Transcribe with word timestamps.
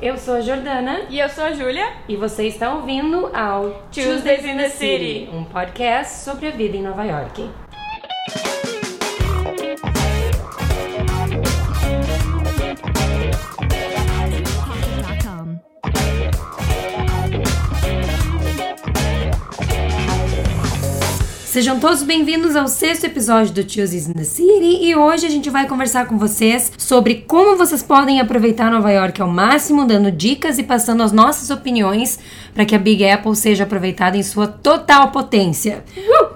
Eu 0.00 0.16
sou 0.16 0.34
a 0.34 0.40
Jordana 0.40 1.00
E 1.10 1.18
eu 1.18 1.28
sou 1.28 1.44
a 1.44 1.52
Júlia. 1.52 1.92
e 2.08 2.14
você 2.16 2.46
está 2.46 2.72
ouvindo 2.74 3.30
ao 3.34 3.70
Tuesdays 3.92 4.44
in 4.44 4.56
the 4.56 4.68
City. 4.68 5.28
um 5.32 5.44
podcast 5.44 6.18
sobre 6.24 6.46
a 6.46 6.50
vida 6.50 6.76
em 6.76 6.82
Nova 6.82 7.04
York. 7.04 7.50
Sejam 21.58 21.80
todos 21.80 22.04
bem-vindos 22.04 22.54
ao 22.54 22.68
sexto 22.68 23.06
episódio 23.06 23.52
do 23.52 23.64
Tuesdays 23.64 24.06
in 24.08 24.12
the 24.12 24.22
City 24.22 24.78
e 24.80 24.94
hoje 24.94 25.26
a 25.26 25.28
gente 25.28 25.50
vai 25.50 25.66
conversar 25.66 26.06
com 26.06 26.16
vocês 26.16 26.70
sobre 26.78 27.24
como 27.26 27.56
vocês 27.56 27.82
podem 27.82 28.20
aproveitar 28.20 28.70
Nova 28.70 28.92
York 28.92 29.20
ao 29.20 29.26
máximo, 29.26 29.84
dando 29.84 30.08
dicas 30.12 30.56
e 30.60 30.62
passando 30.62 31.02
as 31.02 31.10
nossas 31.10 31.50
opiniões 31.50 32.16
para 32.54 32.64
que 32.64 32.76
a 32.76 32.78
Big 32.78 33.04
Apple 33.04 33.34
seja 33.34 33.64
aproveitada 33.64 34.16
em 34.16 34.22
sua 34.22 34.46
total 34.46 35.10
potência. 35.10 35.82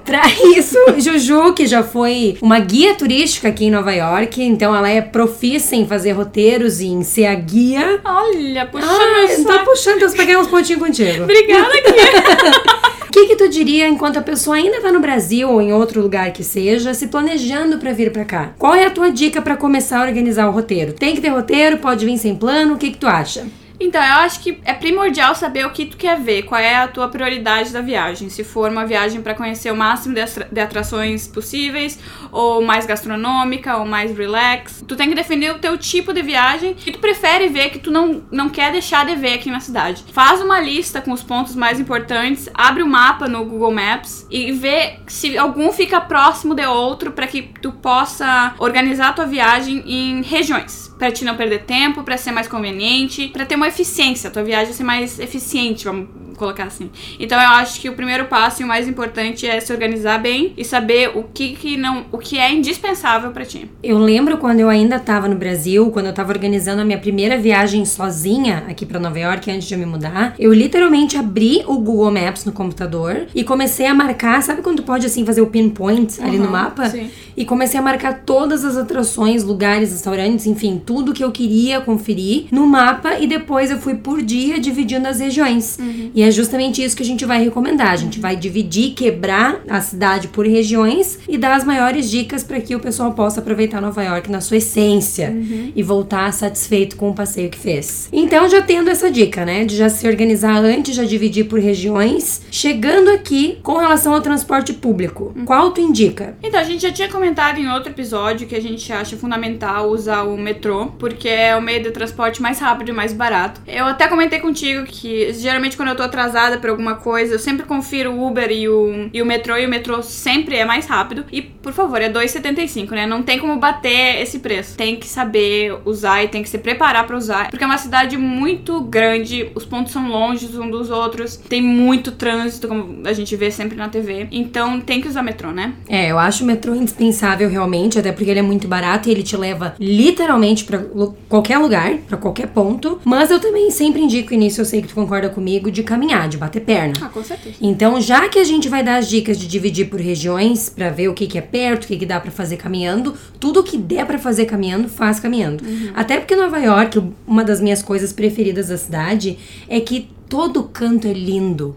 Para 0.05 0.23
isso, 0.57 0.77
Juju, 0.99 1.55
que 1.55 1.69
já 1.69 1.85
foi 1.85 2.37
uma 2.43 2.59
guia 2.59 2.97
turística 2.97 3.47
aqui 3.47 3.67
em 3.67 3.71
Nova 3.71 3.93
York, 3.93 4.43
então 4.43 4.75
ela 4.75 4.91
é 4.91 5.01
profissa 5.01 5.77
em 5.77 5.87
fazer 5.87 6.11
roteiros 6.13 6.81
e 6.81 6.89
em 6.89 7.05
ser 7.05 7.27
a 7.27 7.35
guia. 7.37 8.01
Olha, 8.05 8.67
puxando 8.67 8.91
Ah, 8.91 9.29
saco. 9.29 9.65
puxando, 9.67 10.03
eu 10.03 10.11
peguei 10.11 10.37
uns 10.37 10.49
pontinhos 10.49 10.83
contigo. 10.83 11.23
Obrigada, 11.23 11.71
Kia. 11.81 12.83
Que, 13.23 13.29
que 13.29 13.37
tu 13.37 13.49
diria 13.49 13.89
enquanto 13.89 14.17
a 14.19 14.21
pessoa 14.23 14.57
ainda 14.57 14.81
tá 14.81 14.91
no 14.91 14.99
Brasil 14.99 15.49
ou 15.49 15.63
em 15.63 15.73
outro 15.73 16.03
lugar 16.03 16.33
que 16.33 16.43
seja, 16.43 16.93
se 16.93 17.07
planejando 17.07 17.79
pra 17.79 17.93
vir 17.93 18.11
pra 18.11 18.25
cá? 18.25 18.53
Qual 18.59 18.75
é 18.75 18.85
a 18.85 18.91
tua 18.91 19.13
dica 19.13 19.41
pra 19.41 19.57
começar 19.57 20.01
a 20.01 20.05
organizar 20.05 20.49
o 20.49 20.51
roteiro? 20.51 20.93
Tem 20.93 21.15
que 21.15 21.21
ter 21.21 21.29
roteiro? 21.29 21.79
Pode 21.79 22.05
vir 22.05 22.19
sem 22.19 22.35
plano? 22.35 22.75
O 22.75 22.77
que, 22.77 22.91
que 22.91 22.99
tu 22.99 23.07
acha? 23.07 23.47
Então, 23.85 24.01
eu 24.03 24.15
acho 24.15 24.41
que 24.41 24.59
é 24.65 24.73
primordial 24.73 25.35
saber 25.35 25.67
o 25.67 25.71
que 25.71 25.87
tu 25.87 25.97
quer 25.97 26.19
ver, 26.21 26.43
qual 26.45 26.61
é 26.61 26.77
a 26.77 26.87
tua 26.89 27.09
prioridade 27.09 27.73
da 27.73 27.81
viagem. 27.81 28.29
Se 28.29 28.45
for 28.45 28.71
uma 28.71 28.87
viagem 28.87 29.21
pra 29.21 29.35
conhecer 29.35 29.73
o 29.73 29.77
máximo 29.77 30.15
de 30.15 30.21
atra- 30.21 30.49
de 30.51 30.61
atrações 30.61 31.27
possíveis, 31.27 31.99
ou 32.31 32.63
mais 32.63 32.87
gastronômica, 32.87 33.77
ou 33.77 33.85
mais 33.85 34.17
relax. 34.17 34.85
Tu 34.87 34.95
tem 34.95 35.09
que 35.09 35.15
definir 35.15 35.51
o 35.51 35.59
teu 35.59 35.77
tipo 35.77 36.13
de 36.13 36.23
viagem 36.23 36.75
que 36.75 36.93
tu 36.93 36.99
prefere 37.01 37.49
ver, 37.49 37.71
que 37.71 37.79
tu 37.81 37.91
não, 37.91 38.23
não 38.31 38.49
quer 38.49 38.71
deixar 38.71 39.05
de 39.05 39.17
ver 39.17 39.35
aqui 39.35 39.51
na 39.51 39.61
cidade. 39.61 40.05
Faz 40.13 40.41
uma 40.41 40.61
lista 40.61 41.01
com 41.01 41.11
os 41.13 41.23
pontos 41.23 41.57
mais 41.57 41.81
importantes, 41.81 42.49
abre 42.55 42.83
o 42.83 42.87
mapa 42.87 43.27
no 43.27 43.45
Google 43.45 43.73
Maps 43.73 44.27
e 44.31 44.53
vê 44.53 44.99
se 45.09 45.37
algum 45.37 45.73
fica 45.73 46.01
próximo 46.01 46.55
de 46.55 46.65
outro 46.67 47.11
pra 47.13 47.27
que 47.27 47.43
tu 47.61 47.73
possa 47.73 48.55
organizar 48.59 49.09
a 49.09 49.13
tua 49.13 49.27
viagem 49.27 49.83
em 49.87 50.23
regiões. 50.23 50.92
Pra 51.03 51.11
te 51.11 51.25
não 51.25 51.35
perder 51.35 51.65
tempo, 51.65 52.05
pra 52.05 52.17
ser 52.17 52.31
mais 52.31 52.47
conveniente, 52.47 53.27
pra 53.33 53.45
ter 53.45 53.57
uma 53.57 53.67
eficiência, 53.67 54.29
a 54.29 54.31
tua 54.31 54.45
viagem 54.45 54.73
ser 54.73 54.85
mais 54.85 55.19
eficiente, 55.19 55.85
vamos 55.85 56.07
colocar 56.37 56.65
assim. 56.65 56.91
Então 57.19 57.41
eu 57.41 57.49
acho 57.49 57.81
que 57.81 57.89
o 57.89 57.95
primeiro 57.95 58.27
passo 58.27 58.63
e 58.63 58.65
o 58.65 58.69
mais 58.69 58.87
importante 58.87 59.45
é 59.45 59.59
se 59.61 59.73
organizar 59.73 60.19
bem 60.21 60.53
e 60.57 60.65
saber 60.65 61.11
o 61.17 61.25
que, 61.25 61.57
que 61.57 61.77
não, 61.77 62.05
o 62.13 62.19
que 62.19 62.39
é 62.39 62.53
indispensável 62.53 63.33
pra 63.33 63.45
ti. 63.45 63.69
Eu 63.83 63.99
lembro 63.99 64.39
quando 64.39 64.61
eu 64.61 64.69
ainda 64.69 65.01
tava 65.01 65.27
no 65.27 65.35
Brasil, 65.35 65.91
quando 65.91 66.07
eu 66.07 66.13
tava 66.15 66.33
organizando 66.33 66.81
a 66.83 66.85
minha 66.85 66.99
primeira 66.99 67.37
viagem 67.37 67.85
sozinha 67.85 68.63
aqui 68.69 68.87
pra 68.87 69.01
Nova 69.01 69.19
York 69.19 69.51
antes 69.51 69.67
de 69.67 69.75
eu 69.75 69.79
me 69.81 69.87
mudar, 69.87 70.35
eu 70.39 70.53
literalmente 70.53 71.17
abri 71.17 71.65
o 71.67 71.79
Google 71.79 72.13
Maps 72.13 72.45
no 72.45 72.53
computador 72.53 73.27
e 73.35 73.43
comecei 73.43 73.87
a 73.87 73.95
marcar, 73.95 74.41
sabe 74.41 74.63
quando 74.63 74.77
tu 74.79 74.83
pode 74.85 75.05
assim 75.05 75.27
fazer 75.27 75.41
o 75.41 75.49
pinpoint 75.49 76.21
ali 76.23 76.39
no 76.39 76.45
Uhum, 76.45 76.51
mapa? 76.53 76.89
sim. 76.89 77.11
E 77.35 77.47
comecei 77.47 77.81
a 77.81 77.83
marcar 77.83 78.21
todas 78.27 78.63
as 78.63 78.77
atrações, 78.77 79.43
lugares, 79.43 79.91
restaurantes, 79.91 80.47
enfim, 80.47 80.81
tudo 80.85 80.92
que 81.15 81.23
eu 81.23 81.31
queria 81.31 81.81
conferir 81.81 82.47
no 82.51 82.67
mapa 82.67 83.19
e 83.19 83.27
depois 83.27 83.71
eu 83.71 83.79
fui 83.79 83.95
por 83.95 84.23
dia 84.23 84.59
dividindo 84.59 85.07
as 85.07 85.21
regiões. 85.21 85.79
E 86.15 86.23
é 86.23 86.31
justamente 86.31 86.83
isso 86.83 86.97
que 86.97 87.03
a 87.03 87.07
gente 87.07 87.25
vai 87.25 87.43
recomendar. 87.43 87.93
A 87.93 87.97
gente 87.97 88.19
vai 88.19 88.37
dividir, 88.37 88.95
quebrar 88.95 89.61
a 89.69 89.81
cidade 89.81 90.29
por 90.29 90.47
regiões 90.47 91.19
e 91.29 91.39
dar 91.39 91.55
as 91.55 91.65
maiores 91.65 92.11
dicas 92.11 92.43
para 92.43 92.61
que 92.61 92.75
o 92.75 92.81
pessoal 92.81 93.13
possa 93.13 93.41
aproveitar 93.41 93.81
Nova 93.81 94.03
York 94.03 94.31
na 94.31 94.41
sua 94.41 94.57
essência 94.59 95.35
e 95.75 95.83
voltar 95.83 96.33
satisfeito 96.33 96.97
com 96.97 97.11
o 97.11 97.15
passeio 97.15 97.51
que 97.51 97.59
fez. 97.59 98.09
Então, 98.13 98.49
já 98.49 98.61
tendo 98.63 98.91
essa 98.91 99.11
dica, 99.11 99.45
né, 99.45 99.65
de 99.65 99.77
já 99.77 99.89
se 99.89 100.07
organizar 100.07 100.57
antes, 100.65 100.95
já 100.95 101.05
dividir 101.05 101.47
por 101.47 101.59
regiões, 101.59 102.43
chegando 102.51 103.11
aqui 103.11 103.59
com 103.63 103.77
relação 103.79 104.15
ao 104.15 104.21
transporte 104.21 104.73
público, 104.73 105.35
qual 105.45 105.71
tu 105.71 105.81
indica? 105.81 106.37
Então, 106.43 106.61
a 106.61 106.65
gente 106.65 106.83
já 106.83 106.93
tinha 106.93 107.09
comentado 107.09 107.59
em 107.59 107.69
outro 107.69 107.91
episódio 107.91 108.47
que 108.47 108.55
a 108.55 108.61
gente 108.61 108.93
acha 108.93 109.17
fundamental 109.17 109.91
usar 109.91 110.23
o 110.23 110.37
metrô, 110.37 110.72
porque 110.99 111.29
é 111.29 111.57
o 111.57 111.63
meio 111.63 111.83
de 111.83 111.91
transporte 111.91 112.41
mais 112.41 112.59
rápido 112.59 112.91
e 112.91 112.93
mais 112.93 113.13
barato. 113.13 113.61
Eu 113.67 113.87
até 113.87 114.09
comentei 114.09 114.41
contigo 114.41 114.85
que 114.87 115.33
geralmente 115.33 115.77
quando 115.77 115.89
eu 115.89 115.97
tô 115.97 116.03
atrasada 116.03 116.59
por 116.59 116.71
alguma 116.71 116.97
coisa, 116.97 117.35
eu 117.35 117.39
sempre 117.39 117.67
confiro 117.67 118.13
o 118.13 118.27
Uber 118.27 118.51
e 118.51 118.69
o, 118.69 119.09
e 119.13 119.23
o 119.23 119.27
metrô, 119.27 119.57
e 119.57 119.67
o 119.67 119.69
metrô 119.69 120.03
sempre 120.03 120.57
é 120.57 120.65
mais 120.65 120.87
rápido. 120.87 121.25
E, 121.31 121.43
por 121.43 121.73
favor, 121.73 122.01
é 122.01 122.11
2,75, 122.11 122.91
né? 122.91 123.07
Não 123.07 123.23
tem 123.23 123.39
como 123.39 123.57
bater 123.57 124.21
esse 124.21 124.39
preço. 124.39 124.77
Tem 124.77 124.97
que 124.97 125.07
saber 125.07 125.77
usar 125.85 126.23
e 126.25 126.29
tem 126.29 126.43
que 126.43 126.49
se 126.49 126.59
preparar 126.59 127.07
pra 127.07 127.17
usar, 127.17 127.51
porque 127.51 127.65
é 127.65 127.67
uma 127.67 127.79
cidade 127.79 128.17
muito 128.17 128.81
grande, 128.81 129.51
os 129.55 129.65
pontos 129.65 129.93
são 129.93 130.09
longe 130.09 130.47
uns 130.47 130.71
dos 130.71 130.91
outros, 130.91 131.37
tem 131.37 131.63
muito 131.63 132.13
trânsito, 132.13 132.69
como 132.69 133.07
a 133.07 133.13
gente 133.13 133.35
vê 133.37 133.51
sempre 133.51 133.77
na 133.77 133.89
TV. 133.89 134.29
Então, 134.31 134.81
tem 134.81 135.01
que 135.01 135.09
usar 135.09 135.23
metrô, 135.23 135.51
né? 135.51 135.75
É, 135.89 136.11
eu 136.11 136.19
acho 136.19 136.45
o 136.45 136.47
metrô 136.47 136.75
indispensável 136.75 137.49
realmente, 137.49 137.99
até 137.99 138.13
porque 138.13 138.31
ele 138.31 138.41
é 138.41 138.43
muito 138.43 138.67
barato 138.69 139.09
e 139.09 139.13
ele 139.13 139.23
te 139.23 139.37
leva 139.37 139.75
literalmente 139.79 140.62
pra 140.63 140.79
lu- 140.79 141.17
qualquer 141.29 141.59
lugar, 141.59 141.95
pra 142.09 142.17
qualquer 142.17 142.49
ponto. 142.49 143.01
Mas 143.05 143.31
eu 143.31 143.39
também 143.41 143.71
sempre 143.71 144.01
indico, 144.03 144.33
e 144.33 144.37
nisso 144.37 144.61
eu 144.61 144.65
sei 144.65 144.81
que 144.83 144.89
tu 144.89 144.95
concorda 144.95 145.29
comigo, 145.29 145.71
de 145.71 145.83
caminhar, 145.83 146.29
de 146.29 146.37
bater 146.37 146.61
perna. 146.63 146.95
Ah, 147.01 147.09
com 147.09 147.23
certeza. 147.23 147.57
Então, 147.61 148.01
já 148.01 148.29
que 148.29 148.39
a 148.39 148.45
gente 148.45 148.69
vai 148.69 148.83
dar 148.83 148.97
as 148.97 149.09
dicas 149.09 149.39
de 149.39 149.47
dividir 149.47 149.89
por 149.89 150.01
regiões 150.01 150.69
pra 150.69 150.91
ver 150.91 151.09
o 151.09 151.15
que, 151.15 151.27
que 151.27 151.39
é 151.39 151.43
perto, 151.43 151.85
o 151.85 151.87
que, 151.89 151.97
que 151.99 152.07
dá 152.07 152.21
pra 152.21 152.31
fazer 152.31 152.57
caminhando, 152.57 153.15
tudo 153.41 153.63
que 153.63 153.77
der 153.77 154.07
pra 154.07 154.19
fazer 154.19 154.47
caminhando, 154.47 154.89
faz 154.89 155.19
caminhando. 155.21 155.65
Até 155.95 156.19
porque 156.19 156.37
Nova 156.37 156.59
York, 156.59 157.03
uma 157.27 157.45
das 157.45 157.61
minhas 157.61 157.83
coisas 157.83 158.13
preferidas 158.13 158.69
da 158.69 158.77
cidade 158.77 159.39
é 159.69 159.81
que 159.81 160.09
todo 160.33 160.63
canto 160.63 161.07
é 161.07 161.13
lindo 161.13 161.77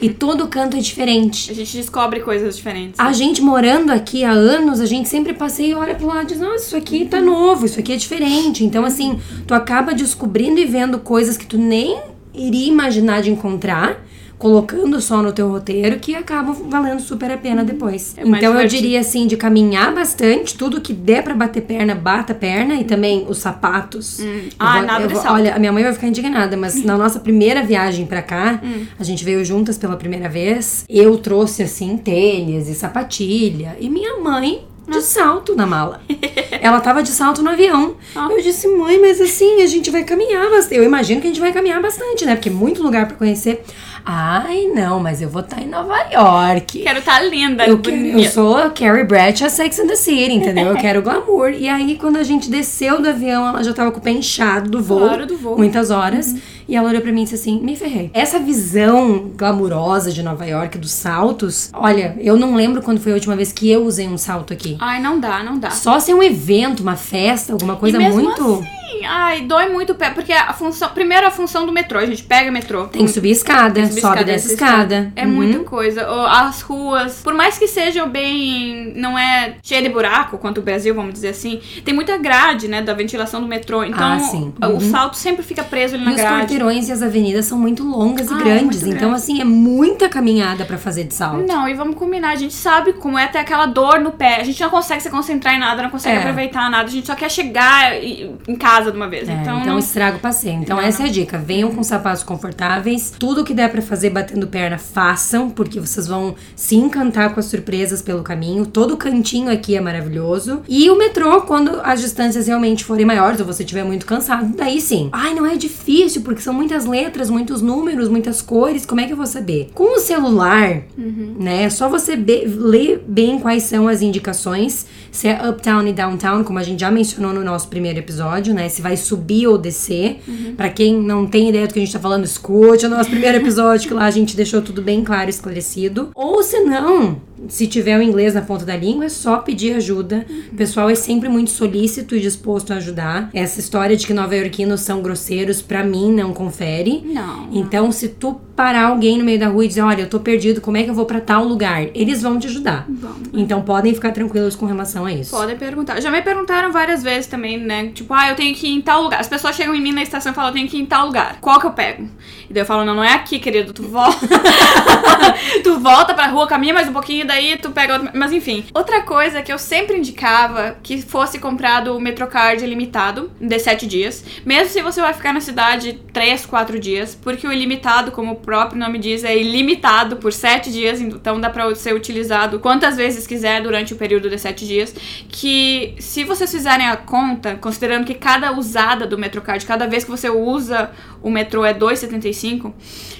e 0.00 0.08
todo 0.08 0.48
canto 0.48 0.74
é 0.74 0.80
diferente. 0.80 1.50
A 1.50 1.54
gente 1.54 1.76
descobre 1.76 2.20
coisas 2.20 2.56
diferentes. 2.56 2.98
A 2.98 3.12
gente 3.12 3.42
morando 3.42 3.90
aqui 3.90 4.24
há 4.24 4.30
anos, 4.30 4.80
a 4.80 4.86
gente 4.86 5.06
sempre 5.06 5.34
passeia 5.34 5.72
e 5.72 5.74
olha 5.74 5.94
pro 5.94 6.06
lado 6.06 6.22
e 6.22 6.26
diz, 6.28 6.40
nossa, 6.40 6.64
isso 6.64 6.76
aqui 6.76 7.04
tá 7.04 7.20
novo, 7.20 7.66
isso 7.66 7.78
aqui 7.78 7.92
é 7.92 7.96
diferente. 7.96 8.64
Então, 8.64 8.86
assim, 8.86 9.20
tu 9.46 9.52
acaba 9.52 9.92
descobrindo 9.92 10.58
e 10.58 10.64
vendo 10.64 10.98
coisas 11.00 11.36
que 11.36 11.44
tu 11.44 11.58
nem 11.58 12.00
iria 12.32 12.68
imaginar 12.68 13.20
de 13.20 13.30
encontrar, 13.30 14.02
colocando 14.40 14.98
só 15.02 15.22
no 15.22 15.32
teu 15.32 15.48
roteiro, 15.50 15.98
que 15.98 16.14
acabam 16.14 16.54
valendo 16.68 17.00
super 17.00 17.30
a 17.30 17.36
pena 17.36 17.62
depois. 17.62 18.14
É 18.16 18.22
então, 18.26 18.58
eu 18.58 18.66
diria 18.66 18.98
assim, 19.00 19.26
de 19.26 19.36
caminhar 19.36 19.94
bastante, 19.94 20.56
tudo 20.56 20.80
que 20.80 20.94
der 20.94 21.22
pra 21.22 21.34
bater 21.34 21.60
perna, 21.62 21.94
bata 21.94 22.32
perna, 22.34 22.74
e 22.76 22.84
também 22.84 23.26
os 23.28 23.36
sapatos. 23.36 24.18
Eu 24.18 24.50
Ah, 24.58 24.78
vou- 24.78 24.86
nada 24.86 25.08
vou- 25.08 25.20
salto. 25.22 25.34
Olha, 25.36 25.54
a 25.54 25.58
minha 25.58 25.70
mãe 25.70 25.82
vai 25.84 25.92
ficar 25.92 26.06
indignada, 26.08 26.56
mas 26.56 26.82
na 26.82 26.96
nossa 26.96 27.20
primeira 27.20 27.62
viagem 27.62 28.06
pra 28.06 28.22
cá, 28.22 28.60
a 28.98 29.04
gente 29.04 29.22
veio 29.24 29.44
juntas 29.44 29.76
pela 29.76 29.94
primeira 29.96 30.26
vez. 30.28 30.86
Eu 30.88 31.18
trouxe 31.18 31.62
assim 31.62 31.98
tênis 31.98 32.66
e 32.66 32.74
sapatilha 32.74 33.76
e 33.78 33.90
minha 33.90 34.16
mãe 34.20 34.64
de 34.88 35.02
salto 35.02 35.54
na 35.54 35.66
mala. 35.66 36.00
Ela 36.60 36.80
tava 36.80 37.02
de 37.02 37.10
salto 37.10 37.42
no 37.42 37.50
avião. 37.50 37.94
Eu 38.16 38.42
disse, 38.42 38.66
mãe, 38.66 38.98
mas 39.00 39.20
assim, 39.20 39.62
a 39.62 39.66
gente 39.66 39.88
vai 39.90 40.02
caminhar 40.02 40.50
bastante. 40.50 40.74
Eu 40.76 40.82
imagino 40.84 41.20
que 41.20 41.26
a 41.28 41.30
gente 41.30 41.40
vai 41.40 41.52
caminhar 41.52 41.80
bastante, 41.80 42.24
né? 42.24 42.34
Porque 42.34 42.48
é 42.48 42.52
muito 42.52 42.82
lugar 42.82 43.06
pra 43.06 43.16
conhecer. 43.16 43.62
Ai, 44.04 44.66
não, 44.74 45.00
mas 45.00 45.20
eu 45.22 45.28
vou 45.28 45.42
estar 45.42 45.60
em 45.60 45.68
Nova 45.68 45.96
York. 46.12 46.80
Quero 46.80 46.98
estar 46.98 47.20
linda, 47.20 47.66
Eu, 47.66 47.80
eu 47.82 48.24
sou 48.24 48.56
a 48.56 48.70
Carrie 48.70 49.04
Bradshaw 49.04 49.50
Sex 49.50 49.78
and 49.78 49.86
the 49.86 49.96
City, 49.96 50.34
entendeu? 50.34 50.66
Eu 50.66 50.76
quero 50.76 51.02
glamour. 51.02 51.50
E 51.50 51.68
aí, 51.68 51.96
quando 51.96 52.16
a 52.16 52.22
gente 52.22 52.50
desceu 52.50 53.00
do 53.00 53.08
avião, 53.08 53.46
ela 53.46 53.62
já 53.62 53.72
tava 53.72 53.90
com 53.90 53.98
o 53.98 54.02
pé 54.02 54.10
inchado 54.10 54.70
do 54.70 54.82
voo. 54.82 55.00
Claro, 55.00 55.26
do 55.26 55.36
voo. 55.36 55.56
Muitas 55.56 55.90
horas. 55.90 56.34
E 56.68 56.76
ela 56.76 56.88
olhou 56.88 57.02
pra 57.02 57.10
mim 57.10 57.22
e 57.22 57.24
disse 57.24 57.34
assim, 57.34 57.60
me 57.60 57.74
ferrei. 57.74 58.10
Essa 58.14 58.38
visão 58.38 59.30
glamurosa 59.36 60.12
de 60.12 60.22
Nova 60.22 60.46
York, 60.46 60.78
dos 60.78 60.92
saltos... 60.92 61.70
Olha, 61.74 62.16
eu 62.20 62.36
não 62.36 62.54
lembro 62.54 62.80
quando 62.80 63.00
foi 63.00 63.10
a 63.12 63.16
última 63.16 63.34
vez 63.34 63.50
que 63.50 63.68
eu 63.68 63.84
usei 63.84 64.06
um 64.06 64.16
salto 64.16 64.52
aqui. 64.52 64.76
Ai, 64.78 65.00
não 65.00 65.18
dá, 65.18 65.42
não 65.42 65.58
dá. 65.58 65.70
Só 65.70 65.98
se 65.98 66.12
é 66.12 66.14
um 66.14 66.22
evento, 66.22 66.80
uma 66.80 66.94
festa, 66.94 67.52
alguma 67.52 67.74
coisa 67.74 67.98
muito... 67.98 68.30
assim, 68.30 68.79
ai, 69.06 69.42
dói 69.42 69.68
muito 69.68 69.92
o 69.92 69.94
pé, 69.94 70.10
porque 70.10 70.32
a 70.32 70.52
função, 70.52 70.88
primeiro 70.90 71.26
a 71.26 71.30
função 71.30 71.64
do 71.66 71.72
metrô, 71.72 71.98
a 71.98 72.06
gente 72.06 72.22
pega 72.22 72.50
metrô. 72.50 72.84
Tem 72.86 73.04
que 73.04 73.10
subir 73.12 73.30
escada, 73.30 73.74
Tem 73.74 73.82
que 73.84 73.88
subir 73.90 74.00
sobe 74.00 74.14
escada, 74.20 74.32
dessa 74.32 74.48
desce 74.48 74.54
escada. 74.54 75.12
É 75.16 75.24
Uhum. 75.24 75.32
muita 75.32 75.58
coisa. 75.60 76.06
As 76.28 76.60
ruas, 76.62 77.20
por 77.22 77.34
mais 77.34 77.58
que 77.58 77.66
sejam 77.66 78.08
bem. 78.08 78.92
não 78.96 79.18
é 79.18 79.54
cheia 79.62 79.82
de 79.82 79.88
buraco, 79.88 80.36
quanto 80.38 80.58
o 80.58 80.62
Brasil, 80.62 80.94
vamos 80.94 81.12
dizer 81.14 81.28
assim, 81.28 81.60
tem 81.84 81.94
muita 81.94 82.16
grade, 82.16 82.68
né, 82.68 82.82
da 82.82 82.92
ventilação 82.92 83.40
do 83.40 83.46
metrô. 83.46 83.82
Então, 83.84 84.12
Ah, 84.12 84.18
sim. 84.18 84.52
o 84.62 84.66
Uhum. 84.66 84.80
salto 84.80 85.16
sempre 85.16 85.42
fica 85.42 85.62
preso 85.62 85.94
ali 85.94 86.04
na 86.04 86.10
E 86.10 86.14
os 86.14 86.20
grade. 86.20 86.36
quarteirões 86.40 86.88
e 86.88 86.92
as 86.92 87.02
avenidas 87.02 87.44
são 87.46 87.58
muito 87.58 87.82
longas 87.84 88.30
e 88.30 88.34
Ah, 88.34 88.36
é 88.36 88.42
grandes. 88.44 88.82
muito 88.82 88.96
então, 88.96 89.10
grande. 89.10 89.14
assim, 89.22 89.40
é 89.40 89.44
muita 89.44 90.08
caminhada 90.08 90.64
pra 90.64 90.78
fazer 90.78 91.04
de 91.04 91.14
salto. 91.14 91.46
Não, 91.46 91.68
e 91.68 91.74
vamos 91.74 91.96
combinar, 91.96 92.30
a 92.30 92.36
gente 92.36 92.54
sabe 92.54 92.92
como 92.94 93.18
é 93.18 93.26
ter 93.26 93.38
aquela 93.38 93.66
dor 93.66 94.00
no 94.00 94.12
pé. 94.12 94.40
A 94.40 94.44
gente 94.44 94.60
não 94.60 94.70
consegue 94.70 95.02
se 95.02 95.10
concentrar 95.10 95.54
em 95.54 95.58
nada, 95.58 95.82
não 95.82 95.90
consegue 95.90 96.16
É. 96.16 96.20
aproveitar 96.20 96.70
nada. 96.70 96.84
A 96.84 96.90
gente 96.90 97.06
só 97.06 97.14
quer 97.14 97.30
chegar 97.30 97.92
em 98.02 98.56
casa 98.56 98.79
casa 98.80 98.90
de 98.90 98.96
uma 98.96 99.08
vez. 99.08 99.28
É, 99.28 99.32
então, 99.32 99.60
então 99.60 99.72
não- 99.72 99.78
estraga 99.78 100.16
o 100.16 100.20
passeio. 100.20 100.60
Então 100.60 100.76
Não, 100.76 100.84
essa 100.84 100.98
não. 101.00 101.06
é 101.06 101.08
a 101.08 101.12
dica. 101.12 101.38
Venham 101.38 101.70
com 101.74 101.82
sapatos 101.82 102.22
confortáveis. 102.22 103.12
Tudo 103.18 103.44
que 103.44 103.54
der 103.54 103.70
pra 103.70 103.80
fazer 103.82 104.10
batendo 104.10 104.46
perna, 104.46 104.78
façam, 104.78 105.48
porque 105.50 105.78
vocês 105.80 106.06
vão 106.06 106.34
se 106.56 106.76
encantar 106.76 107.32
com 107.32 107.40
as 107.40 107.46
surpresas 107.46 108.02
pelo 108.02 108.22
caminho. 108.22 108.66
Todo 108.66 108.96
cantinho 108.96 109.50
aqui 109.50 109.76
é 109.76 109.80
maravilhoso. 109.80 110.62
E 110.68 110.90
o 110.90 110.96
metrô, 110.98 111.42
quando 111.42 111.80
as 111.82 112.00
distâncias 112.00 112.46
realmente 112.46 112.84
forem 112.84 113.04
maiores 113.06 113.40
ou 113.40 113.46
você 113.46 113.62
estiver 113.62 113.84
muito 113.84 114.06
cansado, 114.06 114.54
daí 114.56 114.80
sim. 114.80 115.08
Ai, 115.12 115.34
não 115.34 115.46
é 115.46 115.56
difícil, 115.56 116.22
porque 116.22 116.40
são 116.40 116.52
muitas 116.54 116.84
letras, 116.86 117.30
muitos 117.30 117.62
números, 117.62 118.08
muitas 118.08 118.42
cores. 118.42 118.84
Como 118.86 119.00
é 119.00 119.06
que 119.06 119.12
eu 119.12 119.16
vou 119.16 119.26
saber? 119.26 119.70
Com 119.74 119.96
o 119.96 120.00
celular, 120.00 120.82
né? 120.96 121.64
É 121.64 121.70
só 121.70 121.88
você 121.88 122.16
be- 122.16 122.44
ler 122.46 123.02
bem 123.06 123.38
quais 123.38 123.64
são 123.64 123.88
as 123.88 124.02
indicações. 124.02 124.86
Se 125.12 125.26
é 125.28 125.48
uptown 125.48 125.86
e 125.86 125.92
downtown, 125.92 126.44
como 126.44 126.58
a 126.58 126.62
gente 126.62 126.80
já 126.80 126.90
mencionou 126.90 127.32
no 127.32 127.42
nosso 127.42 127.68
primeiro 127.68 127.98
episódio, 127.98 128.54
né? 128.54 128.68
Se 128.70 128.80
vai 128.80 128.96
subir 128.96 129.46
ou 129.46 129.58
descer. 129.58 130.20
Pra 130.56 130.68
quem 130.68 130.94
não 130.94 131.26
tem 131.26 131.48
ideia 131.48 131.66
do 131.66 131.72
que 131.72 131.80
a 131.80 131.82
gente 131.84 131.92
tá 131.92 131.98
falando, 131.98 132.24
escute 132.24 132.86
o 132.86 132.88
nosso 132.88 133.10
primeiro 133.10 133.38
episódio, 133.38 133.88
que 133.88 133.94
lá 133.94 134.06
a 134.06 134.10
gente 134.10 134.36
deixou 134.36 134.62
tudo 134.62 134.80
bem 134.80 135.04
claro 135.04 135.28
e 135.28 135.30
esclarecido. 135.30 136.10
Ou 136.14 136.42
se 136.42 136.60
não, 136.60 137.20
se 137.48 137.66
tiver 137.66 137.98
o 137.98 138.02
inglês 138.02 138.34
na 138.34 138.42
ponta 138.42 138.64
da 138.64 138.76
língua, 138.76 139.06
é 139.06 139.08
só 139.08 139.38
pedir 139.38 139.74
ajuda. 139.74 140.26
O 140.52 140.56
pessoal 140.56 140.90
é 140.90 140.94
sempre 140.94 141.28
muito 141.28 141.50
solícito 141.50 142.14
e 142.14 142.20
disposto 142.20 142.72
a 142.72 142.76
ajudar. 142.76 143.30
Essa 143.32 143.60
história 143.60 143.96
de 143.96 144.06
que 144.06 144.14
nova-iorquinos 144.14 144.80
são 144.80 145.02
grosseiros, 145.02 145.62
pra 145.62 145.82
mim, 145.82 146.12
não 146.12 146.32
confere. 146.32 147.02
Não. 147.04 147.48
Então, 147.52 147.90
se 147.90 148.08
tu 148.08 148.40
parar 148.54 148.88
alguém 148.88 149.16
no 149.16 149.24
meio 149.24 149.38
da 149.38 149.48
rua 149.48 149.64
e 149.64 149.68
dizer, 149.68 149.80
olha, 149.80 150.02
eu 150.02 150.08
tô 150.08 150.20
perdido, 150.20 150.60
como 150.60 150.76
é 150.76 150.82
que 150.82 150.90
eu 150.90 150.94
vou 150.94 151.06
pra 151.06 151.20
tal 151.20 151.44
lugar? 151.44 151.86
Eles 151.94 152.20
vão 152.20 152.38
te 152.38 152.46
ajudar. 152.46 152.86
Então, 153.32 153.62
podem 153.62 153.94
ficar 153.94 154.12
tranquilos 154.12 154.54
com 154.54 154.66
relação 154.66 155.06
a 155.06 155.12
isso. 155.12 155.30
Podem 155.30 155.56
perguntar. 155.56 156.00
Já 156.00 156.10
me 156.10 156.20
perguntaram 156.20 156.70
várias 156.70 157.02
vezes 157.02 157.26
também, 157.26 157.58
né? 157.58 157.90
Tipo, 157.94 158.12
ah, 158.12 158.28
eu 158.28 158.36
tenho 158.36 158.54
que 158.54 158.66
ir 158.66 158.74
em 158.74 158.80
tal 158.80 159.02
lugar. 159.02 159.20
As 159.20 159.28
pessoas 159.28 159.56
chegam 159.56 159.74
em 159.74 159.80
mim 159.80 159.92
na 159.92 160.02
estação 160.02 160.32
e 160.32 160.34
falam, 160.34 160.50
eu 160.50 160.54
tenho 160.54 160.68
que 160.68 160.76
ir 160.76 160.80
em 160.82 160.86
tal 160.86 161.06
lugar. 161.06 161.38
Qual 161.40 161.58
que 161.58 161.66
eu 161.66 161.72
pego? 161.72 162.08
E 162.48 162.52
daí 162.52 162.62
eu 162.62 162.66
falo, 162.66 162.84
não, 162.84 162.94
não 162.94 163.04
é 163.04 163.14
aqui, 163.14 163.38
querido. 163.38 163.72
Tu 163.72 163.82
volta. 163.82 164.26
tu 165.64 165.78
volta 165.78 166.12
pra 166.12 166.26
rua, 166.26 166.46
caminha 166.46 166.74
mais 166.74 166.88
um 166.88 166.92
pouquinho, 166.92 167.26
daí 167.30 167.56
tu 167.56 167.70
pega. 167.70 168.10
Mas 168.14 168.32
enfim. 168.32 168.64
Outra 168.74 169.02
coisa 169.02 169.40
que 169.40 169.52
eu 169.52 169.58
sempre 169.58 169.96
indicava 169.96 170.76
que 170.82 171.00
fosse 171.00 171.38
comprado 171.38 171.96
o 171.96 172.00
Metrocard 172.00 172.62
ilimitado 172.62 173.30
de 173.40 173.58
7 173.58 173.86
dias. 173.86 174.24
Mesmo 174.44 174.68
se 174.68 174.82
você 174.82 175.00
vai 175.00 175.12
ficar 175.14 175.32
na 175.32 175.40
cidade 175.40 176.00
3, 176.12 176.44
4 176.46 176.78
dias. 176.78 177.14
Porque 177.14 177.46
o 177.46 177.52
ilimitado, 177.52 178.10
como 178.10 178.32
o 178.32 178.36
próprio 178.36 178.78
nome 178.78 178.98
diz, 178.98 179.22
é 179.22 179.36
ilimitado 179.36 180.16
por 180.16 180.32
7 180.32 180.70
dias. 180.72 181.00
Então 181.00 181.40
dá 181.40 181.48
pra 181.48 181.72
ser 181.74 181.94
utilizado 181.94 182.58
quantas 182.58 182.96
vezes 182.96 183.26
quiser 183.26 183.62
durante 183.62 183.94
o 183.94 183.96
período 183.96 184.28
de 184.28 184.38
7 184.38 184.66
dias. 184.66 184.94
Que 185.28 185.94
se 185.98 186.24
vocês 186.24 186.50
fizerem 186.50 186.88
a 186.88 186.96
conta, 186.96 187.54
considerando 187.54 188.04
que 188.04 188.14
cada 188.14 188.52
usada 188.52 189.06
do 189.06 189.16
Metrocard, 189.16 189.64
cada 189.64 189.86
vez 189.86 190.04
que 190.04 190.10
você 190.10 190.28
usa 190.28 190.90
o 191.22 191.30
metrô 191.30 191.64
é 191.64 191.72
2,75, 191.74 192.72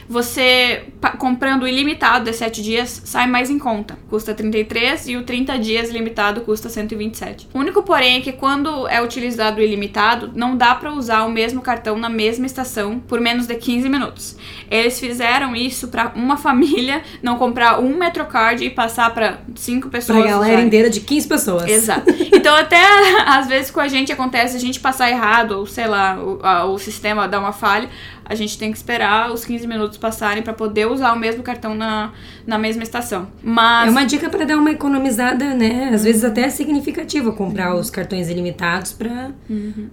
você 0.08 0.84
comprando 1.18 1.62
o 1.62 1.68
ilimitado 1.68 2.24
de 2.24 2.32
7 2.36 2.62
dias 2.62 3.02
sai 3.04 3.26
mais 3.26 3.48
em 3.48 3.58
conta. 3.58 3.96
Custa 4.08 4.34
33 4.34 5.08
e 5.08 5.16
o 5.16 5.22
30 5.22 5.58
dias 5.58 5.90
limitado 5.90 6.40
custa 6.40 6.68
127. 6.68 7.48
O 7.54 7.58
único 7.58 7.82
porém 7.82 8.16
é 8.16 8.20
que 8.20 8.32
quando 8.32 8.88
é 8.88 9.00
utilizado 9.02 9.60
o 9.60 9.62
ilimitado, 9.62 10.32
não 10.34 10.56
dá 10.56 10.74
pra 10.74 10.92
usar 10.92 11.22
o 11.24 11.30
mesmo 11.30 11.60
cartão 11.60 11.96
na 11.98 12.08
mesma 12.08 12.44
estação 12.46 12.98
por 12.98 13.20
menos 13.20 13.46
de 13.46 13.54
15 13.54 13.88
minutos. 13.88 14.36
Eles 14.70 14.98
fizeram 14.98 15.54
isso 15.54 15.88
pra 15.88 16.12
uma 16.16 16.36
família 16.38 17.02
não 17.22 17.36
comprar 17.36 17.78
um 17.80 17.96
Metrocard 17.96 18.64
e 18.64 18.70
passar 18.70 19.12
pra 19.14 19.38
cinco 19.54 19.88
pessoas. 19.88 20.18
Pra 20.22 20.26
galera 20.30 20.52
usarem. 20.52 20.66
inteira 20.66 20.90
de 20.90 21.00
15 21.00 21.28
pessoas. 21.28 21.68
Exato. 21.70 22.10
Então, 22.32 22.56
até 22.56 22.80
às 23.26 23.46
vezes 23.46 23.70
com 23.70 23.80
a 23.80 23.88
gente 23.88 24.10
acontece 24.12 24.56
a 24.56 24.60
gente 24.60 24.80
passar 24.80 25.08
errado, 25.10 25.52
ou 25.52 25.66
sei 25.66 25.86
lá, 25.86 26.16
o, 26.18 26.40
a- 26.42 26.64
o 26.64 26.78
sistema 26.78 27.28
dá 27.28 27.38
uma 27.38 27.52
falha, 27.52 27.88
a 28.24 28.34
gente 28.34 28.58
tem 28.58 28.70
que 28.70 28.76
esperar 28.76 29.32
os 29.32 29.44
15 29.44 29.66
minutos 29.66 29.98
passarem 29.98 30.42
pra 30.42 30.52
poder 30.52 30.86
usar 30.86 31.12
o 31.12 31.18
mesmo 31.18 31.42
cartão 31.42 31.74
na, 31.74 32.12
na 32.46 32.58
mesma 32.58 32.82
estação. 32.82 33.28
Mas. 33.42 33.88
É 33.88 33.90
uma 33.90 34.04
dica 34.04 34.28
pra 34.28 34.44
dar 34.44 34.56
uma 34.56 34.70
economizada, 34.70 35.54
né? 35.54 35.90
Às 35.92 36.04
vezes 36.04 36.24
até 36.24 36.42
é 36.42 36.50
significativa 36.50 37.32
comprar 37.32 37.74
os 37.74 37.90
cartões 37.90 38.28
ilimitados 38.28 38.92
pra 38.92 39.30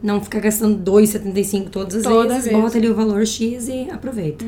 não 0.04 0.22
ficar 0.22 0.40
gastando 0.40 0.78
2,75 0.92 1.70
todas 1.70 1.96
as 1.98 2.04
Toda 2.04 2.30
vezes. 2.36 2.46
vez. 2.46 2.58
Bota 2.62 2.78
ali 2.78 2.90
o 2.90 2.96
valor 2.96 3.26
X 3.26 3.68
e 3.68 3.90
aproveita. 3.92 4.46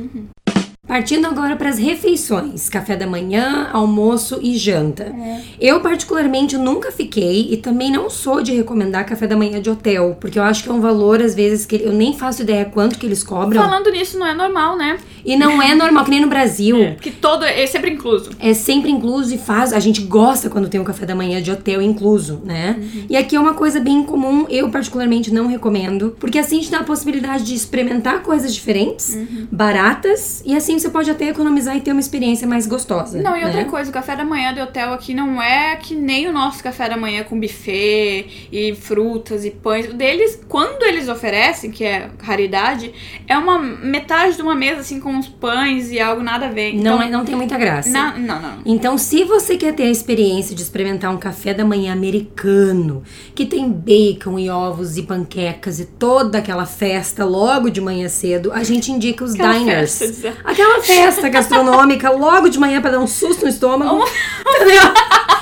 Partindo 0.90 1.28
agora 1.28 1.56
para 1.56 1.70
as 1.70 1.78
refeições: 1.78 2.68
café 2.68 2.96
da 2.96 3.06
manhã, 3.06 3.70
almoço 3.72 4.40
e 4.42 4.58
janta. 4.58 5.14
Eu, 5.62 5.82
particularmente, 5.82 6.58
nunca 6.58 6.92
fiquei 6.92 7.48
e 7.52 7.58
também 7.58 7.92
não 7.92 8.10
sou 8.10 8.42
de 8.42 8.54
recomendar 8.54 9.06
café 9.06 9.28
da 9.28 9.38
manhã 9.38 9.62
de 9.62 9.70
hotel, 9.70 10.18
porque 10.20 10.40
eu 10.40 10.44
acho 10.44 10.64
que 10.64 10.70
é 10.70 10.74
um 10.74 10.82
valor, 10.82 11.22
às 11.22 11.36
vezes, 11.36 11.64
que 11.64 11.76
eu 11.76 11.94
nem 11.94 12.18
faço 12.18 12.42
ideia 12.42 12.66
quanto 12.66 12.98
que 12.98 13.06
eles 13.06 13.24
cobram. 13.24 13.62
Falando 13.62 13.92
nisso, 13.92 14.18
não 14.18 14.26
é 14.26 14.34
normal, 14.34 14.76
né? 14.76 14.98
E 15.24 15.38
não 15.38 15.62
é 15.62 15.76
normal, 15.76 16.06
que 16.06 16.10
nem 16.10 16.22
no 16.22 16.28
Brasil. 16.28 16.94
Porque 16.96 17.12
todo. 17.12 17.46
É 17.46 17.68
sempre 17.68 17.92
incluso. 17.92 18.32
É 18.40 18.56
sempre 18.56 18.90
incluso 18.90 19.32
e 19.36 19.38
faz. 19.38 19.74
A 19.74 19.80
gente 19.80 20.02
gosta 20.02 20.50
quando 20.50 20.70
tem 20.70 20.82
um 20.82 20.84
café 20.84 21.06
da 21.06 21.14
manhã 21.14 21.40
de 21.40 21.52
hotel 21.52 21.84
incluso, 21.84 22.42
né? 22.44 22.82
E 23.08 23.16
aqui 23.16 23.36
é 23.36 23.40
uma 23.40 23.54
coisa 23.54 23.80
bem 23.80 24.04
comum, 24.04 24.48
eu 24.50 24.72
particularmente 24.72 25.32
não 25.32 25.46
recomendo, 25.46 26.16
porque 26.20 26.40
assim 26.40 26.60
te 26.62 26.72
dá 26.72 26.80
a 26.80 26.84
possibilidade 26.84 27.44
de 27.44 27.54
experimentar 27.54 28.24
coisas 28.24 28.52
diferentes, 28.56 29.16
baratas, 29.52 30.42
e 30.44 30.56
assim 30.56 30.79
você 30.80 30.90
pode 30.90 31.10
até 31.12 31.30
economizar 31.30 31.76
e 31.76 31.82
ter 31.82 31.92
uma 31.92 32.00
experiência 32.00 32.48
mais 32.48 32.66
gostosa. 32.68 33.22
Não, 33.22 33.36
e 33.36 33.44
outra 33.44 33.64
né? 33.64 33.70
coisa, 33.70 33.90
o 33.90 33.94
café 33.94 34.16
da 34.16 34.24
manhã 34.26 34.54
de 34.54 34.62
hotel 34.62 34.94
aqui 34.94 35.14
não 35.14 35.42
é 35.42 35.76
que 35.76 35.96
nem 35.96 36.28
o 36.28 36.32
nosso 36.32 36.64
café 36.64 36.88
da 36.90 36.98
manhã 36.98 37.24
com 37.24 37.40
buffet 37.40 38.28
e 38.52 38.74
frutas 38.76 39.46
e 39.46 39.52
pães. 39.52 39.88
O 39.90 39.94
deles, 39.94 40.40
quando 40.48 40.84
eles 40.84 41.08
oferecem, 41.10 41.72
que 41.72 41.84
é 41.84 42.10
raridade, 42.22 42.92
é 43.28 43.38
uma 43.38 43.60
metade 43.60 44.36
de 44.36 44.42
uma 44.42 44.56
mesa 44.56 44.82
assim 44.82 45.00
com 45.00 45.12
uns 45.12 45.28
pães 45.28 45.92
e 45.92 46.00
algo 46.00 46.22
nada 46.24 46.48
a 46.48 46.50
ver. 46.50 46.72
Então, 46.74 46.98
Não, 46.98 47.02
é- 47.04 47.10
não 47.10 47.26
tem 47.26 47.36
muita 47.36 47.58
graça. 47.58 47.90
na- 47.90 48.18
não, 48.18 48.42
não. 48.42 48.60
Então, 48.66 48.98
se 48.98 49.24
você 49.24 49.58
quer 49.58 49.74
ter 49.74 49.84
a 49.84 49.90
experiência 49.92 50.56
de 50.56 50.62
experimentar 50.62 51.14
um 51.14 51.18
café 51.18 51.54
da 51.54 51.66
manhã 51.66 51.94
americano, 51.94 53.04
que 53.36 53.46
tem 53.46 53.70
bacon 53.72 54.38
e 54.40 54.50
ovos 54.50 54.98
e 54.98 55.04
panquecas 55.04 55.80
e 55.80 55.86
toda 55.86 56.38
aquela 56.38 56.66
festa 56.66 57.26
logo 57.26 57.70
de 57.70 57.82
manhã 57.82 58.08
cedo, 58.08 58.52
a 58.52 58.64
gente 58.64 58.92
indica 58.92 59.24
os 59.24 59.34
Aquela 59.34 59.54
diners. 59.58 59.98
festa, 59.98 60.08
dizer. 60.08 60.38
Aquela 60.70 60.82
festa 60.82 61.30
gastronômica 61.30 62.10
logo 62.10 62.50
de 62.50 62.60
manhã 62.60 62.82
pra 62.82 62.92
dar 62.92 63.00
um 63.00 63.08
susto 63.08 63.44
no 63.44 63.50
estômago. 63.50 64.04
Entendeu? 64.48 64.82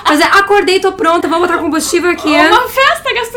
Mas 0.10 0.22
é, 0.22 0.24
acordei, 0.24 0.80
tô 0.80 0.94
pronta, 0.94 1.28
vamos 1.28 1.48
botar 1.48 1.62
combustível 1.62 2.10
aqui. 2.10 2.30
Uma 2.30 2.68
festa 2.70 3.14
gastronômica. 3.14 3.37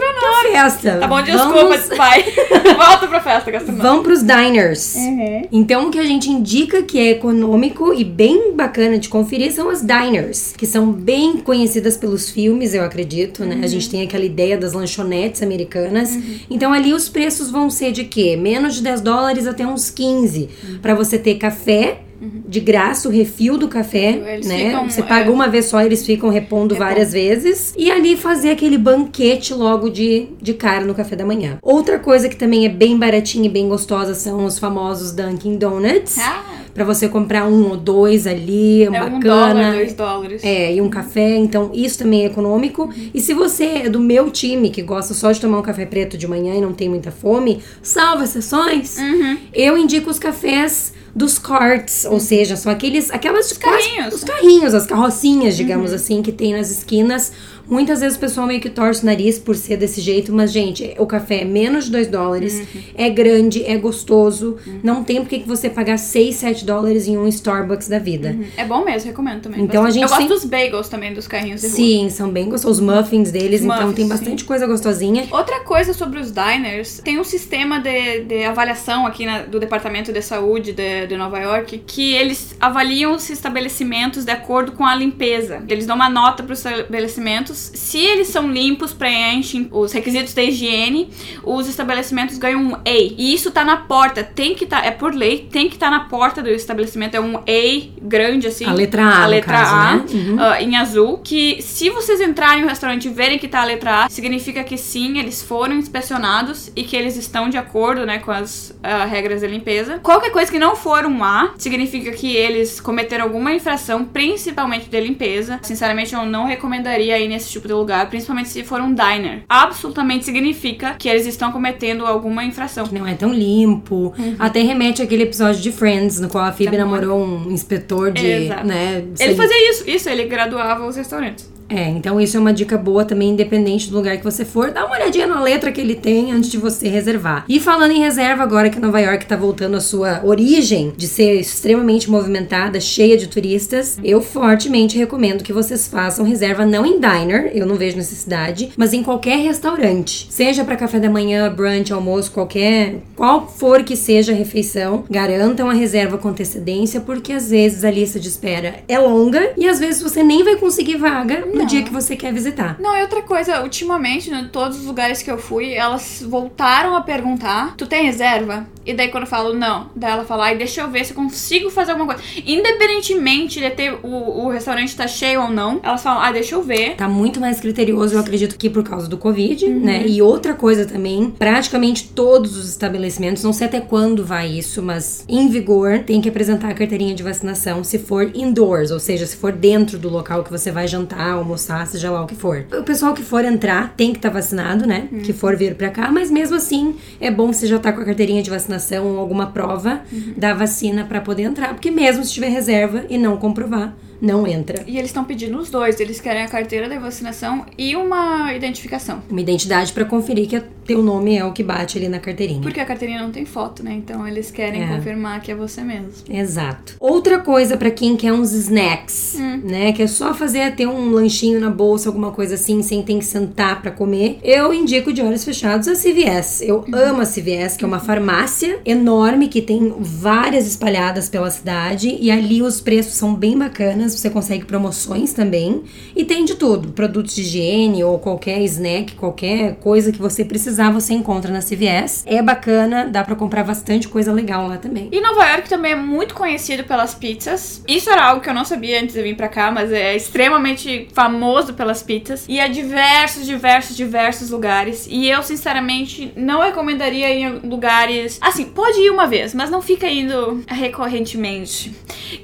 Festa. 0.53 0.97
Tá 0.99 1.07
bom, 1.07 1.23
desculpa, 1.23 1.55
Vamos, 1.55 1.89
vai. 1.97 2.23
Volta 2.77 3.07
pra 3.07 3.21
festa 3.21 3.51
gastronômica. 3.51 3.89
vamos 3.89 4.03
pros 4.05 4.21
diners. 4.23 4.95
Uhum. 4.97 5.43
Então, 5.53 5.89
o 5.89 5.91
que 5.91 5.99
a 5.99 6.05
gente 6.05 6.31
indica 6.31 6.83
que 6.83 6.99
é 6.99 7.11
econômico 7.11 7.93
e 7.95 8.05
bem 8.05 8.53
bacana 8.55 8.99
de 8.99 9.09
conferir 9.09 9.53
são 9.53 9.69
as 9.69 9.81
diners, 9.83 10.55
que 10.57 10.67
são 10.67 10.91
bem 10.91 11.39
conhecidas 11.39 11.97
pelos 11.97 12.31
filmes, 12.31 12.75
eu 12.75 12.85
acredito, 12.85 13.45
né? 13.45 13.61
A 13.63 13.67
gente 13.67 13.89
tem 13.91 14.03
aquela 14.03 14.25
ideia 14.25 14.57
das 14.57 14.73
lanchonetes 14.73 15.43
americanas. 15.43 16.17
Então, 16.51 16.73
ali 16.73 16.93
os 16.93 17.09
preços 17.09 17.51
vão 17.51 17.71
ser 17.71 17.93
de 17.93 18.05
quê? 18.05 18.37
Menos 18.37 18.75
de 18.77 18.83
10 18.83 19.01
dólares 19.01 19.47
até 19.47 19.67
uns 19.67 19.91
15, 19.91 20.49
Pra 20.83 20.95
você 20.95 21.19
ter 21.19 21.35
café. 21.37 22.01
De 22.21 22.61
graça, 22.61 23.09
o 23.09 23.11
refil 23.11 23.57
do 23.57 23.67
café, 23.69 24.21
Eles 24.35 24.47
né? 24.47 24.67
ficam, 24.67 24.91
Você 24.91 25.01
é, 25.01 25.05
paga 25.05 25.31
uma 25.31 25.49
vez 25.49 25.67
só, 25.67 25.81
eles 25.81 26.05
ficam 26.05 26.29
repondo 26.29 26.75
várias 26.75 27.13
vezes. 27.13 27.73
E 27.77 27.91
ali 27.91 28.17
fazer 28.17 28.51
aquele 28.51 28.77
banquete 28.77 29.55
logo 29.55 29.89
de, 29.89 30.29
de 30.41 30.53
cara 30.55 30.85
no 30.85 30.95
café 30.95 31.17
da 31.17 31.25
manhã. 31.25 31.59
Outra 31.63 31.99
coisa 31.99 32.29
que 32.29 32.37
também 32.37 32.67
é 32.67 32.69
bem 32.69 32.99
baratinha 32.99 33.47
e 33.47 33.49
bem 33.51 33.69
gostosa 33.69 34.15
são 34.15 34.45
os 34.45 34.59
famosos 34.59 35.13
Dunkin' 35.13 35.57
Donuts. 35.57 36.19
Ah, 36.19 36.60
Pra 36.73 36.85
você 36.85 37.09
comprar 37.09 37.47
um 37.47 37.69
ou 37.71 37.77
dois 37.77 38.27
ali, 38.27 38.85
é 38.85 38.91
bacana. 38.91 39.17
um 39.17 39.21
dólar, 39.21 39.73
dois 39.75 39.93
dólares. 39.95 40.45
É, 40.45 40.73
e 40.75 40.81
um 40.81 40.89
café, 40.89 41.37
então 41.37 41.71
isso 41.75 41.99
também 41.99 42.23
é 42.23 42.27
econômico. 42.27 42.89
E 43.13 43.21
se 43.21 43.35
você 43.35 43.65
é 43.65 43.89
do 43.89 43.99
meu 44.01 44.31
time, 44.31 44.71
que 44.71 44.81
gosta 44.83 45.13
só 45.13 45.33
de 45.33 45.41
tomar 45.41 45.59
um 45.59 45.63
café 45.63 45.85
preto 45.85 46.17
de 46.17 46.27
manhã 46.29 46.55
e 46.55 46.61
não 46.61 46.73
tem 46.73 46.89
muita 46.89 47.11
fome, 47.11 47.61
salva 47.83 48.25
exceções, 48.25 48.99
Uhum. 48.99 49.37
eu 49.53 49.77
indico 49.77 50.09
os 50.11 50.19
cafés 50.19 50.93
dos 51.15 51.39
carts, 51.41 52.05
ou 52.05 52.21
seja, 52.21 52.55
são 52.55 52.71
aqueles, 52.71 53.11
aquelas 53.11 53.51
os 53.51 53.59
carrinhos. 53.59 54.15
os 54.15 54.23
carrinhos, 54.23 54.73
as 54.75 54.87
carrocinhas, 54.87 55.57
digamos 55.57 55.93
assim, 55.93 56.23
que 56.23 56.31
tem 56.31 56.53
nas 56.53 56.71
esquinas. 56.71 57.33
Muitas 57.71 58.01
vezes 58.01 58.17
o 58.17 58.21
pessoal 58.21 58.47
meio 58.47 58.61
que 58.61 58.69
torce 58.69 59.03
o 59.03 59.07
nariz 59.07 59.39
por 59.39 59.55
ser 59.55 59.77
desse 59.77 60.01
jeito, 60.01 60.33
mas, 60.33 60.53
gente, 60.53 60.95
o 60.99 61.07
café 61.07 61.43
é 61.43 61.45
menos 61.45 61.85
de 61.87 61.93
2 61.93 62.09
dólares, 62.09 62.63
é 62.95 63.09
grande, 63.09 63.65
é 63.65 63.77
gostoso. 63.77 64.57
Não 64.83 65.05
tem 65.05 65.21
por 65.21 65.29
que 65.29 65.39
você 65.47 65.71
pagar 65.71 65.97
6, 65.99 66.35
7 66.37 66.65
dólares 66.65 67.07
em 67.07 67.17
um 67.17 67.27
Starbucks 67.29 67.89
da 67.89 67.99
vida. 67.99 68.37
É 68.57 68.65
bom 68.65 68.85
mesmo, 68.85 69.09
recomendo 69.09 69.43
também. 69.43 69.63
Então, 69.63 69.85
a 69.85 69.91
gente 69.91 70.03
Eu 70.03 70.09
gosto 70.09 70.21
sempre- 70.21 70.35
dos 70.35 70.45
bagels 70.45 70.89
também, 70.89 71.15
dos 71.15 71.27
carrinhos 71.29 71.61
de 71.61 71.69
rua. 71.69 71.77
Sim, 71.77 72.11
são 72.11 72.29
bem 72.31 72.49
gostosos. 72.49 72.79
Os 72.79 72.85
muffins 72.85 73.31
deles, 73.31 73.63
então 73.63 73.77
muffins, 73.83 73.95
tem 73.97 74.09
bastante 74.09 74.45
coisa 74.45 74.67
gostosinha. 74.67 75.27
Outra 75.31 75.61
coisa 75.61 75.93
sobre 75.93 76.19
os 76.21 76.33
diners, 76.33 77.01
tem 77.05 77.19
um 77.21 77.25
sistema 77.25 77.79
de, 77.79 78.21
de 78.25 78.45
avaliação 78.45 79.07
aqui 79.07 79.25
na- 79.27 79.43
do 79.43 79.61
Departamento 79.61 80.13
de 80.13 80.23
Saúde 80.23 80.73
de, 80.73 81.07
de 81.07 81.17
Nova 81.17 81.39
York 81.39 81.83
que 81.87 82.15
eles 82.15 82.55
avaliam 82.61 83.15
os 83.15 83.29
estabelecimentos 83.31 84.25
de 84.25 84.33
acordo 84.33 84.73
com 84.73 84.85
a 84.85 84.95
limpeza. 84.95 85.63
Eles 85.69 85.87
dão 85.87 85.95
uma 85.97 86.09
nota 86.11 86.43
para 86.43 86.53
os 86.53 86.59
estabelecimentos 86.65 87.60
se 87.75 87.99
eles 87.99 88.29
são 88.29 88.51
limpos, 88.51 88.93
preenchem 88.93 89.69
os 89.73 89.93
requisitos 89.93 90.35
da 90.35 90.43
higiene, 90.43 91.11
os 91.43 91.69
estabelecimentos 91.69 92.39
ganham 92.39 92.61
um 92.63 92.75
A. 92.75 92.81
E 92.87 93.35
isso 93.35 93.51
tá 93.51 93.65
na 93.65 93.77
porta, 93.77 94.23
tem 94.23 94.55
que 94.55 94.67
tá, 94.67 94.85
é 94.85 94.91
por 94.91 95.15
lei, 95.15 95.49
tem 95.51 95.69
que 95.69 95.75
estar 95.75 95.91
tá 95.91 95.99
na 95.99 96.05
porta 96.05 96.43
do 96.43 96.49
estabelecimento, 96.49 97.15
é 97.15 97.21
um 97.21 97.37
A 97.37 97.89
grande 98.01 98.47
assim. 98.47 98.65
A 98.65 98.73
letra 98.73 99.05
A, 99.05 99.25
a 99.25 99.27
letra 99.27 99.53
caso, 99.53 99.75
A, 99.75 99.97
né? 99.97 100.05
uhum. 100.13 100.37
uh, 100.37 100.55
em 100.61 100.77
azul, 100.77 101.19
que 101.19 101.61
se 101.63 101.91
vocês 101.91 102.21
entrarem 102.21 102.63
no 102.63 102.69
restaurante 102.69 103.07
e 103.07 103.11
verem 103.11 103.39
que 103.39 103.49
tá 103.49 103.61
a 103.63 103.65
letra 103.65 104.05
A, 104.05 104.09
significa 104.09 104.63
que 104.65 104.77
sim, 104.77 105.19
eles 105.19 105.43
foram 105.43 105.77
inspecionados 105.77 106.71
e 106.75 106.85
que 106.85 106.97
eles 106.97 107.17
estão 107.17 107.49
de 107.49 107.57
acordo, 107.57 108.07
né, 108.07 108.19
com 108.19 108.31
as 108.31 108.71
uh, 108.71 109.09
regras 109.09 109.41
de 109.41 109.47
limpeza. 109.47 109.99
Qualquer 109.99 110.31
coisa 110.31 110.51
que 110.51 110.59
não 110.59 110.77
for 110.77 111.05
um 111.07 111.23
A, 111.23 111.55
significa 111.59 112.13
que 112.13 112.35
eles 112.35 112.81
cometeram 112.81 113.25
alguma 113.25 113.53
infração, 113.53 114.05
principalmente 114.05 114.89
de 114.89 115.01
limpeza. 115.01 115.59
Sinceramente, 115.63 116.15
eu 116.15 116.25
não 116.25 116.47
recomendaria 116.47 117.19
ir 117.19 117.29
nesse 117.29 117.50
tipo 117.53 117.67
de 117.67 117.75
lugar, 117.75 118.09
principalmente 118.09 118.49
se 118.49 118.63
for 118.63 118.81
um 118.81 118.95
diner. 118.95 119.43
Absolutamente 119.49 120.25
significa 120.25 120.95
que 120.99 121.09
eles 121.09 121.27
estão 121.27 121.53
cometendo 121.53 122.07
alguma 122.07 122.45
infração. 122.45 122.87
Que 122.87 122.95
não 122.95 123.07
é 123.07 123.15
tão 123.15 123.33
limpo. 123.33 124.15
Uhum. 124.19 124.37
Até 124.39 124.63
remete 124.63 125.03
àquele 125.03 125.25
episódio 125.25 125.61
de 125.61 125.73
Friends, 125.73 126.21
no 126.21 126.29
qual 126.29 126.45
a 126.45 126.53
Phoebe 126.53 126.77
namorou 126.77 127.23
um 127.23 127.51
inspetor 127.51 128.13
de, 128.13 128.27
Exato. 128.27 128.67
né? 128.67 129.05
Ele 129.19 129.35
fazia 129.35 129.71
isso, 129.71 129.89
isso, 129.89 130.09
ele 130.09 130.25
graduava 130.25 130.87
os 130.87 130.97
restaurantes. 130.97 131.60
É, 131.71 131.89
então 131.89 132.21
isso 132.21 132.37
é 132.37 132.41
uma 132.41 132.53
dica 132.53 132.77
boa 132.77 133.05
também, 133.05 133.31
independente 133.31 133.89
do 133.89 133.97
lugar 133.97 134.17
que 134.17 134.25
você 134.25 134.45
for. 134.45 134.73
Dá 134.73 134.85
uma 134.85 134.97
olhadinha 134.97 135.27
na 135.27 135.41
letra 135.41 135.71
que 135.71 135.81
ele 135.81 135.95
tem 135.95 136.33
antes 136.33 136.51
de 136.51 136.59
você 136.59 136.89
reservar. 136.89 137.45
E 137.49 137.61
falando 137.61 137.93
em 137.93 138.01
reserva, 138.01 138.43
agora 138.43 138.69
que 138.69 138.81
Nova 138.81 139.01
York 139.01 139.25
tá 139.27 139.37
voltando 139.37 139.77
à 139.77 139.81
sua 139.81 140.21
origem 140.25 140.93
de 140.97 141.07
ser 141.07 141.39
extremamente 141.39 142.11
movimentada, 142.11 142.81
cheia 142.81 143.17
de 143.17 143.29
turistas, 143.29 143.99
eu 144.03 144.21
fortemente 144.21 144.99
recomendo 144.99 145.45
que 145.45 145.53
vocês 145.53 145.87
façam 145.87 146.25
reserva 146.25 146.67
não 146.67 146.85
em 146.85 146.99
diner, 146.99 147.53
eu 147.55 147.67
não 147.67 147.77
vejo 147.77 147.97
necessidade, 147.97 148.73
mas 148.77 148.93
em 148.93 149.03
qualquer 149.03 149.39
restaurante. 149.39 150.27
Seja 150.29 150.65
para 150.65 150.77
café 150.77 150.99
da 150.99 151.09
manhã, 151.09 151.53
brunch, 151.53 151.93
almoço, 151.93 152.33
qualquer, 152.33 152.97
qual 153.15 153.47
for 153.47 153.85
que 153.85 153.95
seja 153.95 154.33
a 154.33 154.35
refeição, 154.35 155.05
garantam 155.09 155.71
a 155.71 155.75
reserva 155.75 156.19
com 156.19 156.29
antecedência, 156.29 157.01
porque 157.01 157.33
às 157.33 157.51
vezes 157.51 157.85
a 157.85 157.91
lista 157.91 158.19
de 158.19 158.29
espera 158.29 158.77
é 158.89 158.99
longa 158.99 159.53
e 159.57 159.69
às 159.69 159.79
vezes 159.79 160.03
você 160.03 160.23
nem 160.23 160.43
vai 160.43 160.57
conseguir 160.57 160.97
vaga 160.97 161.47
no 161.61 161.67
dia 161.67 161.83
que 161.83 161.93
você 161.93 162.17
quer 162.17 162.33
visitar. 162.33 162.77
Não, 162.79 162.97
e 162.97 163.03
outra 163.03 163.23
coisa, 163.23 163.63
ultimamente, 163.63 164.31
em 164.31 164.49
todos 164.49 164.79
os 164.79 164.87
lugares 164.87 165.23
que 165.23 165.31
eu 165.31 165.39
fui, 165.39 165.75
elas 165.75 166.25
voltaram 166.27 166.95
a 166.95 167.01
perguntar: 167.01 167.75
Tu 167.77 167.87
tem 167.87 168.05
reserva? 168.05 168.67
E 168.85 168.95
daí 168.95 169.09
quando 169.09 169.25
eu 169.25 169.29
falo 169.29 169.53
não, 169.53 169.91
daí 169.95 170.13
ela 170.13 170.25
fala, 170.25 170.47
ai, 170.47 170.57
deixa 170.57 170.81
eu 170.81 170.91
ver 170.91 171.05
se 171.05 171.13
eu 171.13 171.17
consigo 171.17 171.71
fazer 171.71 171.93
alguma 171.93 172.15
coisa. 172.15 172.23
Independentemente 172.45 173.61
de 173.61 173.71
ter 173.71 173.93
o, 174.03 174.47
o 174.47 174.49
restaurante 174.49 174.97
tá 174.97 175.07
cheio 175.07 175.43
ou 175.43 175.51
não, 175.51 175.81
elas 175.83 176.03
falam, 176.03 176.23
ah, 176.23 176.33
deixa 176.33 176.55
eu 176.55 176.63
ver. 176.63 176.97
Tá 176.97 177.09
muito 177.09 177.41
mais 177.41 177.61
criterioso, 177.61 178.15
eu 178.15 178.21
acredito 178.21 178.57
que 178.57 178.71
por 178.71 178.83
causa 178.83 179.07
do 179.07 179.19
Covid, 179.19 179.67
uhum. 179.67 179.81
né? 179.81 180.05
E 180.07 180.23
outra 180.23 180.55
coisa 180.55 180.87
também, 180.87 181.31
praticamente 181.31 182.09
todos 182.09 182.57
os 182.57 182.69
estabelecimentos, 182.69 183.45
não 183.45 183.53
sei 183.53 183.67
até 183.67 183.81
quando 183.81 184.25
vai 184.25 184.49
isso, 184.49 184.83
mas 184.83 185.25
em 185.29 185.49
vigor, 185.49 186.01
tem 186.01 186.21
que 186.21 186.29
apresentar 186.29 186.71
a 186.71 186.75
carteirinha 186.75 187.15
de 187.15 187.23
vacinação 187.23 187.85
se 187.85 187.99
for 187.99 188.31
indoors, 188.35 188.91
ou 188.91 188.99
seja, 188.99 189.27
se 189.27 189.37
for 189.37 189.53
dentro 189.53 189.99
do 189.99 190.09
local 190.09 190.43
que 190.43 190.51
você 190.51 190.71
vai 190.73 190.89
jantar, 190.89 191.33
almoçar, 191.33 191.50
seja 191.87 192.11
lá 192.11 192.23
o 192.23 192.27
que 192.27 192.35
for. 192.35 192.65
O 192.73 192.83
pessoal 192.83 193.15
que 193.15 193.23
for 193.23 193.45
entrar 193.45 193.95
tem 193.97 194.13
que 194.13 194.19
estar 194.19 194.31
tá 194.31 194.35
vacinado, 194.35 194.87
né? 194.87 195.09
Uhum. 195.13 195.21
Que 195.21 195.33
for 195.33 195.57
vir 195.57 195.75
pra 195.75 195.91
cá, 195.91 196.11
mas 196.11 196.31
mesmo 196.31 196.57
assim, 196.57 196.97
é 197.21 197.31
bom 197.31 197.53
você 197.53 197.67
já 197.67 197.77
estar 197.77 197.91
tá 197.91 197.97
com 197.97 198.03
a 198.03 198.05
carteirinha 198.05 198.43
de 198.43 198.51
vacinação 198.51 198.71
vacinação 198.71 199.07
ou 199.07 199.19
alguma 199.19 199.47
prova 199.47 200.01
uhum. 200.13 200.35
da 200.37 200.55
vacina 200.55 201.05
para 201.05 201.21
poder 201.21 201.43
entrar, 201.43 201.75
porque 201.75 201.91
mesmo 201.91 202.25
se 202.25 202.33
tiver 202.33 202.49
reserva 202.49 203.05
e 203.09 203.19
não 203.19 203.37
comprovar, 203.37 203.95
não 204.21 204.47
entra. 204.47 204.85
E 204.87 204.99
eles 204.99 205.11
estão 205.11 205.25
pedindo 205.25 205.59
os 205.59 205.71
dois, 205.71 205.99
eles 206.01 206.21
querem 206.21 206.43
a 206.43 206.49
carteira 206.49 206.89
de 206.89 206.99
vacinação 206.99 207.65
e 207.77 207.97
uma 207.97 208.53
identificação. 208.55 209.23
Uma 209.31 209.41
identidade 209.41 209.93
para 209.93 210.05
conferir 210.05 210.49
que 210.49 210.61
teu 210.91 211.03
nome 211.05 211.37
é 211.37 211.45
o 211.45 211.53
que 211.53 211.63
bate 211.63 211.99
ali 211.99 212.09
na 212.09 212.19
carteirinha. 212.19 212.61
Porque 212.61 212.81
a 212.81 212.85
carteirinha 212.85 213.23
não 213.23 213.31
tem 213.31 213.45
foto, 213.45 213.83
né? 213.85 213.93
Então 213.93 214.27
eles 214.27 214.51
querem 214.51 214.83
é. 214.83 214.89
confirmar 214.89 215.41
que 215.41 215.53
é 215.53 215.55
você 215.55 215.83
mesmo. 215.83 216.11
Exato. 216.29 216.97
Outra 216.99 217.39
coisa 217.39 217.77
para 217.77 217.93
quem 217.93 218.17
quer 218.17 218.33
uns 218.33 218.53
snacks, 218.53 219.37
hum. 219.39 219.61
né, 219.63 219.93
que 219.93 220.03
é 220.03 220.07
só 220.09 220.35
fazer 220.35 220.75
ter 220.75 220.89
um 220.89 221.11
lanchinho 221.11 221.61
na 221.61 221.71
bolsa, 221.71 222.09
alguma 222.09 222.33
coisa 222.33 222.55
assim, 222.57 222.83
sem 222.83 223.03
ter 223.03 223.19
que 223.19 223.25
sentar 223.25 223.81
para 223.81 223.93
comer, 223.93 224.39
eu 224.43 224.75
indico 224.75 225.13
de 225.13 225.23
olhos 225.23 225.45
fechados 225.45 225.87
a 225.87 225.95
CVS. 225.95 226.63
Eu 226.63 226.79
uhum. 226.79 226.95
amo 226.95 227.23
a 227.23 227.27
CVS, 227.27 227.77
que 227.77 227.85
é 227.85 227.87
uma 227.87 228.01
farmácia 228.01 228.81
enorme 228.85 229.49
que 229.49 229.63
tem 229.63 229.95
várias 229.97 230.67
espalhadas 230.67 231.29
pela 231.29 231.51
cidade 231.51 232.17
e 232.21 232.31
ali 232.31 232.63
os 232.63 232.81
preços 232.81 233.15
são 233.15 233.35
bem 233.35 233.57
bacanas 233.57 234.10
você 234.19 234.31
consegue 234.31 234.65
promoções 234.65 235.33
também. 235.33 235.83
E 236.15 236.25
tem 236.25 236.45
de 236.45 236.55
tudo: 236.55 236.93
produtos 236.93 237.35
de 237.35 237.43
higiene 237.43 238.03
ou 238.05 238.19
qualquer 238.19 238.61
snack, 238.63 239.15
qualquer 239.15 239.77
coisa 239.77 240.13
que 240.13 240.19
você 240.19 240.45
precisar, 240.45 240.91
você 240.91 241.15
encontra 241.15 241.53
na 241.53 241.61
CVS. 241.61 242.25
É 242.27 242.43
bacana, 242.43 243.07
dá 243.07 243.25
para 243.25 243.35
comprar 243.35 243.65
bastante 243.65 244.09
coisa 244.09 244.33
legal 244.33 244.69
lá 244.69 244.79
também. 244.79 245.09
E 245.13 245.21
Nova 245.21 245.45
York 245.47 245.69
também 245.69 245.93
é 245.93 245.97
muito 245.97 246.35
conhecido 246.35 246.85
pelas 246.85 247.15
pizzas. 247.15 247.83
Isso 247.87 248.11
era 248.11 248.25
algo 248.25 248.41
que 248.41 248.49
eu 248.49 248.55
não 248.55 248.65
sabia 248.65 249.01
antes 249.01 249.15
de 249.15 249.23
vir 249.23 249.37
para 249.37 249.49
cá, 249.49 249.71
mas 249.71 249.93
é 249.93 250.17
extremamente 250.17 251.09
famoso 251.13 251.75
pelas 251.75 252.03
pizzas. 252.03 252.45
E 252.49 252.59
é 252.59 252.69
diversos, 252.69 253.47
diversos, 253.47 253.97
diversos 253.97 254.51
lugares. 254.51 255.07
E 255.11 255.29
eu, 255.29 255.43
sinceramente, 255.43 256.33
não 256.37 256.61
recomendaria 256.61 257.31
ir 257.33 257.43
em 257.43 257.69
lugares. 257.69 258.39
Assim, 258.41 258.65
pode 258.67 259.01
ir 259.01 259.11
uma 259.11 259.27
vez, 259.27 259.55
mas 259.55 259.71
não 259.71 259.83
fica 259.83 260.09
indo 260.09 260.63
recorrentemente. 260.69 261.93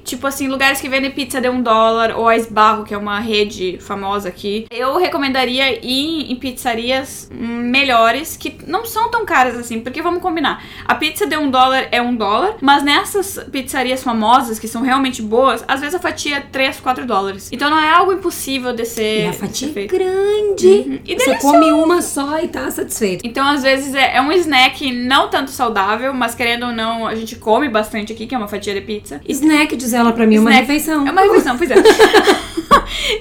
Tipo 0.04 0.26
assim, 0.26 0.48
lugares 0.48 0.80
que 0.80 0.88
vendem 0.88 1.10
pizza 1.10 1.40
de 1.40 1.46
dólar, 1.60 2.16
ou 2.16 2.28
a 2.28 2.36
Esbarro, 2.36 2.84
que 2.84 2.94
é 2.94 2.98
uma 2.98 3.20
rede 3.20 3.78
famosa 3.80 4.28
aqui. 4.28 4.66
Eu 4.70 4.96
recomendaria 4.96 5.84
ir 5.84 6.30
em 6.30 6.36
pizzarias 6.36 7.30
melhores, 7.32 8.36
que 8.36 8.56
não 8.66 8.84
são 8.84 9.10
tão 9.10 9.24
caras 9.24 9.56
assim, 9.56 9.80
porque 9.80 10.02
vamos 10.02 10.22
combinar. 10.22 10.62
A 10.84 10.94
pizza 10.94 11.26
de 11.26 11.36
um 11.36 11.50
dólar 11.50 11.88
é 11.90 12.00
um 12.00 12.14
dólar, 12.14 12.56
mas 12.60 12.82
nessas 12.82 13.38
pizzarias 13.50 14.02
famosas, 14.02 14.58
que 14.58 14.68
são 14.68 14.82
realmente 14.82 15.22
boas, 15.22 15.64
às 15.66 15.80
vezes 15.80 15.94
a 15.94 15.98
fatia 15.98 16.36
é 16.36 16.40
3, 16.40 16.80
4 16.80 17.06
dólares. 17.06 17.50
Então 17.52 17.70
não 17.70 17.78
é 17.78 17.90
algo 17.90 18.12
impossível 18.12 18.72
de 18.72 18.84
ser. 18.84 19.24
E 19.24 19.28
a 19.28 19.32
fatia 19.32 19.72
é 19.74 19.86
grande. 19.86 20.66
Uhum. 20.66 21.00
E 21.06 21.14
Você 21.14 21.36
come 21.36 21.72
uma 21.72 22.02
só 22.02 22.38
e 22.38 22.48
tá 22.48 22.70
satisfeito. 22.70 23.26
Então, 23.26 23.46
às 23.46 23.62
vezes, 23.62 23.94
é, 23.94 24.16
é 24.16 24.22
um 24.22 24.32
snack 24.32 24.92
não 24.92 25.28
tanto 25.28 25.50
saudável, 25.50 26.12
mas 26.12 26.34
querendo 26.34 26.66
ou 26.66 26.72
não, 26.72 27.06
a 27.06 27.14
gente 27.14 27.36
come 27.36 27.68
bastante 27.68 28.12
aqui, 28.12 28.26
que 28.26 28.34
é 28.34 28.38
uma 28.38 28.48
fatia 28.48 28.74
de 28.74 28.80
pizza. 28.80 29.20
Snack, 29.28 29.76
diz 29.76 29.92
ela 29.92 30.12
pra 30.12 30.26
mim, 30.26 30.36
é 30.36 30.40
uma 30.40 30.50
refeição. 30.50 31.06
É 31.06 31.10
uma 31.10 31.22
refeição 31.22 31.45
pois 31.54 31.70
é. 31.70 31.76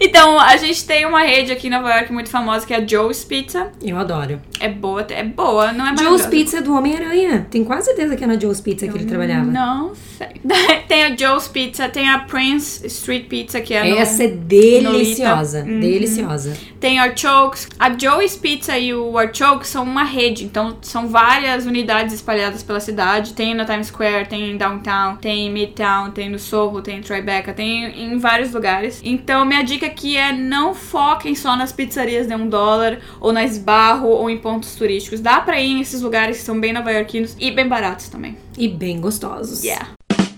Então, 0.01 0.39
a 0.39 0.57
gente 0.57 0.85
tem 0.85 1.05
uma 1.05 1.21
rede 1.21 1.51
aqui 1.51 1.67
em 1.67 1.69
Nova 1.69 1.89
York 1.93 2.11
muito 2.11 2.29
famosa 2.29 2.65
que 2.65 2.73
é 2.73 2.77
a 2.77 2.85
Joe's 2.85 3.23
Pizza. 3.23 3.71
Eu 3.81 3.97
adoro. 3.97 4.41
É 4.59 4.69
boa, 4.69 5.05
é 5.09 5.23
boa, 5.23 5.71
não 5.71 5.87
é 5.87 5.97
Joe's 5.97 6.25
Pizza 6.25 6.57
é 6.57 6.61
do 6.61 6.73
Homem-Aranha. 6.73 7.47
Tenho 7.49 7.65
quase 7.65 7.87
certeza 7.87 8.15
que 8.15 8.23
é 8.23 8.27
na 8.27 8.39
Joe's 8.39 8.61
Pizza 8.61 8.87
que 8.87 8.97
ele 8.97 9.05
trabalhava. 9.05 9.45
Não 9.45 9.93
sei. 9.95 10.27
tem 10.87 11.03
a 11.03 11.15
Joe's 11.15 11.47
Pizza, 11.47 11.89
tem 11.89 12.09
a 12.09 12.19
Prince 12.19 12.85
Street 12.87 13.25
Pizza, 13.25 13.61
que 13.61 13.73
é 13.73 13.97
Essa 13.97 14.23
no, 14.23 14.29
é 14.29 14.31
deliciosa, 14.33 15.59
uhum. 15.59 15.79
deliciosa. 15.79 16.57
Tem 16.79 16.99
Archokes. 16.99 17.67
A 17.79 17.91
Joe's 17.97 18.35
Pizza 18.35 18.77
e 18.77 18.93
o 18.93 19.17
Archokes 19.17 19.69
são 19.69 19.83
uma 19.83 20.03
rede, 20.03 20.45
então 20.45 20.77
são 20.81 21.07
várias 21.07 21.65
unidades 21.65 22.13
espalhadas 22.13 22.63
pela 22.63 22.79
cidade. 22.79 23.33
Tem 23.33 23.53
na 23.53 23.65
Times 23.65 23.87
Square, 23.87 24.27
tem 24.27 24.51
em 24.51 24.57
Downtown, 24.57 25.17
tem 25.17 25.47
em 25.47 25.51
Midtown, 25.51 26.11
tem 26.11 26.29
no 26.29 26.39
Soho, 26.39 26.81
tem 26.81 26.99
em 26.99 27.01
Tribeca, 27.01 27.53
tem 27.53 27.85
em 28.03 28.17
vários 28.17 28.53
lugares. 28.53 29.01
Então, 29.03 29.45
minha 29.45 29.63
dica 29.63 29.74
aqui 29.83 30.15
é 30.15 30.31
não 30.31 30.73
foquem 30.73 31.33
só 31.33 31.55
nas 31.55 31.73
pizzarias 31.73 32.27
de 32.27 32.35
um 32.35 32.47
dólar, 32.47 32.99
ou 33.19 33.33
na 33.33 33.43
esbarro, 33.43 34.07
ou 34.07 34.29
em 34.29 34.37
pontos 34.37 34.75
turísticos. 34.75 35.19
Dá 35.19 35.41
pra 35.41 35.59
ir 35.59 35.73
nesses 35.73 36.01
lugares 36.01 36.37
que 36.37 36.43
são 36.43 36.59
bem 36.59 36.71
nova-iorquinos 36.71 37.35
e 37.39 37.51
bem 37.51 37.67
baratos 37.67 38.07
também. 38.07 38.37
E 38.57 38.67
bem 38.67 39.01
gostosos. 39.01 39.63
Yeah. 39.63 39.89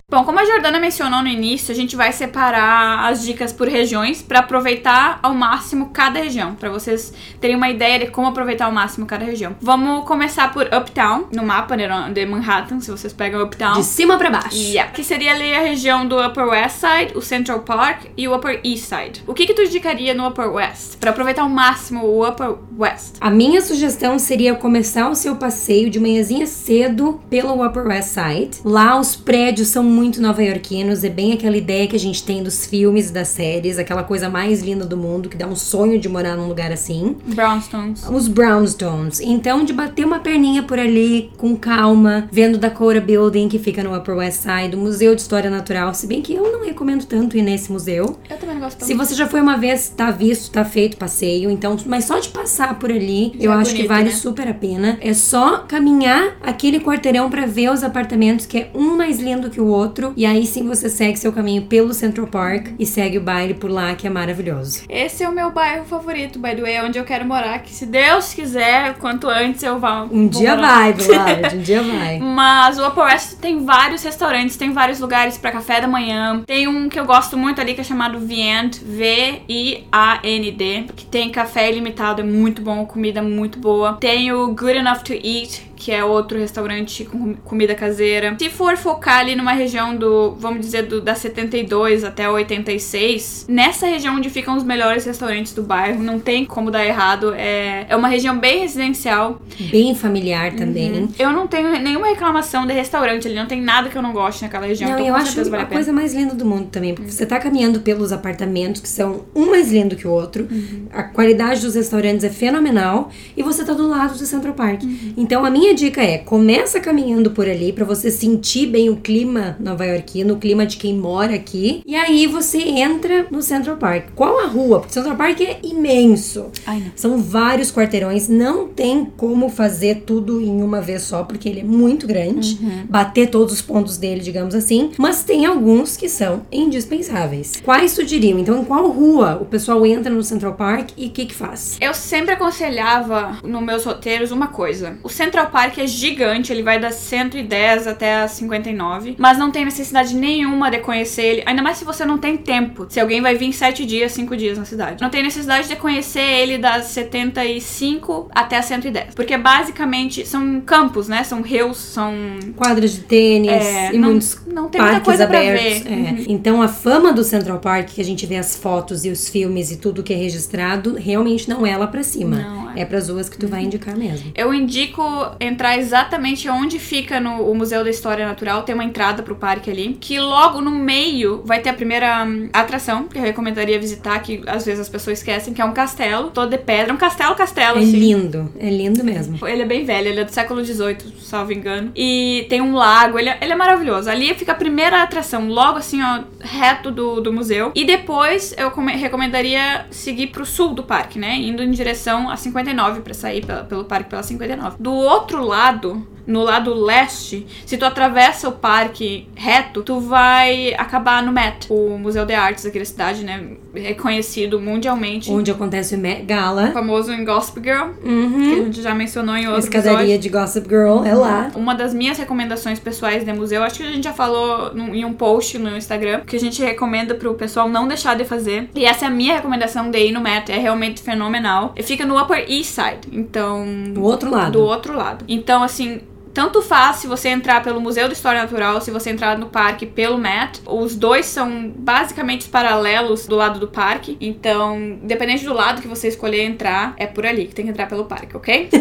Bom, 0.09 0.23
como 0.23 0.39
a 0.39 0.45
Jordana 0.45 0.79
mencionou 0.79 1.21
no 1.21 1.27
início, 1.27 1.69
a 1.69 1.75
gente 1.75 1.93
vai 1.93 2.13
separar 2.13 3.09
as 3.09 3.25
dicas 3.25 3.51
por 3.51 3.67
regiões 3.67 4.21
para 4.21 4.39
aproveitar 4.39 5.19
ao 5.21 5.33
máximo 5.33 5.89
cada 5.89 6.17
região, 6.17 6.55
para 6.55 6.69
vocês 6.69 7.13
terem 7.41 7.57
uma 7.57 7.69
ideia 7.69 7.99
de 7.99 8.07
como 8.07 8.27
aproveitar 8.27 8.67
ao 8.67 8.71
máximo 8.71 9.05
cada 9.05 9.25
região. 9.25 9.53
Vamos 9.59 10.05
começar 10.05 10.53
por 10.53 10.65
Uptown, 10.73 11.25
no 11.35 11.43
mapa 11.43 11.75
né, 11.75 11.89
de 12.13 12.25
Manhattan, 12.25 12.79
se 12.79 12.89
vocês 12.89 13.11
pegam 13.11 13.43
Uptown. 13.43 13.73
De 13.73 13.83
cima 13.83 14.17
para 14.17 14.29
baixo. 14.29 14.55
Yeah, 14.55 14.93
que 14.93 15.03
seria 15.03 15.33
ali 15.33 15.53
a 15.53 15.59
região 15.59 16.07
do 16.07 16.25
Upper 16.25 16.45
West 16.45 16.77
Side, 16.77 17.17
o 17.17 17.21
Central 17.21 17.59
Park 17.63 18.05
e 18.15 18.29
o 18.29 18.33
Upper 18.33 18.61
East 18.63 18.85
Side. 18.85 19.23
O 19.27 19.33
que 19.33 19.45
que 19.45 19.53
tu 19.53 19.63
indicaria 19.63 20.13
no 20.13 20.25
Upper 20.25 20.49
West 20.53 20.99
para 20.99 21.09
aproveitar 21.09 21.41
ao 21.41 21.49
máximo 21.49 22.05
o 22.05 22.25
Upper 22.25 22.55
West? 22.79 23.15
A 23.19 23.29
minha 23.29 23.59
sugestão 23.59 24.17
seria 24.17 24.55
começar 24.55 25.09
o 25.09 25.15
seu 25.15 25.35
passeio 25.35 25.89
de 25.89 25.99
manhãzinha 25.99 26.47
cedo 26.47 27.19
pelo 27.29 27.61
Upper 27.61 27.85
West 27.85 28.13
Side. 28.13 28.61
Lá 28.63 28.97
os 28.97 29.13
prédios 29.13 29.67
são 29.67 29.96
muito 29.97 30.21
nova-iorquinos, 30.21 31.03
é 31.03 31.09
bem 31.09 31.33
aquela 31.33 31.57
ideia 31.57 31.87
que 31.87 31.95
a 31.95 31.99
gente 31.99 32.23
tem 32.23 32.43
dos 32.43 32.67
filmes, 32.67 33.09
das 33.09 33.29
séries, 33.29 33.79
aquela 33.79 34.03
coisa 34.03 34.29
mais 34.29 34.61
linda 34.61 34.85
do 34.85 34.95
mundo, 34.95 35.27
que 35.27 35.35
dá 35.35 35.47
um 35.47 35.55
sonho 35.55 35.99
de 35.99 36.07
morar 36.07 36.35
num 36.35 36.47
lugar 36.47 36.71
assim. 36.71 37.17
Brownstones. 37.25 38.07
Os 38.07 38.27
Brownstones. 38.27 39.19
Então, 39.19 39.65
de 39.65 39.73
bater 39.73 40.05
uma 40.05 40.19
perninha 40.19 40.61
por 40.61 40.77
ali, 40.77 41.31
com 41.35 41.55
calma, 41.55 42.29
vendo 42.31 42.59
da 42.59 42.69
Cora 42.69 43.01
Building, 43.01 43.49
que 43.49 43.57
fica 43.57 43.83
no 43.83 43.97
Upper 43.97 44.17
West 44.17 44.43
Side, 44.43 44.75
o 44.75 44.77
Museu 44.77 45.15
de 45.15 45.21
História 45.21 45.49
Natural, 45.49 45.91
se 45.95 46.05
bem 46.05 46.21
que 46.21 46.35
eu 46.35 46.51
não 46.51 46.63
recomendo 46.63 47.03
tanto 47.05 47.35
ir 47.35 47.41
nesse 47.41 47.71
museu. 47.71 48.19
Eu 48.29 48.37
também 48.37 48.53
não 48.53 48.61
gosto 48.61 48.85
Se 48.85 48.93
você 48.93 49.15
já 49.15 49.25
foi 49.25 49.41
uma 49.41 49.57
vez, 49.57 49.89
tá 49.89 50.11
visto, 50.11 50.51
tá 50.51 50.63
feito 50.63 50.95
passeio, 50.95 51.49
então, 51.49 51.75
mas 51.87 52.05
só 52.05 52.19
de 52.19 52.29
passar 52.29 52.77
por 52.77 52.91
ali, 52.91 53.35
eu 53.39 53.51
é 53.51 53.55
acho 53.55 53.71
que 53.71 53.77
bonito, 53.77 53.89
vale 53.89 54.09
né? 54.09 54.11
super 54.11 54.47
a 54.47 54.53
pena. 54.53 54.99
É 55.01 55.15
só 55.15 55.57
caminhar 55.67 56.37
aquele 56.43 56.79
quarteirão 56.79 57.31
pra 57.31 57.47
ver 57.47 57.71
os 57.71 57.83
apartamentos, 57.83 58.45
que 58.45 58.59
é 58.59 58.71
um 58.75 58.95
mais 58.95 59.19
lindo 59.19 59.49
que 59.49 59.59
o 59.59 59.65
outro, 59.65 59.87
e 60.15 60.25
aí 60.25 60.46
sim 60.46 60.67
você 60.67 60.89
segue 60.89 61.17
seu 61.17 61.32
caminho 61.32 61.63
pelo 61.63 61.94
Central 61.94 62.27
Park 62.27 62.67
e 62.79 62.86
segue 62.86 63.17
o 63.17 63.22
baile 63.22 63.53
por 63.53 63.70
lá, 63.70 63.96
que 63.96 64.08
é 64.08 64.10
maravilhoso. 64.10 64.84
Esse 64.89 65.24
é 65.24 65.29
o 65.29 65.32
meu 65.32 65.51
bairro 65.51 65.86
favorito, 65.86 66.39
by 66.39 66.56
the 66.56 66.62
way, 66.62 66.75
é 66.75 66.84
onde 66.84 66.98
eu 66.98 67.03
quero 67.03 67.25
morar. 67.25 67.60
Que 67.60 67.74
se 67.74 67.86
Deus 67.86 68.34
quiser, 68.34 68.96
quanto 68.96 69.27
antes 69.27 69.63
eu 69.63 69.79
vá. 69.79 70.03
Um 70.03 70.29
vou 70.29 70.41
dia 70.41 70.56
morar. 70.56 70.67
vai, 70.67 70.94
Vlad, 70.94 71.53
um 71.53 71.62
dia 71.62 71.84
vai. 71.84 72.20
Mas 72.20 72.77
o 72.77 72.88
Upper 72.88 73.03
West 73.03 73.38
tem 73.39 73.65
vários 73.65 74.03
restaurantes, 74.03 74.58
tem 74.58 74.72
vários 74.72 75.00
lugares 75.00 75.38
pra 75.38 75.51
café 75.51 75.82
da 75.82 75.88
manhã. 75.88 76.44
Tem 76.46 76.67
um 76.67 76.89
que 76.89 77.00
eu 77.00 77.06
gosto 77.06 77.38
muito 77.38 77.62
ali 77.62 77.74
que 77.74 77.82
é 77.82 77.84
chamado 77.84 78.20
Viand, 78.20 78.72
V-I-A-N-D, 78.84 80.86
que 80.96 81.06
tem 81.06 81.32
café 81.32 81.72
ilimitado, 81.72 82.22
é 82.22 82.25
muito 82.25 82.62
bom, 82.62 82.86
comida 82.86 83.22
muito 83.22 83.60
boa. 83.60 83.98
Tem 84.00 84.32
o 84.32 84.48
Good 84.48 84.77
Enough 84.77 85.00
to 85.03 85.13
Eat, 85.13 85.66
que 85.77 85.91
é 85.91 86.03
outro 86.03 86.38
restaurante 86.38 87.05
com 87.05 87.36
comida 87.36 87.75
caseira. 87.75 88.36
Se 88.39 88.50
for 88.50 88.75
focar 88.75 89.19
ali 89.19 89.36
numa 89.36 89.53
região 89.53 89.96
do, 89.96 90.36
vamos 90.39 90.62
dizer, 90.62 90.84
do, 90.84 91.00
da 91.00 91.15
72 91.15 92.03
até 92.03 92.29
86, 92.29 93.46
nessa 93.48 93.86
região 93.88 94.15
onde 94.15 94.29
ficam 94.29 94.57
os 94.57 94.63
melhores 94.63 95.05
restaurantes 95.05 95.53
do 95.53 95.62
bairro, 95.62 96.03
não 96.03 96.19
tem 96.19 96.46
como 96.46 96.72
dar 96.72 96.86
errado. 96.86 97.34
É, 97.34 97.86
é 97.88 97.96
uma 97.96 98.07
região 98.07 98.38
bem 98.38 98.60
residencial. 98.60 99.41
Bem 99.72 99.93
familiar 99.96 100.53
também. 100.53 101.10
Eu 101.17 101.31
não 101.31 101.48
tenho 101.48 101.69
nenhuma 101.79 102.07
reclamação 102.07 102.65
de 102.65 102.74
restaurante 102.74 103.27
ali, 103.27 103.36
não 103.36 103.46
tem 103.46 103.62
nada 103.62 103.89
que 103.89 103.98
eu 103.98 104.01
não 104.01 104.12
goste 104.12 104.41
naquela 104.43 104.65
região. 104.65 104.89
Não, 104.89 104.98
então, 104.98 105.07
eu 105.07 105.15
acho 105.15 105.43
vale 105.46 105.63
a 105.63 105.67
a 105.67 105.69
coisa 105.69 105.93
mais 105.93 106.13
linda 106.13 106.34
do 106.34 106.46
mundo 106.46 106.69
também, 106.72 106.93
porque 106.93 107.12
você 107.12 107.25
tá 107.25 107.39
caminhando 107.39 107.81
pelos 107.81 108.12
apartamentos 108.12 108.81
que 108.81 108.89
são 108.89 109.25
um 109.36 109.51
mais 109.51 109.72
lindo 109.72 109.96
que 109.96 110.07
o 110.07 110.12
outro, 110.12 110.48
a 110.91 111.03
qualidade 111.03 111.62
dos 111.62 111.75
restaurantes 111.75 112.24
é 112.24 112.29
fenomenal 112.29 113.12
e 113.36 113.43
você 113.43 113.63
tá 113.63 113.74
do 113.74 113.88
lado 113.88 114.17
do 114.17 114.25
Central 114.25 114.53
Park. 114.53 114.81
Então 115.15 115.46
a 115.46 115.50
minha 115.50 115.66
dica 115.74 116.01
é, 116.01 116.17
começa 116.17 116.79
caminhando 116.79 117.31
por 117.31 117.47
ali 117.47 117.74
pra 117.74 117.86
você 117.86 118.12
sentir 118.12 118.67
bem 118.67 118.89
o 118.89 118.97
clima 118.97 119.55
nova-iorquino, 119.59 120.33
o 120.33 120.38
clima 120.38 120.65
de 120.65 120.77
quem 120.77 120.93
mora 120.93 121.36
aqui, 121.36 121.81
e 121.86 121.95
aí 121.95 122.27
você 122.27 122.59
entra 122.59 123.27
no 123.29 123.41
Central 123.41 123.77
Park. 123.77 124.09
Qual 124.15 124.39
a 124.39 124.45
rua? 124.45 124.79
Porque 124.79 124.91
o 124.91 124.93
Central 124.93 125.15
Park 125.15 125.41
é 125.41 125.59
imenso. 125.63 126.47
Ai, 126.65 126.79
não. 126.79 126.91
São 126.95 127.17
vários 127.21 127.71
quarteirões, 127.71 128.27
não 128.27 128.67
tem 128.67 129.05
como 129.17 129.50
fazer 129.50 130.03
tudo 130.05 130.41
em 130.41 130.62
uma 130.62 130.81
vez 130.81 131.03
só, 131.03 131.24
porque 131.24 131.50
ele 131.50 131.62
é 131.62 131.63
muito 131.63 132.07
grande, 132.07 132.57
bater 132.89 133.29
todos 133.29 133.53
os 133.53 133.62
pontos 133.62 133.97
dele, 133.97 134.21
digamos 134.21 134.55
assim, 134.55 134.91
mas 134.97 135.24
tem 135.24 135.45
alguns 135.45 135.97
que 135.97 136.09
são 136.09 136.41
indispensáveis. 136.51 137.62
Quais 137.63 137.93
tu 137.93 138.03
diriam? 138.03 138.39
Então, 138.39 138.62
em 138.62 138.65
qual 138.65 138.89
rua 138.89 139.38
o 139.41 139.45
pessoal 139.45 139.86
entra 139.86 140.13
no 140.13 140.24
Central 140.24 140.53
Park 140.53 140.91
e 140.97 141.07
o 141.07 141.09
que 141.09 141.25
que 141.25 141.36
faz? 141.36 141.77
Eu 141.81 141.93
sempre 141.93 142.33
aconselhava 142.33 143.38
nos 143.43 143.63
meus 143.63 143.83
roteiros 143.83 144.31
uma 144.31 144.47
coisa. 144.47 144.97
O 145.03 145.09
Central 145.09 145.47
Park 145.47 145.56
é 145.65 145.87
gigante, 145.87 146.51
ele 146.51 146.63
vai 146.63 146.79
das 146.79 146.95
110 146.95 147.87
até 147.87 148.21
as 148.21 148.31
59, 148.31 149.15
mas 149.17 149.37
não 149.37 149.51
tem 149.51 149.65
necessidade 149.65 150.15
nenhuma 150.15 150.69
de 150.69 150.79
conhecer 150.79 151.23
ele, 151.23 151.43
ainda 151.45 151.61
mais 151.61 151.77
se 151.77 151.85
você 151.85 152.05
não 152.05 152.17
tem 152.17 152.37
tempo. 152.37 152.85
Se 152.89 152.99
alguém 152.99 153.21
vai 153.21 153.35
vir 153.35 153.51
7 153.53 153.85
dias, 153.85 154.11
5 154.11 154.35
dias 154.37 154.57
na 154.57 154.65
cidade. 154.65 155.01
Não 155.01 155.09
tem 155.09 155.23
necessidade 155.23 155.67
de 155.67 155.75
conhecer 155.75 156.21
ele 156.21 156.57
das 156.57 156.85
75 156.85 158.29
até 158.33 158.57
as 158.57 158.65
110, 158.65 159.15
porque 159.15 159.37
basicamente 159.37 160.25
são 160.27 160.61
campos, 160.61 161.07
né? 161.07 161.23
São 161.23 161.41
rios, 161.41 161.77
são 161.77 162.13
Quadras 162.55 162.93
de 162.93 163.01
tênis 163.01 163.51
É, 163.51 163.93
e 163.93 163.97
não- 163.97 164.09
muitos 164.09 164.39
não 164.47 164.67
tem 164.69 164.81
muita 164.81 164.95
parques 164.95 165.05
coisa 165.05 165.27
pra 165.27 165.39
abertos. 165.39 165.79
ver. 165.83 165.91
É. 165.91 165.95
Uhum. 166.11 166.25
Então, 166.27 166.61
a 166.61 166.67
fama 166.67 167.11
do 167.13 167.23
Central 167.23 167.59
Park, 167.59 167.89
que 167.89 168.01
a 168.01 168.05
gente 168.05 168.25
vê 168.25 168.35
as 168.37 168.55
fotos 168.55 169.05
e 169.05 169.09
os 169.09 169.29
filmes 169.29 169.71
e 169.71 169.77
tudo 169.77 170.03
que 170.03 170.13
é 170.13 170.17
registrado, 170.17 170.95
realmente 170.95 171.49
não 171.49 171.65
é 171.65 171.75
lá 171.77 171.87
pra 171.87 172.03
cima. 172.03 172.37
Não, 172.37 172.71
é. 172.71 172.81
é 172.81 172.85
pras 172.85 173.09
ruas 173.09 173.29
que 173.29 173.37
tu 173.37 173.47
vai 173.47 173.63
indicar 173.63 173.95
mesmo. 173.97 174.31
Eu 174.35 174.53
indico 174.53 175.01
entrar 175.47 175.77
exatamente 175.77 176.49
onde 176.49 176.79
fica 176.79 177.19
no 177.19 177.41
o 177.49 177.55
Museu 177.55 177.83
da 177.83 177.89
História 177.89 178.25
Natural. 178.27 178.63
Tem 178.63 178.75
uma 178.75 178.83
entrada 178.83 179.23
pro 179.23 179.35
parque 179.35 179.69
ali. 179.71 179.97
Que 179.99 180.19
logo 180.19 180.61
no 180.61 180.71
meio 180.71 181.41
vai 181.45 181.59
ter 181.61 181.69
a 181.69 181.73
primeira 181.73 182.23
hum, 182.25 182.49
atração 182.53 183.07
que 183.07 183.17
eu 183.17 183.21
recomendaria 183.21 183.79
visitar, 183.79 184.19
que 184.19 184.43
às 184.47 184.65
vezes 184.65 184.81
as 184.81 184.89
pessoas 184.89 185.19
esquecem, 185.19 185.53
que 185.53 185.62
é 185.62 185.65
um 185.65 185.73
castelo 185.73 186.29
todo 186.31 186.49
de 186.49 186.57
pedra. 186.57 186.93
Um 186.93 186.97
castelo, 186.97 187.36
castelo, 187.36 187.77
É 187.77 187.81
assim. 187.81 187.91
lindo, 187.91 188.51
é 188.60 188.69
lindo 188.69 189.03
mesmo. 189.03 189.45
Ele 189.47 189.62
é 189.62 189.65
bem 189.65 189.86
velho, 189.86 190.07
ele 190.07 190.19
é 190.19 190.23
do 190.23 190.31
século 190.31 190.63
XVIII, 190.63 190.97
salvo 191.27 191.51
engano. 191.51 191.91
E 191.95 192.45
tem 192.49 192.61
um 192.61 192.73
lago, 192.75 193.19
ele 193.19 193.29
é, 193.29 193.37
ele 193.41 193.53
é 193.53 193.55
maravilhoso. 193.55 194.09
Ali 194.09 194.33
fica 194.33 194.51
a 194.53 194.55
primeira 194.55 195.03
atração, 195.03 195.47
logo 195.49 195.77
assim, 195.77 196.01
ó, 196.01 196.21
reto 196.41 196.89
do, 196.91 197.19
do 197.21 197.31
museu. 197.33 197.71
E 197.75 197.85
depois 197.85 198.53
eu 198.57 198.71
come- 198.71 198.95
recomendaria 198.95 199.85
seguir 199.91 200.27
pro 200.27 200.45
sul 200.45 200.73
do 200.73 200.83
parque, 200.83 201.19
né? 201.19 201.35
Indo 201.35 201.61
em 201.63 201.71
direção 201.71 202.29
a 202.29 202.37
59, 202.37 203.01
pra 203.01 203.13
sair 203.13 203.45
pela- 203.45 203.63
pelo 203.63 203.83
parque 203.85 204.09
pela 204.09 204.23
59. 204.23 204.77
Do 204.79 204.93
outro 204.93 205.43
lado, 205.45 206.07
no 206.27 206.43
lado 206.43 206.73
leste, 206.73 207.47
se 207.65 207.77
tu 207.77 207.85
atravessa 207.85 208.49
o 208.49 208.51
parque 208.51 209.27
reto, 209.35 209.81
tu 209.81 209.99
vai 210.01 210.73
acabar 210.75 211.23
no 211.23 211.31
Met, 211.31 211.67
o 211.71 211.97
Museu 211.97 212.25
de 212.25 212.33
Artes 212.33 212.65
aqui 212.65 212.77
da 212.79 212.85
cidade, 212.85 213.23
né? 213.23 213.43
Reconhecido 213.73 214.59
mundialmente. 214.59 215.31
Onde 215.31 215.49
acontece 215.51 215.95
o 215.95 215.97
Met 215.97 216.23
Gala. 216.23 216.71
Famoso 216.71 217.11
em 217.13 217.23
Gossip 217.23 217.61
Girl, 217.63 217.89
que 218.01 218.07
a 218.07 218.11
Uhum. 218.11 218.65
gente 218.65 218.81
já 218.81 218.93
mencionou 218.93 219.35
em 219.35 219.47
outro 219.47 219.61
escadaria 219.61 220.15
episódio. 220.15 220.19
de 220.19 220.29
Gossip 220.29 220.67
Girl 220.67 221.03
é 221.05 221.13
lá. 221.13 221.51
Uma 221.55 221.73
das 221.73 221.93
minhas 221.93 222.17
recomendações 222.17 222.79
pessoais 222.79 223.23
de 223.23 223.31
museu, 223.33 223.63
acho 223.63 223.77
que 223.77 223.83
a 223.83 223.91
gente 223.91 224.03
já 224.03 224.13
falou 224.13 224.73
num- 224.73 224.93
em 224.93 225.05
um 225.05 225.13
post 225.13 225.57
no 225.57 225.75
Instagram, 225.77 226.21
que 226.25 226.35
a 226.35 226.39
gente 226.39 226.61
recomenda 226.61 227.15
pro 227.15 227.33
pessoal 227.35 227.69
não 227.69 227.87
deixar 227.87 228.15
de 228.15 228.25
fazer. 228.25 228.69
E 228.75 228.85
essa 228.85 229.05
é 229.05 229.07
a 229.07 229.11
minha 229.11 229.35
recomendação 229.35 229.89
de 229.89 229.99
ir 229.99 230.11
no 230.11 230.19
Met, 230.21 230.51
é 230.51 230.57
realmente 230.57 231.01
fenomenal. 231.01 231.73
E 231.75 231.83
fica 231.83 232.05
no 232.05 232.21
Upper 232.21 232.45
East 232.49 232.71
Side, 232.71 233.07
então... 233.11 233.65
Do 233.93 234.03
outro 234.03 234.29
lado. 234.31 234.51
Do 234.53 234.61
outro 234.63 234.95
lado. 234.95 235.23
Então, 235.27 235.63
assim... 235.63 236.01
Tanto 236.38 236.62
faz 236.62 236.97
se 236.97 237.08
você 237.08 237.30
entrar 237.30 237.63
pelo 237.63 237.82
Museu 237.82 238.08
de 238.08 238.13
História 238.13 238.39
Natural, 238.43 238.80
se 238.80 238.91
você 238.91 239.10
entrar 239.10 239.39
no 239.39 239.47
parque 239.47 239.88
pelo 239.88 240.19
Met. 240.19 240.62
Os 240.67 240.95
dois 240.95 241.26
são 241.26 241.73
basicamente 241.76 242.47
paralelos 242.47 243.26
do 243.26 243.36
lado 243.36 243.60
do 243.60 243.67
parque. 243.67 244.15
Então, 244.21 245.00
dependente 245.02 245.43
do 245.43 245.52
lado 245.52 245.82
que 245.82 245.88
você 245.88 246.08
escolher 246.08 246.43
entrar, 246.43 246.93
é 246.97 247.08
por 247.08 247.26
ali 247.26 247.47
que 247.47 247.56
tem 247.56 247.65
que 247.65 247.71
entrar 247.71 247.88
pelo 247.88 248.06
parque, 248.06 248.38
ok? 248.38 248.69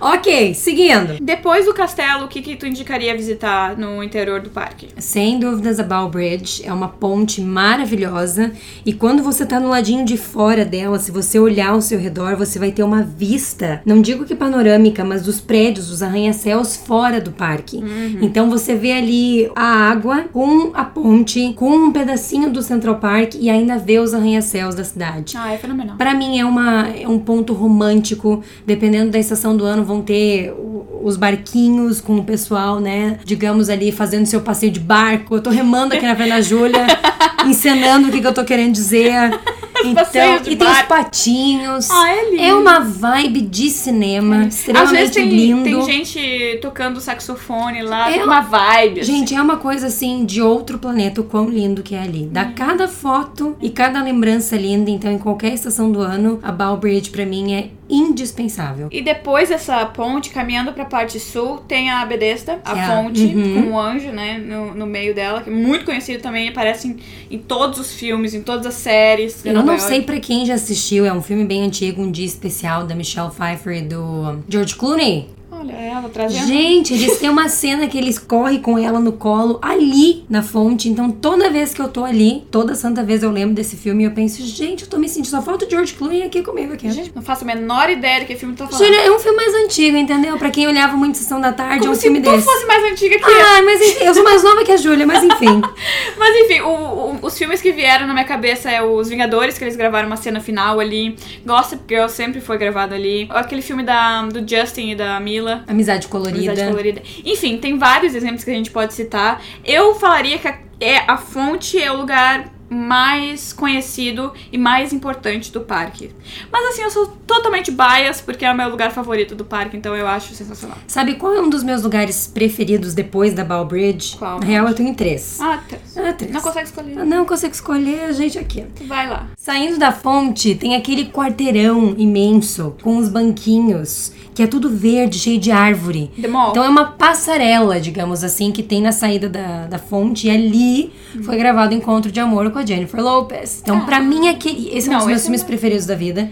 Ok, 0.00 0.54
seguindo. 0.54 1.18
Depois 1.20 1.66
do 1.66 1.74
castelo, 1.74 2.24
o 2.24 2.28
que, 2.28 2.40
que 2.40 2.56
tu 2.56 2.66
indicaria 2.66 3.16
visitar 3.16 3.76
no 3.76 4.02
interior 4.02 4.40
do 4.40 4.48
parque? 4.48 4.88
Sem 4.98 5.38
dúvidas, 5.38 5.78
a 5.78 5.82
Bow 5.82 6.08
Bridge 6.08 6.64
é 6.64 6.72
uma 6.72 6.88
ponte 6.88 7.40
maravilhosa 7.40 8.52
e 8.86 8.92
quando 8.92 9.22
você 9.22 9.44
tá 9.44 9.58
no 9.58 9.68
ladinho 9.68 10.04
de 10.04 10.16
fora 10.16 10.64
dela, 10.64 10.98
se 10.98 11.10
você 11.10 11.38
olhar 11.38 11.70
ao 11.70 11.80
seu 11.80 11.98
redor, 11.98 12.36
você 12.36 12.58
vai 12.58 12.70
ter 12.70 12.82
uma 12.82 13.02
vista, 13.02 13.82
não 13.84 14.00
digo 14.00 14.24
que 14.24 14.34
panorâmica, 14.34 15.04
mas 15.04 15.22
dos 15.22 15.40
prédios, 15.40 15.88
dos 15.88 16.02
arranha-céus 16.02 16.76
fora 16.88 17.20
do 17.20 17.30
parque. 17.30 17.84
Então 18.22 18.48
você 18.48 18.74
vê 18.74 18.92
ali 18.92 19.50
a 19.54 19.90
água 19.90 20.24
com 20.32 20.70
a 20.72 20.84
ponte, 20.84 21.52
com 21.52 21.68
um 21.68 21.92
pedacinho 21.92 22.50
do 22.50 22.62
Central 22.62 22.94
Park 22.94 23.34
e 23.38 23.50
ainda 23.50 23.76
vê 23.76 23.98
os 23.98 24.14
arranha-céus 24.14 24.74
da 24.74 24.82
cidade. 24.82 25.36
Ah, 25.36 25.52
é 25.52 25.58
fenomenal. 25.58 25.98
Pra 25.98 26.14
mim 26.14 26.38
é, 26.38 26.46
uma, 26.46 26.88
é 26.88 27.06
um 27.06 27.18
ponto 27.18 27.52
romântico. 27.52 28.42
Dependendo 28.64 29.10
da 29.10 29.18
estação 29.18 29.54
do 29.54 29.64
ano, 29.64 29.84
vão 29.84 30.00
ter 30.00 30.54
os 31.02 31.18
barquinhos 31.18 32.00
com 32.00 32.16
o 32.16 32.24
pessoal, 32.24 32.80
né? 32.80 33.18
Digamos 33.22 33.68
ali, 33.68 33.92
fazendo 33.92 34.24
seu 34.24 34.40
passeio 34.40 34.72
de 34.72 34.80
barco. 34.80 35.36
Eu 35.36 35.42
tô 35.42 35.50
remando 35.50 35.92
aqui 35.92 36.06
na 36.06 36.14
da 36.14 36.40
Júlia, 36.40 36.86
encenando 37.46 38.08
o 38.08 38.10
que, 38.10 38.22
que 38.22 38.26
eu 38.26 38.34
tô 38.34 38.44
querendo 38.44 38.72
dizer. 38.72 39.38
Então, 39.84 40.04
e 40.46 40.56
tem 40.56 40.68
os 40.68 40.82
patinhos. 40.82 41.90
Ah, 41.90 42.10
é 42.10 42.30
lindo. 42.30 42.42
É 42.42 42.54
uma 42.54 42.80
vibe 42.80 43.42
de 43.42 43.70
cinema, 43.70 44.40
Às 44.42 44.54
extremamente 44.56 44.92
vezes 44.96 45.14
tem, 45.14 45.28
lindo. 45.28 45.64
tem 45.64 46.04
gente 46.04 46.58
tocando 46.60 47.00
saxofone 47.00 47.82
lá, 47.82 48.10
É 48.10 48.22
uma 48.24 48.40
vibe. 48.40 49.00
assim. 49.00 49.12
Gente, 49.18 49.34
é 49.34 49.40
uma 49.42 49.56
coisa 49.56 49.86
assim 49.86 50.24
de 50.24 50.40
outro 50.42 50.78
planeta, 50.78 51.20
o 51.20 51.24
quão 51.24 51.48
lindo 51.48 51.82
que 51.82 51.94
é 51.94 52.02
ali. 52.02 52.26
Dá 52.30 52.46
cada 52.46 52.88
foto 52.88 53.56
e 53.60 53.70
cada 53.70 54.02
lembrança 54.02 54.56
linda. 54.56 54.90
Então, 54.90 55.10
em 55.12 55.18
qualquer 55.18 55.52
estação 55.52 55.90
do 55.90 56.00
ano, 56.00 56.38
a 56.42 56.50
Bow 56.52 56.76
Bridge 56.76 57.10
pra 57.10 57.24
mim 57.26 57.52
é 57.54 57.68
indispensável. 57.88 58.88
E 58.90 59.00
depois 59.02 59.48
dessa 59.48 59.84
ponte, 59.86 60.30
caminhando 60.30 60.72
pra 60.72 60.84
parte 60.84 61.18
sul, 61.18 61.58
tem 61.66 61.90
a 61.90 62.04
Bethesda, 62.04 62.60
a 62.64 62.78
é- 62.78 62.86
ponte 62.88 63.24
uhum. 63.24 63.62
com 63.62 63.70
o 63.72 63.80
anjo, 63.80 64.10
né, 64.10 64.38
no, 64.38 64.74
no 64.74 64.86
meio 64.86 65.14
dela, 65.14 65.42
que 65.42 65.50
é 65.50 65.52
muito 65.52 65.84
conhecido 65.84 66.22
também, 66.22 66.48
aparece 66.48 66.88
em, 66.88 66.96
em 67.30 67.38
todos 67.38 67.78
os 67.78 67.92
filmes, 67.92 68.34
em 68.34 68.42
todas 68.42 68.66
as 68.66 68.74
séries. 68.74 69.44
Eu 69.44 69.54
não 69.54 69.66
York. 69.66 69.82
sei 69.82 70.02
pra 70.02 70.20
quem 70.20 70.44
já 70.44 70.54
assistiu, 70.54 71.06
é 71.06 71.12
um 71.12 71.22
filme 71.22 71.44
bem 71.44 71.64
antigo, 71.64 72.02
um 72.02 72.10
dia 72.10 72.26
especial 72.26 72.84
da 72.86 72.94
Michelle 72.94 73.30
Pfeiffer 73.30 73.78
e 73.78 73.82
do 73.82 74.42
George 74.48 74.74
Clooney. 74.74 75.37
Olha 75.60 75.72
ela 75.72 76.08
trazendo. 76.08 76.46
Gente, 76.46 76.94
eles 76.94 77.18
têm 77.18 77.28
uma 77.28 77.48
cena 77.48 77.86
que 77.88 77.98
eles 77.98 78.18
correm 78.18 78.60
com 78.60 78.78
ela 78.78 79.00
no 79.00 79.12
colo 79.12 79.58
ali 79.62 80.24
na 80.28 80.42
fonte. 80.42 80.88
Então, 80.88 81.10
toda 81.10 81.50
vez 81.50 81.74
que 81.74 81.80
eu 81.80 81.88
tô 81.88 82.04
ali, 82.04 82.44
toda 82.50 82.74
santa 82.74 83.02
vez 83.02 83.22
eu 83.22 83.30
lembro 83.30 83.54
desse 83.54 83.76
filme 83.76 84.02
e 84.04 84.06
eu 84.06 84.12
penso, 84.12 84.42
gente, 84.44 84.84
eu 84.84 84.88
tô 84.90 84.98
me 84.98 85.08
sentindo. 85.08 85.28
Só 85.30 85.42
falta 85.42 85.66
o 85.66 85.70
George 85.70 85.94
Clooney 85.94 86.22
aqui 86.22 86.42
comigo 86.42 86.72
aqui. 86.74 86.90
Gente, 86.90 87.12
não 87.14 87.22
faço 87.22 87.44
a 87.44 87.46
menor 87.46 87.90
ideia 87.90 88.20
do 88.20 88.26
que 88.26 88.36
filme 88.36 88.54
tá 88.54 88.66
falando. 88.66 88.84
Gente, 88.84 88.96
é 88.98 89.10
um 89.10 89.18
filme 89.18 89.36
mais 89.36 89.54
antigo, 89.54 89.96
entendeu? 89.96 90.36
Pra 90.38 90.50
quem 90.50 90.66
olhava 90.66 90.96
muito 90.96 91.18
Sessão 91.18 91.40
da 91.40 91.52
Tarde, 91.52 91.80
Como 91.80 91.90
é 91.90 91.92
um 91.92 91.94
se 91.96 92.02
filme 92.02 92.20
desse. 92.20 92.44
fosse 92.44 92.66
mais 92.66 92.84
antiga 92.92 93.18
que 93.18 93.24
eu. 93.24 93.28
Ah, 93.40 93.62
mas 93.62 93.80
enfim, 93.80 94.04
eu 94.04 94.14
sou 94.14 94.24
mais 94.24 94.42
nova 94.42 94.64
que 94.64 94.72
a 94.72 94.76
Júlia, 94.76 95.06
mas 95.06 95.22
enfim. 95.24 95.60
Mas 96.18 96.36
enfim, 96.36 96.60
o- 96.60 96.68
o- 96.68 97.18
os 97.22 97.38
filmes 97.38 97.60
que 97.62 97.70
vieram 97.72 98.06
na 98.06 98.12
minha 98.12 98.24
cabeça 98.24 98.70
é 98.70 98.82
Os 98.82 99.08
Vingadores, 99.08 99.56
que 99.56 99.64
eles 99.64 99.76
gravaram 99.76 100.06
uma 100.08 100.16
cena 100.16 100.40
final 100.40 100.80
ali. 100.80 101.16
Gossip 101.46 101.80
Girl 101.88 102.08
sempre 102.08 102.40
foi 102.40 102.58
gravado 102.58 102.94
ali. 102.94 103.26
Aquele 103.30 103.62
filme 103.62 103.82
da, 103.82 104.22
do 104.22 104.40
Justin 104.48 104.90
e 104.90 104.94
da 104.94 105.18
Mila. 105.20 105.47
Amizade 105.66 106.08
colorida. 106.08 106.38
Amizade 106.38 106.70
colorida. 106.70 107.02
Enfim, 107.24 107.58
tem 107.58 107.78
vários 107.78 108.14
exemplos 108.14 108.44
que 108.44 108.50
a 108.50 108.54
gente 108.54 108.70
pode 108.70 108.94
citar. 108.94 109.42
Eu 109.64 109.94
falaria 109.94 110.38
que 110.38 110.48
a, 110.48 110.58
é, 110.80 110.98
a 110.98 111.16
fonte 111.16 111.80
é 111.82 111.90
o 111.90 111.96
lugar 111.96 112.57
mais 112.68 113.52
conhecido 113.52 114.32
e 114.52 114.58
mais 114.58 114.92
importante 114.92 115.50
do 115.52 115.60
parque. 115.60 116.10
Mas 116.52 116.66
assim, 116.68 116.82
eu 116.82 116.90
sou 116.90 117.06
totalmente 117.26 117.70
bias 117.70 118.20
porque 118.20 118.44
é 118.44 118.52
o 118.52 118.56
meu 118.56 118.68
lugar 118.68 118.90
favorito 118.90 119.34
do 119.34 119.44
parque, 119.44 119.76
então 119.76 119.96
eu 119.96 120.06
acho 120.06 120.34
sensacional. 120.34 120.78
Sabe 120.86 121.14
qual 121.14 121.34
é 121.34 121.40
um 121.40 121.48
dos 121.48 121.62
meus 121.62 121.82
lugares 121.82 122.26
preferidos 122.32 122.94
depois 122.94 123.32
da 123.32 123.44
Ball 123.44 123.64
Bridge? 123.64 124.16
Qual? 124.16 124.40
Na 124.40 124.46
real, 124.46 124.66
eu 124.68 124.74
tenho 124.74 124.94
três. 124.94 125.38
Ah, 125.40 125.60
tá. 125.68 125.76
Ah, 125.96 126.12
três. 126.12 126.32
Não 126.32 126.40
consegue 126.40 126.66
escolher. 126.66 126.96
Eu 126.96 127.06
não 127.06 127.24
consigo 127.24 127.52
escolher 127.52 128.00
a 128.04 128.12
gente 128.12 128.38
aqui. 128.38 128.64
Vai 128.86 129.08
lá. 129.08 129.28
Saindo 129.36 129.78
da 129.78 129.92
fonte, 129.92 130.54
tem 130.54 130.74
aquele 130.76 131.06
quarteirão 131.06 131.94
imenso 131.96 132.74
com 132.82 132.96
os 132.98 133.08
banquinhos, 133.08 134.12
que 134.34 134.42
é 134.42 134.46
tudo 134.46 134.70
verde, 134.70 135.18
cheio 135.18 135.38
de 135.38 135.50
árvore. 135.50 136.10
Então 136.16 136.62
é 136.62 136.68
uma 136.68 136.92
passarela, 136.92 137.80
digamos 137.80 138.22
assim, 138.22 138.52
que 138.52 138.62
tem 138.62 138.80
na 138.80 138.92
saída 138.92 139.28
da, 139.28 139.66
da 139.66 139.78
fonte. 139.78 140.28
E 140.28 140.30
ali 140.30 140.92
foi 141.24 141.36
gravado 141.36 141.74
o 141.74 141.78
Encontro 141.78 142.12
de 142.12 142.20
Amor 142.20 142.46
com 142.58 142.62
a 142.62 142.66
Jennifer 142.66 143.00
Lopez. 143.00 143.60
Então, 143.62 143.80
pra 143.84 144.00
mim, 144.00 144.28
aquele, 144.28 144.70
esse 144.76 144.88
é 144.88 144.90
um 144.90 144.94
Não, 144.94 144.98
dos 145.00 145.06
meus 145.06 145.20
é 145.20 145.22
filmes 145.22 145.42
preferidos 145.44 145.86
da 145.86 145.94
vida. 145.94 146.28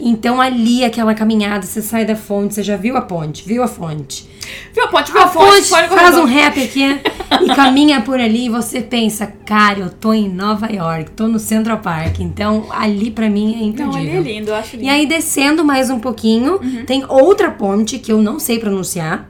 Então, 0.00 0.40
ali, 0.40 0.84
aquela 0.84 1.14
caminhada, 1.14 1.64
você 1.64 1.80
sai 1.80 2.04
da 2.04 2.16
fonte, 2.16 2.54
você 2.54 2.62
já 2.64 2.76
viu 2.76 2.96
a 2.96 3.02
ponte, 3.02 3.46
viu 3.46 3.62
a 3.62 3.68
fonte. 3.68 4.28
Viu 4.74 4.84
a 4.84 4.88
ponte? 4.88 5.12
Viu 5.12 5.20
A 5.20 5.24
a 5.24 5.28
foi 5.28 5.82
no 5.82 5.88
faz 5.88 6.16
um 6.16 6.24
rap 6.24 6.60
aqui 6.60 7.00
e 7.42 7.54
caminha 7.54 8.00
por 8.00 8.18
ali 8.18 8.46
e 8.46 8.48
você 8.48 8.80
pensa, 8.80 9.26
cara, 9.44 9.78
eu 9.80 9.90
tô 9.90 10.12
em 10.12 10.28
Nova 10.28 10.72
York, 10.72 11.10
tô 11.12 11.28
no 11.28 11.38
Central 11.38 11.78
Park. 11.78 12.20
Então, 12.20 12.66
ali 12.70 13.10
pra 13.10 13.28
mim 13.28 13.54
é 13.54 13.58
Não, 13.58 13.66
imperdível. 13.68 14.18
ali 14.20 14.30
é 14.30 14.34
lindo, 14.34 14.50
eu 14.50 14.54
acho 14.56 14.76
lindo. 14.76 14.84
E 14.84 14.88
aí, 14.88 15.06
descendo 15.06 15.64
mais 15.64 15.90
um 15.90 16.00
pouquinho, 16.00 16.58
tem 16.86 17.04
outra 17.08 17.50
ponte 17.50 17.98
que 17.98 18.10
eu 18.10 18.20
não 18.20 18.40
sei 18.40 18.58
pronunciar, 18.58 19.28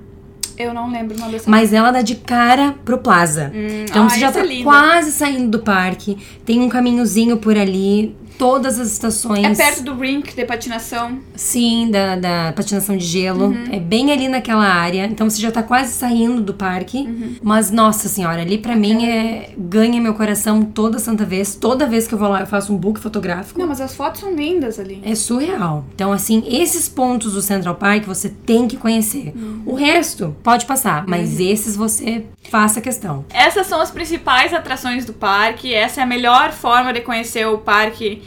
Eu 0.59 0.75
não 0.75 0.90
lembro 0.90 1.16
nome 1.16 1.33
dessa 1.33 1.49
mas 1.49 1.73
ela 1.73 1.90
dá 1.90 2.03
de 2.03 2.16
cara 2.16 2.75
pro 2.85 2.99
Plaza. 2.99 3.53
então 3.85 4.07
ah, 4.07 4.09
você 4.09 4.18
já 4.18 4.29
essa 4.29 4.42
tá 4.42 4.53
é 4.53 4.62
quase 4.62 5.12
saindo 5.12 5.49
do 5.49 5.61
parque, 5.61 6.18
tem 6.44 6.61
um 6.61 6.68
caminhozinho 6.68 7.37
por 7.37 7.57
ali, 7.57 8.16
todas 8.38 8.79
as 8.79 8.92
estações. 8.92 9.44
É 9.44 9.64
perto 9.64 9.83
do 9.83 9.94
rink 9.94 10.35
de 10.35 10.44
patinação. 10.44 11.18
Sim, 11.35 11.90
da, 11.90 12.16
da 12.16 12.53
patinação 12.55 12.96
de 12.96 13.05
gelo. 13.05 13.46
Uhum. 13.46 13.64
É 13.72 13.81
bem 13.81 14.12
ali 14.12 14.29
naquela 14.29 14.64
área. 14.64 15.05
Então 15.07 15.29
você 15.29 15.40
já 15.40 15.51
tá 15.51 15.62
quase 15.62 15.92
saindo 15.92 16.40
do 16.40 16.55
parque. 16.55 16.98
Uhum. 16.98 17.37
Mas, 17.42 17.70
nossa 17.70 18.09
senhora, 18.09 18.40
ali 18.40 18.57
pra 18.57 18.77
mim 18.77 19.05
é. 19.05 19.51
ganha 19.59 20.01
meu 20.01 20.14
coração 20.14 20.62
toda 20.62 20.98
santa 21.01 21.24
vez. 21.24 21.57
Toda 21.57 21.87
vez 21.87 22.07
que 22.07 22.14
eu 22.14 22.18
vou 22.18 22.29
lá, 22.29 22.40
eu 22.40 22.46
faço 22.46 22.72
um 22.72 22.77
book 22.77 23.01
fotográfico. 23.01 23.59
Não, 23.59 23.66
mas 23.66 23.81
as 23.81 23.94
fotos 23.94 24.20
são 24.20 24.33
lindas 24.33 24.79
ali. 24.79 25.03
É 25.05 25.14
surreal. 25.16 25.85
Então, 25.94 26.12
assim, 26.12 26.44
esses 26.46 26.88
pontos 26.88 27.33
do 27.33 27.42
Central 27.42 27.74
Park 27.74 28.05
você 28.05 28.29
tem 28.29 28.68
que 28.68 28.77
conhecer. 28.77 29.33
Uhum. 29.35 29.62
O 29.66 29.74
resto 29.74 30.37
pode 30.44 30.64
passar, 30.64 31.05
mas 31.09 31.40
esses 31.40 31.77
você 31.77 32.24
faça 32.48 32.81
questão. 32.81 33.24
Essas 33.31 33.66
são 33.66 33.81
as 33.81 33.90
principais 33.90 34.55
atrações 34.55 35.05
do 35.05 35.12
parque. 35.12 35.74
Essa 35.74 36.01
é 36.01 36.05
a 36.05 36.07
melhor 36.07 36.53
forma 36.53 36.92
de 36.92 37.01
conhecer 37.01 37.46
o 37.46 37.59
parque 37.59 38.22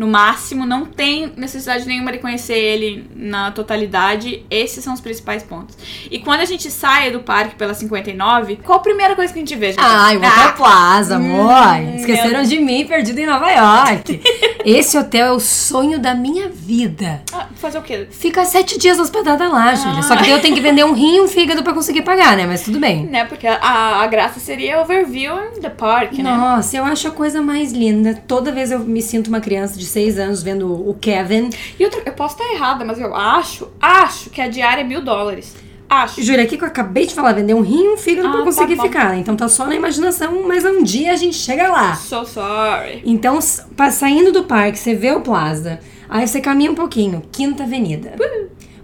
no 0.00 0.08
máximo. 0.08 0.64
Não 0.64 0.86
tem 0.86 1.30
necessidade 1.36 1.86
nenhuma 1.86 2.10
de 2.10 2.16
conhecer 2.18 2.56
ele 2.56 3.04
na 3.14 3.50
totalidade. 3.50 4.46
Esses 4.50 4.82
são 4.82 4.94
os 4.94 5.00
principais 5.00 5.42
pontos. 5.42 5.76
E 6.10 6.18
quando 6.18 6.40
a 6.40 6.46
gente 6.46 6.70
sai 6.70 7.10
do 7.10 7.20
parque 7.20 7.54
pela 7.54 7.74
59, 7.74 8.56
qual 8.64 8.78
a 8.78 8.82
primeira 8.82 9.14
coisa 9.14 9.30
que 9.30 9.38
a 9.38 9.42
gente 9.42 9.54
vê? 9.54 9.66
gente? 9.72 9.78
Ai, 9.78 10.16
o 10.16 10.20
Hotel 10.20 10.52
Plaza, 10.54 11.16
amor. 11.16 11.52
hum, 11.52 11.96
Esqueceram 11.96 12.38
meu- 12.38 12.44
de 12.48 12.58
mim, 12.60 12.86
perdido 12.86 13.18
em 13.18 13.26
Nova 13.26 13.50
York. 13.50 14.22
Esse 14.64 14.96
hotel 14.96 15.26
é 15.26 15.32
o 15.32 15.40
sonho 15.40 15.98
da 15.98 16.14
minha 16.14 16.48
vida. 16.48 17.22
Ah, 17.32 17.46
fazer 17.56 17.78
o 17.78 17.82
quê? 17.82 18.06
Fica 18.10 18.44
sete 18.46 18.78
dias 18.78 18.98
hospedada 18.98 19.48
lá, 19.48 19.74
Júlia. 19.74 20.02
Só 20.02 20.16
que 20.16 20.22
daí 20.22 20.30
eu 20.32 20.40
tenho 20.40 20.54
que 20.54 20.60
vender 20.62 20.84
um 20.84 20.92
rim 20.92 21.16
e 21.16 21.20
um 21.20 21.28
fígado 21.28 21.62
pra 21.62 21.72
conseguir 21.74 22.02
pagar, 22.02 22.36
né? 22.36 22.46
Mas 22.46 22.62
tudo 22.62 22.78
bem. 22.78 23.04
Né, 23.06 23.24
porque 23.26 23.46
a, 23.46 24.00
a 24.02 24.06
graça 24.06 24.40
seria 24.40 24.80
overview 24.80 25.34
the 25.60 25.68
park, 25.70 26.12
né? 26.14 26.22
Nossa, 26.22 26.76
eu 26.76 26.84
acho 26.84 27.08
a 27.08 27.10
coisa 27.10 27.42
mais 27.42 27.72
linda. 27.72 28.14
Toda 28.26 28.50
vez 28.50 28.70
eu 28.70 28.78
me 28.80 29.02
sinto 29.02 29.28
uma 29.28 29.40
criança 29.40 29.78
de 29.78 29.84
seis 29.90 30.18
anos 30.18 30.42
vendo 30.42 30.66
o 30.88 30.94
Kevin. 30.94 31.50
E 31.78 31.84
outra, 31.84 32.02
eu 32.06 32.12
posso 32.12 32.40
estar 32.40 32.52
errada, 32.54 32.84
mas 32.84 32.98
eu 32.98 33.14
acho, 33.14 33.68
acho 33.80 34.30
que 34.30 34.40
a 34.40 34.48
diária 34.48 34.80
é 34.80 34.84
mil 34.84 35.02
dólares. 35.02 35.54
Acho. 35.88 36.22
Júlia, 36.22 36.44
aqui 36.44 36.56
que 36.56 36.62
eu 36.62 36.68
acabei 36.68 37.04
de 37.04 37.12
falar, 37.14 37.32
vender 37.32 37.52
um 37.52 37.62
rim 37.62 37.82
e 37.84 37.88
um 37.94 37.96
fígado 37.96 38.28
Ah, 38.28 38.30
pra 38.30 38.38
tá 38.40 38.44
conseguir 38.44 38.76
bom. 38.76 38.82
ficar. 38.84 39.16
Então 39.18 39.34
tá 39.34 39.48
só 39.48 39.66
na 39.66 39.74
imaginação, 39.74 40.46
mas 40.46 40.64
um 40.64 40.84
dia 40.84 41.12
a 41.12 41.16
gente 41.16 41.34
chega 41.36 41.68
lá. 41.68 41.96
So 41.96 42.24
sorry. 42.24 43.02
Então, 43.04 43.40
saindo 43.40 44.30
do 44.30 44.44
parque, 44.44 44.78
você 44.78 44.94
vê 44.94 45.10
o 45.10 45.20
Plaza, 45.20 45.80
aí 46.08 46.28
você 46.28 46.40
caminha 46.40 46.70
um 46.70 46.76
pouquinho, 46.76 47.22
Quinta 47.32 47.64
Avenida. 47.64 48.12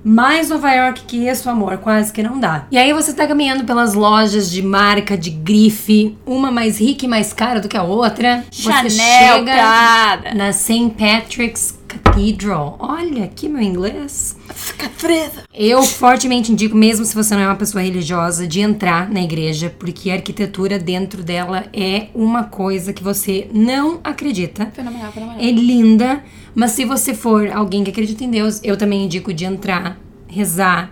Mais 0.09 0.51
Nova 0.51 0.71
York 0.71 1.03
que 1.05 1.27
isso, 1.29 1.51
amor, 1.51 1.79
quase 1.79 2.13
que 2.13 2.23
não 2.23 2.39
dá. 2.39 2.69
E 2.71 2.79
aí 2.79 2.93
você 2.93 3.13
tá 3.13 3.27
caminhando 3.27 3.65
pelas 3.65 3.93
lojas 3.93 4.49
de 4.49 4.63
marca, 4.63 5.19
de 5.19 5.31
grife, 5.31 6.17
uma 6.25 6.49
mais 6.49 6.79
rica 6.79 7.07
e 7.07 7.09
mais 7.09 7.33
cara 7.33 7.61
do 7.61 7.69
que 7.69 7.77
a 7.77 7.83
outra. 7.83 8.45
Chanel, 8.53 8.89
você 8.89 8.91
chega 8.91 9.53
Prada. 9.53 10.35
na 10.35 10.53
St. 10.53 10.91
Patrick's 10.97 11.77
Cathedral. 11.89 12.77
Olha 12.79 13.25
aqui 13.25 13.49
meu 13.49 13.61
inglês. 13.61 14.37
Fica 14.57 14.89
freda. 14.89 15.45
Eu 15.53 15.83
fortemente 15.83 16.51
indico, 16.51 16.75
mesmo 16.75 17.05
se 17.05 17.15
você 17.15 17.35
não 17.35 17.43
é 17.43 17.47
uma 17.47 17.57
pessoa 17.57 17.83
religiosa, 17.83 18.47
de 18.47 18.61
entrar 18.61 19.11
na 19.11 19.23
igreja, 19.23 19.73
porque 19.79 20.11
a 20.11 20.15
arquitetura 20.15 20.79
dentro 20.79 21.23
dela 21.23 21.67
é 21.73 22.09
uma 22.15 22.45
coisa 22.45 22.93
que 22.93 23.03
você 23.03 23.49
não 23.53 24.01
acredita. 24.03 24.67
Fenomenal, 24.73 25.13
fenomenal. 25.13 25.41
É 25.41 25.51
linda, 25.51 26.25
mas 26.55 26.73
se 26.73 26.87
você 26.87 27.13
for 27.13 27.51
alguém 27.51 27.85
que 27.85 27.91
acredita 27.91 28.25
em 28.25 28.31
Deus, 28.31 28.61
eu 28.65 28.77
também 28.79 29.05
indico 29.05 29.33
de 29.33 29.45
entrar, 29.45 30.01
rezar, 30.29 30.91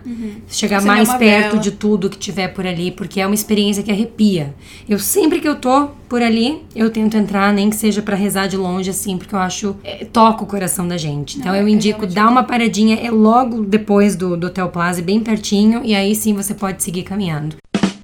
chegar 0.48 0.78
Acender 0.78 0.96
mais 0.96 1.14
perto 1.14 1.50
vela. 1.50 1.62
de 1.62 1.70
tudo 1.72 2.08
que 2.08 2.18
tiver 2.18 2.48
por 2.48 2.66
ali, 2.66 2.90
porque 2.90 3.20
é 3.20 3.26
uma 3.26 3.34
experiência 3.34 3.82
que 3.82 3.90
arrepia. 3.90 4.54
Eu 4.88 4.98
sempre 4.98 5.40
que 5.40 5.48
eu 5.48 5.56
tô 5.56 5.88
por 6.08 6.22
ali, 6.22 6.62
eu 6.74 6.90
tento 6.90 7.16
entrar, 7.16 7.52
nem 7.52 7.70
que 7.70 7.76
seja 7.76 8.00
pra 8.02 8.16
rezar 8.16 8.46
de 8.46 8.56
longe 8.56 8.90
assim, 8.90 9.18
porque 9.18 9.34
eu 9.34 9.38
acho 9.38 9.76
é, 9.82 10.04
toca 10.04 10.44
o 10.44 10.46
coração 10.46 10.86
da 10.86 10.96
gente. 10.96 11.38
Então 11.38 11.52
Não, 11.52 11.58
eu 11.58 11.66
é 11.66 11.70
indico 11.70 12.00
realmente 12.00 12.14
dar 12.14 12.28
uma 12.28 12.44
paradinha 12.44 12.96
é 12.96 13.10
logo 13.10 13.64
depois 13.64 14.14
do, 14.16 14.36
do 14.36 14.46
Hotel 14.46 14.68
Plaza, 14.68 15.02
bem 15.02 15.20
pertinho, 15.20 15.82
e 15.84 15.94
aí 15.94 16.14
sim 16.14 16.34
você 16.34 16.54
pode 16.54 16.82
seguir 16.82 17.02
caminhando. 17.02 17.56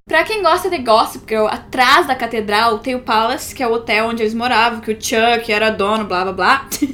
Pra 0.06 0.24
quem 0.24 0.42
gosta 0.42 0.68
de 0.68 0.78
Gossip 0.78 1.24
Girl, 1.28 1.46
atrás 1.46 2.08
da 2.08 2.16
catedral 2.16 2.78
tem 2.80 2.96
o 2.96 2.98
Palace, 2.98 3.54
que 3.54 3.62
é 3.62 3.68
o 3.68 3.72
hotel 3.72 4.08
onde 4.08 4.24
eles 4.24 4.34
moravam, 4.34 4.80
que 4.80 4.90
o 4.90 4.94
Chuck 4.94 5.52
era 5.52 5.70
dono, 5.70 6.04
blá 6.04 6.24
blá 6.24 6.32
blá. 6.32 6.66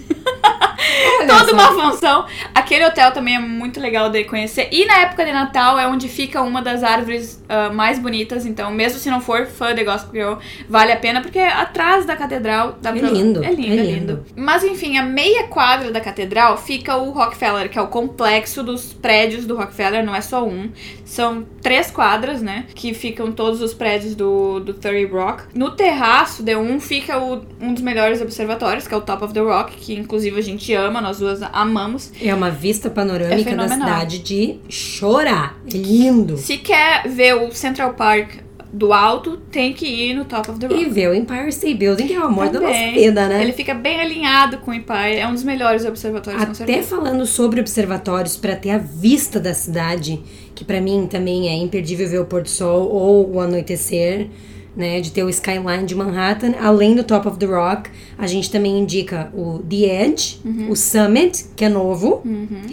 Toda 1.26 1.52
uma 1.54 1.72
função. 1.72 2.26
Aquele 2.66 2.84
hotel 2.84 3.12
também 3.12 3.36
é 3.36 3.38
muito 3.38 3.78
legal 3.80 4.10
de 4.10 4.24
conhecer. 4.24 4.68
E 4.72 4.84
na 4.86 4.98
época 4.98 5.24
de 5.24 5.30
Natal 5.32 5.78
é 5.78 5.86
onde 5.86 6.08
fica 6.08 6.42
uma 6.42 6.60
das 6.60 6.82
árvores 6.82 7.40
ah, 7.48 7.70
mais 7.70 7.98
bonitas. 7.98 8.44
Então, 8.44 8.70
mesmo 8.72 8.98
se 8.98 9.08
não 9.08 9.20
for 9.20 9.46
fã 9.46 9.72
de 9.74 9.84
Gossip 9.84 10.10
Girl, 10.12 10.34
vale 10.68 10.90
a 10.92 10.96
pena, 10.96 11.20
porque 11.20 11.38
atrás 11.38 12.04
da 12.04 12.16
catedral 12.16 12.76
dá 12.82 12.90
É 12.90 12.98
pra... 12.98 13.08
lindo, 13.08 13.44
É 13.44 13.50
lindo, 13.52 13.68
é 13.72 13.76
é 13.76 13.82
lindo. 13.82 14.12
lindo. 14.12 14.26
Mas 14.34 14.64
enfim, 14.64 14.98
a 14.98 15.02
meia 15.04 15.44
quadra 15.44 15.92
da 15.92 16.00
catedral 16.00 16.56
fica 16.58 16.96
o 16.96 17.10
Rockefeller, 17.12 17.68
que 17.70 17.78
é 17.78 17.82
o 17.82 17.86
complexo 17.86 18.62
dos 18.62 18.92
prédios 18.92 19.46
do 19.46 19.56
Rockefeller, 19.56 20.04
não 20.04 20.14
é 20.14 20.20
só 20.20 20.44
um. 20.44 20.70
São 21.04 21.46
três 21.62 21.90
quadras, 21.90 22.42
né? 22.42 22.64
Que 22.74 22.92
ficam 22.92 23.30
todos 23.30 23.62
os 23.62 23.72
prédios 23.72 24.14
do, 24.16 24.58
do 24.60 24.74
30 24.74 25.14
Rock. 25.14 25.42
No 25.54 25.70
terraço 25.70 26.42
de 26.42 26.56
um 26.56 26.80
fica 26.80 27.16
o- 27.18 27.44
um 27.60 27.72
dos 27.72 27.82
melhores 27.82 28.20
observatórios, 28.20 28.88
que 28.88 28.92
é 28.94 28.96
o 28.96 29.00
Top 29.00 29.22
of 29.24 29.32
the 29.32 29.40
Rock, 29.40 29.76
que 29.76 29.94
inclusive 29.94 30.36
a 30.38 30.42
gente 30.42 30.72
ama, 30.74 31.00
nós 31.00 31.18
duas 31.20 31.40
amamos. 31.52 32.12
É 32.20 32.34
uma 32.34 32.50
vista 32.50 32.65
panorâmica 32.90 33.50
É 33.50 33.54
da 33.54 33.68
cidade 33.68 34.18
de 34.18 34.56
chorar. 34.68 35.58
É 35.72 35.76
lindo. 35.76 36.36
Se 36.36 36.58
quer 36.58 37.08
ver 37.08 37.34
o 37.34 37.52
Central 37.52 37.94
Park 37.94 38.46
do 38.72 38.92
alto, 38.92 39.38
tem 39.50 39.72
que 39.72 39.86
ir 39.86 40.14
no 40.14 40.24
Top 40.24 40.50
of 40.50 40.60
the 40.60 40.66
Rock. 40.66 40.80
E 40.80 40.84
ver 40.84 41.08
o 41.08 41.14
Empire 41.14 41.48
State 41.48 41.74
Building, 41.74 42.06
que 42.06 42.12
é 42.12 42.20
o 42.20 42.24
amor 42.24 42.48
da 42.50 42.60
nossa 42.60 42.74
Também. 42.74 42.94
vida, 42.94 43.26
né? 43.28 43.42
Ele 43.42 43.52
fica 43.52 43.72
bem 43.72 44.00
alinhado 44.00 44.58
com 44.58 44.70
o 44.70 44.74
Empire, 44.74 45.16
é 45.16 45.26
um 45.26 45.32
dos 45.32 45.44
melhores 45.44 45.84
observatórios, 45.84 46.60
Até 46.60 46.82
falando 46.82 47.24
sobre 47.24 47.60
observatórios 47.60 48.36
para 48.36 48.54
ter 48.54 48.70
a 48.70 48.78
vista 48.78 49.40
da 49.40 49.54
cidade, 49.54 50.20
que 50.54 50.64
pra 50.64 50.80
mim 50.80 51.06
também 51.10 51.48
é 51.48 51.54
imperdível 51.54 52.08
ver 52.08 52.18
o 52.20 52.24
pôr 52.26 52.42
do 52.42 52.50
sol 52.50 52.88
ou 52.88 53.34
o 53.34 53.40
anoitecer, 53.40 54.28
né, 54.76 55.00
de 55.00 55.10
ter 55.10 55.22
o 55.24 55.28
skyline 55.30 55.84
de 55.86 55.94
Manhattan, 55.94 56.52
além 56.60 56.94
do 56.94 57.02
Top 57.02 57.26
of 57.26 57.38
the 57.38 57.46
Rock, 57.46 57.88
a 58.18 58.26
gente 58.26 58.50
também 58.50 58.78
indica 58.78 59.30
o 59.34 59.58
The 59.68 60.04
Edge, 60.04 60.38
Uhum. 60.44 60.70
o 60.70 60.76
Summit, 60.76 61.46
que 61.56 61.64
é 61.64 61.68
novo, 61.68 62.22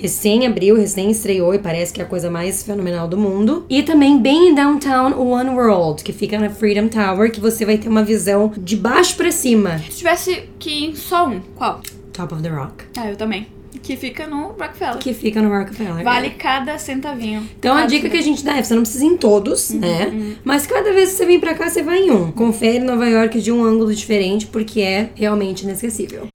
recém 0.02 0.46
abriu, 0.46 0.76
recém 0.76 1.10
estreou 1.12 1.54
e 1.54 1.60
parece 1.60 1.94
que 1.94 2.02
é 2.02 2.04
a 2.04 2.08
coisa 2.08 2.30
mais 2.30 2.64
fenomenal 2.64 3.08
do 3.08 3.18
mundo, 3.18 3.66
e 3.70 3.82
também 3.84 4.20
bem 4.22 4.50
em 4.50 4.56
downtown 4.56 5.14
o 5.14 5.30
One 5.30 5.50
World, 5.52 6.04
que 6.04 6.12
fica 6.14 6.38
na 6.38 6.50
Freedom 6.50 6.88
Tower, 6.88 7.32
que 7.32 7.40
você 7.40 7.66
vai 7.66 7.78
ter 7.78 7.88
uma 7.88 8.04
visão 8.04 8.52
de 8.58 8.76
baixo 8.76 9.16
pra 9.16 9.32
cima, 9.32 9.80
Se 9.80 9.98
tivesse 9.98 10.44
que 10.60 10.70
ir 10.70 10.90
em 10.92 10.96
só 10.96 11.28
um, 11.28 11.40
qual? 11.56 11.82
Top 12.12 12.34
of 12.34 12.44
the 12.44 12.50
Rock. 12.50 12.84
Ah, 12.98 13.10
eu 13.10 13.16
também. 13.16 13.48
Que 13.84 13.96
fica 13.98 14.26
no 14.26 14.48
Rockefeller. 14.54 14.98
que 14.98 15.14
fica 15.14 15.42
no 15.42 15.50
Rockefeller. 15.56 16.04
Vale 16.04 16.30
cada 16.32 16.78
centavinho. 16.80 17.48
Então 17.60 17.74
a 17.74 17.80
Cada 17.82 17.88
dica 17.90 18.02
que 18.10 18.18
a 18.18 18.22
centavinho. 18.22 18.38
gente 18.38 18.46
dá 18.46 18.58
é, 18.58 18.64
você 18.64 18.74
não 18.74 18.82
precisa 18.84 19.04
ir 19.06 19.10
em 19.10 19.18
todos, 19.18 19.70
Uhum, 19.72 19.80
né? 19.80 20.36
Mas 20.44 20.66
cada 20.66 20.92
vez 20.94 21.12
que 21.12 21.18
você 21.18 21.26
vem 21.26 21.40
pra 21.40 21.54
cá, 21.54 21.70
você 21.70 21.84
vai 21.84 22.00
em 22.00 22.10
um. 22.12 22.32
Confere 22.32 22.80
Nova 22.80 23.08
York 23.08 23.40
de 23.42 23.52
um 23.52 23.64
ângulo 23.64 23.94
diferente, 23.94 24.48
porque 24.48 24.82
é 24.82 25.10
realmente 25.16 25.64
inesquecível. 25.64 26.28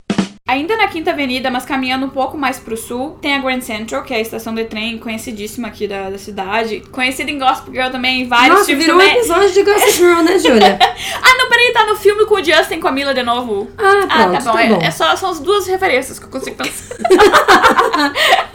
Ainda 0.49 0.77
na 0.79 0.89
Quinta 0.89 1.11
Avenida, 1.11 1.51
mas 1.51 1.67
caminhando 1.67 2.07
um 2.07 2.09
pouco 2.09 2.39
mais 2.39 2.59
pro 2.59 2.75
sul, 2.75 3.19
tem 3.21 3.35
a 3.35 3.39
Grand 3.39 3.61
Central, 3.61 4.03
que 4.03 4.15
é 4.15 4.17
a 4.17 4.21
estação 4.21 4.55
de 4.55 4.65
trem 4.65 4.97
conhecidíssima 4.97 5.69
aqui 5.69 5.87
da, 5.87 6.09
da 6.09 6.17
cidade. 6.17 6.83
Conhecida 6.91 7.31
em 7.31 7.39
Gossip 7.39 7.71
Girl 7.71 7.91
também, 7.91 8.23
em 8.23 8.27
vários 8.27 8.51
Nossa, 8.61 8.65
filmes 8.65 8.87
virou 8.87 8.99
um 8.99 9.03
episódio 9.03 9.53
de 9.53 9.63
Gossip 9.63 9.93
Girl, 9.99 10.23
né, 10.23 10.39
Júlia? 10.39 10.79
Ah, 11.23 11.35
não, 11.37 11.49
peraí, 11.51 11.71
tá 11.75 11.85
no 11.85 11.97
filme 11.97 12.25
com 12.25 12.37
o 12.37 12.43
Justin 12.43 12.81
com 12.81 12.89
a 12.89 12.93
Mila 12.93 13.13
de 13.13 13.23
novo. 13.23 13.69
Ah, 13.77 14.07
Ah, 14.09 14.17
pronto, 14.25 14.33
tá 14.33 14.51
bom. 14.51 14.53
tá 14.57 14.63
é, 14.65 14.69
bom. 14.71 14.81
é 14.83 14.91
só, 14.91 15.15
são 15.17 15.31
as 15.31 15.39
duas 15.41 15.67
referências 15.67 16.19
que 16.19 16.25
eu 16.25 16.31
consigo 16.31 16.57
pensar. 16.57 16.97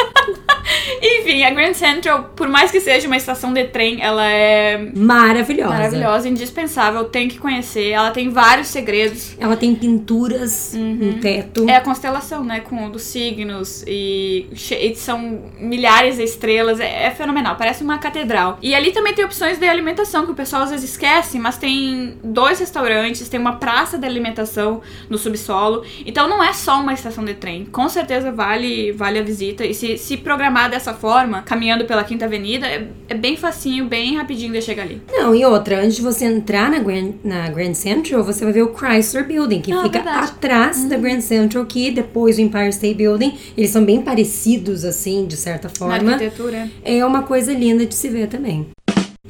Enfim, 1.24 1.44
a 1.44 1.50
Grand 1.52 1.74
Central, 1.74 2.32
por 2.36 2.50
mais 2.50 2.70
que 2.70 2.82
seja 2.82 3.08
uma 3.08 3.16
estação 3.16 3.54
de 3.54 3.64
trem, 3.66 4.02
ela 4.02 4.26
é 4.30 4.90
Maravilhosa. 4.94 5.70
maravilhosa, 5.70 6.28
indispensável, 6.28 7.06
tem 7.06 7.30
que 7.30 7.38
conhecer. 7.38 7.90
Ela 7.92 8.12
tem 8.12 8.30
vários 8.30 8.68
segredos. 8.68 9.36
Ela 9.40 9.56
tem 9.56 9.74
pinturas 9.74 10.74
no 10.76 11.14
teto. 11.20 11.66
É 11.70 11.78
a 11.78 11.82
constelação, 11.82 12.44
né? 12.44 12.60
Com 12.60 12.90
dos 12.90 13.04
signos 13.04 13.84
e, 13.88 14.48
e 14.52 14.96
são 14.96 15.44
milhares 15.60 16.18
de 16.18 16.24
estrelas. 16.24 16.80
É, 16.80 17.06
é 17.06 17.12
fenomenal, 17.12 17.56
parece 17.56 17.84
uma 17.84 17.98
catedral. 17.98 18.58
E 18.62 18.76
ali 18.76 18.92
também 18.92 19.14
tem 19.14 19.24
opções 19.24 19.58
de 19.58 19.68
alimentação 19.68 20.26
que 20.26 20.32
o 20.32 20.36
pessoal 20.36 20.64
às 20.64 20.72
vezes 20.72 20.90
esquece, 20.92 21.40
mas 21.40 21.58
tem 21.58 22.18
dois 22.24 22.60
restaurantes, 22.60 23.30
tem 23.30 23.40
uma 23.40 23.56
praça 23.56 23.98
de 23.98 24.06
alimentação 24.06 24.82
no 25.10 25.18
subsolo. 25.18 25.84
Então 26.06 26.28
não 26.28 26.44
é 26.44 26.52
só 26.52 26.80
uma 26.82 26.94
estação 26.94 27.24
de 27.24 27.34
trem. 27.34 27.66
Com 27.66 27.88
certeza 27.88 28.32
vale, 28.32 28.92
vale 28.92 29.20
a 29.20 29.24
visita. 29.24 29.66
E 29.66 29.74
se, 29.74 29.98
se 29.98 30.18
programar 30.18 30.70
dessa 30.70 30.94
forma, 30.94 31.13
caminhando 31.46 31.86
pela 31.86 32.04
Quinta 32.04 32.26
Avenida, 32.26 32.68
é, 32.68 32.88
é 33.10 33.14
bem 33.16 33.36
facinho, 33.38 33.86
bem 33.86 34.16
rapidinho 34.16 34.52
de 34.54 34.62
chegar 34.62 34.84
ali. 34.84 35.02
Não, 35.12 35.34
e 35.36 35.44
outra, 35.46 35.80
antes 35.82 35.96
de 35.96 36.02
você 36.02 36.26
entrar 36.26 36.70
na 36.70 36.80
Grand, 36.80 37.14
na 37.24 37.50
Grand 37.50 37.74
Central, 37.74 38.24
você 38.24 38.44
vai 38.44 38.54
ver 38.54 38.64
o 38.64 38.74
Chrysler 38.76 39.26
Building, 39.28 39.62
que 39.62 39.72
Ah, 39.72 39.84
fica 39.84 40.00
verdade. 40.00 40.18
Uhum. 40.18 40.24
atrás 40.24 40.84
da 40.86 40.98
Grand 40.98 41.22
Central, 41.22 41.66
que 41.66 41.92
depois 41.92 42.38
o 42.38 42.42
Empire 42.42 42.70
State 42.70 42.96
Building. 42.96 43.34
Eles 43.58 43.70
são 43.70 43.84
bem 43.84 44.02
parecidos, 44.02 44.84
assim, 44.86 45.26
de 45.26 45.36
certa 45.38 45.68
Na 45.68 45.74
forma. 45.76 46.12
arquitetura. 46.14 46.70
É 46.84 47.06
uma 47.06 47.24
coisa 47.24 47.54
linda 47.54 47.86
de 47.86 47.96
se 47.96 48.10
ver 48.10 48.28
também. 48.28 48.68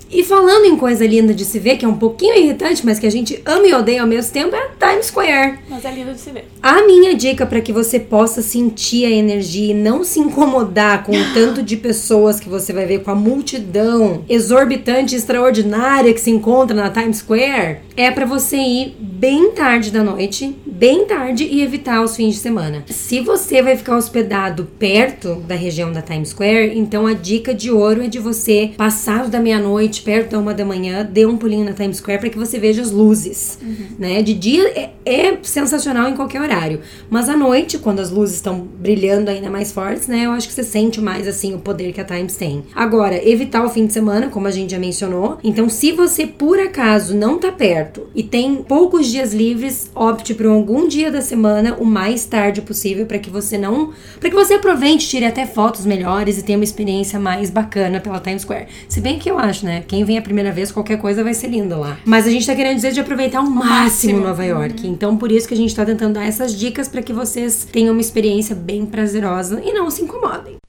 E 0.09 0.23
falando 0.23 0.65
em 0.65 0.75
coisa 0.75 1.05
linda 1.05 1.35
de 1.35 1.45
se 1.45 1.59
ver, 1.59 1.77
que 1.77 1.85
é 1.85 1.87
um 1.87 1.97
pouquinho 1.97 2.35
irritante, 2.35 2.83
mas 2.83 2.97
que 2.97 3.05
a 3.05 3.11
gente 3.11 3.39
ama 3.45 3.67
e 3.67 3.75
odeia 3.75 4.01
ao 4.01 4.07
mesmo 4.07 4.33
tempo, 4.33 4.55
é 4.55 4.59
a 4.59 4.89
Times 4.89 5.05
Square. 5.05 5.59
Mas 5.69 5.85
é 5.85 5.91
lindo 5.91 6.13
de 6.13 6.19
se 6.19 6.31
ver. 6.31 6.45
A 6.63 6.81
minha 6.81 7.13
dica 7.13 7.45
para 7.45 7.61
que 7.61 7.71
você 7.71 7.99
possa 7.99 8.41
sentir 8.41 9.05
a 9.05 9.11
energia 9.11 9.69
e 9.69 9.75
não 9.75 10.03
se 10.03 10.19
incomodar 10.19 11.03
com 11.03 11.11
o 11.11 11.25
tanto 11.35 11.61
de 11.61 11.77
pessoas 11.77 12.39
que 12.39 12.49
você 12.49 12.73
vai 12.73 12.87
ver, 12.87 13.03
com 13.03 13.11
a 13.11 13.15
multidão 13.15 14.25
exorbitante, 14.27 15.15
extraordinária 15.15 16.11
que 16.11 16.21
se 16.21 16.31
encontra 16.31 16.75
na 16.75 16.89
Times 16.89 17.17
Square, 17.17 17.81
é 17.95 18.09
para 18.09 18.25
você 18.25 18.57
ir 18.57 18.95
bem 18.99 19.51
tarde 19.51 19.91
da 19.91 20.03
noite, 20.03 20.55
bem 20.65 21.05
tarde 21.05 21.43
e 21.43 21.61
evitar 21.61 22.03
os 22.03 22.15
fins 22.15 22.33
de 22.33 22.39
semana. 22.39 22.83
Se 22.89 23.19
você 23.19 23.61
vai 23.61 23.77
ficar 23.77 23.95
hospedado 23.95 24.67
perto 24.79 25.35
da 25.47 25.53
região 25.53 25.91
da 25.91 26.01
Times 26.01 26.29
Square, 26.29 26.77
então 26.77 27.05
a 27.05 27.13
dica 27.13 27.53
de 27.53 27.69
ouro 27.69 28.01
é 28.01 28.07
de 28.07 28.17
você 28.17 28.71
passado 28.75 29.29
da 29.29 29.39
meia-noite, 29.39 29.82
perto 29.89 30.31
da 30.31 30.39
uma 30.39 30.53
da 30.53 30.65
manhã, 30.65 31.07
dê 31.09 31.25
um 31.25 31.37
pulinho 31.37 31.65
na 31.65 31.73
Times 31.73 31.97
Square 31.97 32.19
para 32.19 32.29
que 32.29 32.37
você 32.37 32.59
veja 32.59 32.81
as 32.81 32.91
luzes, 32.91 33.57
né? 33.97 34.21
De 34.21 34.33
dia 34.33 34.67
é, 34.69 34.89
é 35.05 35.37
sensacional 35.41 36.09
em 36.09 36.15
qualquer 36.15 36.41
horário, 36.41 36.81
mas 37.09 37.29
à 37.29 37.37
noite, 37.37 37.77
quando 37.77 37.99
as 37.99 38.09
luzes 38.09 38.35
estão 38.35 38.59
brilhando 38.59 39.29
ainda 39.29 39.49
mais 39.49 39.71
fortes, 39.71 40.07
né? 40.07 40.25
Eu 40.25 40.31
acho 40.31 40.47
que 40.47 40.53
você 40.53 40.63
sente 40.63 41.01
mais 41.01 41.27
assim 41.27 41.53
o 41.53 41.59
poder 41.59 41.91
que 41.93 42.01
a 42.01 42.03
Times 42.03 42.35
tem. 42.35 42.63
Agora, 42.75 43.15
evitar 43.27 43.63
o 43.63 43.69
fim 43.69 43.85
de 43.85 43.93
semana, 43.93 44.29
como 44.29 44.47
a 44.47 44.51
gente 44.51 44.71
já 44.71 44.79
mencionou. 44.79 45.37
Então, 45.43 45.69
se 45.69 45.91
você 45.91 46.25
por 46.25 46.59
acaso 46.59 47.15
não 47.15 47.37
tá 47.37 47.51
perto 47.51 48.07
e 48.15 48.23
tem 48.23 48.55
poucos 48.55 49.07
dias 49.07 49.33
livres, 49.33 49.89
opte 49.95 50.33
por 50.33 50.45
algum 50.45 50.87
dia 50.87 51.11
da 51.11 51.21
semana 51.21 51.75
o 51.79 51.85
mais 51.85 52.25
tarde 52.25 52.61
possível 52.61 53.05
para 53.05 53.19
que 53.19 53.29
você 53.29 53.57
não, 53.57 53.93
para 54.19 54.29
que 54.29 54.35
você 54.35 54.55
aproveite, 54.55 55.07
tire 55.07 55.25
até 55.25 55.45
fotos 55.45 55.85
melhores 55.85 56.37
e 56.37 56.43
tenha 56.43 56.57
uma 56.57 56.63
experiência 56.63 57.19
mais 57.19 57.49
bacana 57.49 57.99
pela 57.99 58.19
Times 58.19 58.43
Square. 58.43 58.67
Se 58.87 59.01
bem 59.01 59.19
que 59.19 59.29
eu 59.29 59.37
acho, 59.37 59.65
né? 59.65 59.72
Quem 59.81 60.03
vem 60.03 60.17
a 60.17 60.21
primeira 60.21 60.51
vez, 60.51 60.71
qualquer 60.71 60.97
coisa 60.97 61.23
vai 61.23 61.33
ser 61.33 61.47
lindo 61.47 61.79
lá. 61.79 61.97
Mas 62.05 62.25
a 62.27 62.29
gente 62.29 62.45
tá 62.45 62.55
querendo 62.55 62.75
dizer 62.75 62.91
de 62.91 62.99
aproveitar 62.99 63.39
ao 63.39 63.45
máximo 63.45 63.83
máximo. 63.93 64.19
Nova 64.19 64.45
York. 64.45 64.87
Então, 64.87 65.17
por 65.17 65.31
isso 65.31 65.47
que 65.47 65.53
a 65.53 65.57
gente 65.57 65.75
tá 65.75 65.85
tentando 65.85 66.13
dar 66.13 66.25
essas 66.25 66.55
dicas 66.57 66.87
para 66.87 67.01
que 67.01 67.13
vocês 67.13 67.65
tenham 67.71 67.93
uma 67.93 68.01
experiência 68.01 68.55
bem 68.55 68.85
prazerosa 68.85 69.61
e 69.63 69.73
não 69.73 69.89
se 69.89 70.03
incomodem. 70.03 70.62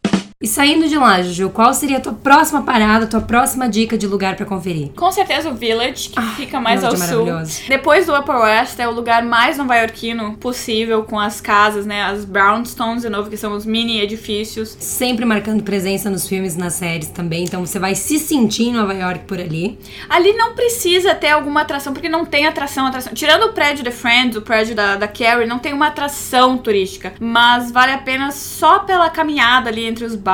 E 0.45 0.47
saindo 0.47 0.87
de 0.87 0.99
lá, 0.99 1.23
Juju, 1.23 1.49
qual 1.49 1.73
seria 1.73 1.97
a 1.97 2.01
tua 2.01 2.13
próxima 2.13 2.61
parada, 2.61 3.07
tua 3.07 3.23
próxima 3.23 3.67
dica 3.67 3.97
de 3.97 4.07
lugar 4.07 4.37
para 4.37 4.45
conferir? 4.45 4.91
Com 4.95 5.11
certeza 5.11 5.49
o 5.49 5.55
Village, 5.55 6.11
que 6.11 6.21
fica 6.37 6.61
mais 6.61 6.85
ao 6.85 6.93
é 6.93 6.97
sul. 6.99 7.27
Depois 7.67 8.05
do 8.05 8.15
Upper 8.15 8.37
West, 8.43 8.79
é 8.79 8.87
o 8.87 8.91
lugar 8.91 9.23
mais 9.23 9.57
nova-iorquino 9.57 10.37
possível, 10.37 11.03
com 11.05 11.19
as 11.19 11.41
casas, 11.41 11.87
né? 11.87 12.03
As 12.03 12.27
brownstones, 12.27 13.05
de 13.05 13.09
novo, 13.09 13.31
que 13.31 13.39
são 13.39 13.55
os 13.55 13.65
mini 13.65 14.03
edifícios. 14.03 14.77
Sempre 14.79 15.25
marcando 15.25 15.63
presença 15.63 16.11
nos 16.11 16.29
filmes 16.29 16.57
e 16.57 16.59
nas 16.59 16.75
séries 16.75 17.09
também. 17.09 17.45
Então 17.45 17.65
você 17.65 17.79
vai 17.79 17.95
se 17.95 18.19
sentir 18.19 18.65
em 18.65 18.75
Nova 18.75 18.93
York 18.93 19.21
por 19.21 19.41
ali. 19.41 19.79
Ali 20.11 20.35
não 20.35 20.55
precisa 20.55 21.15
ter 21.15 21.31
alguma 21.31 21.63
atração, 21.63 21.95
porque 21.95 22.11
não 22.11 22.27
tem 22.27 22.47
atração, 22.47 22.87
atração. 22.87 23.15
Tirando 23.15 23.45
o 23.45 23.53
prédio 23.55 23.83
de 23.83 23.91
Friends, 23.91 24.37
o 24.37 24.43
prédio 24.43 24.75
da, 24.75 24.97
da 24.97 25.09
Carrie, 25.09 25.47
não 25.47 25.59
tem 25.59 25.73
uma 25.73 25.87
atração 25.87 26.59
turística. 26.59 27.15
Mas 27.19 27.73
vale 27.73 27.93
a 27.93 27.99
pena 27.99 28.31
só 28.31 28.81
pela 28.81 29.09
caminhada 29.09 29.71
ali 29.71 29.87
entre 29.87 30.05
os 30.05 30.15
bairros. 30.15 30.34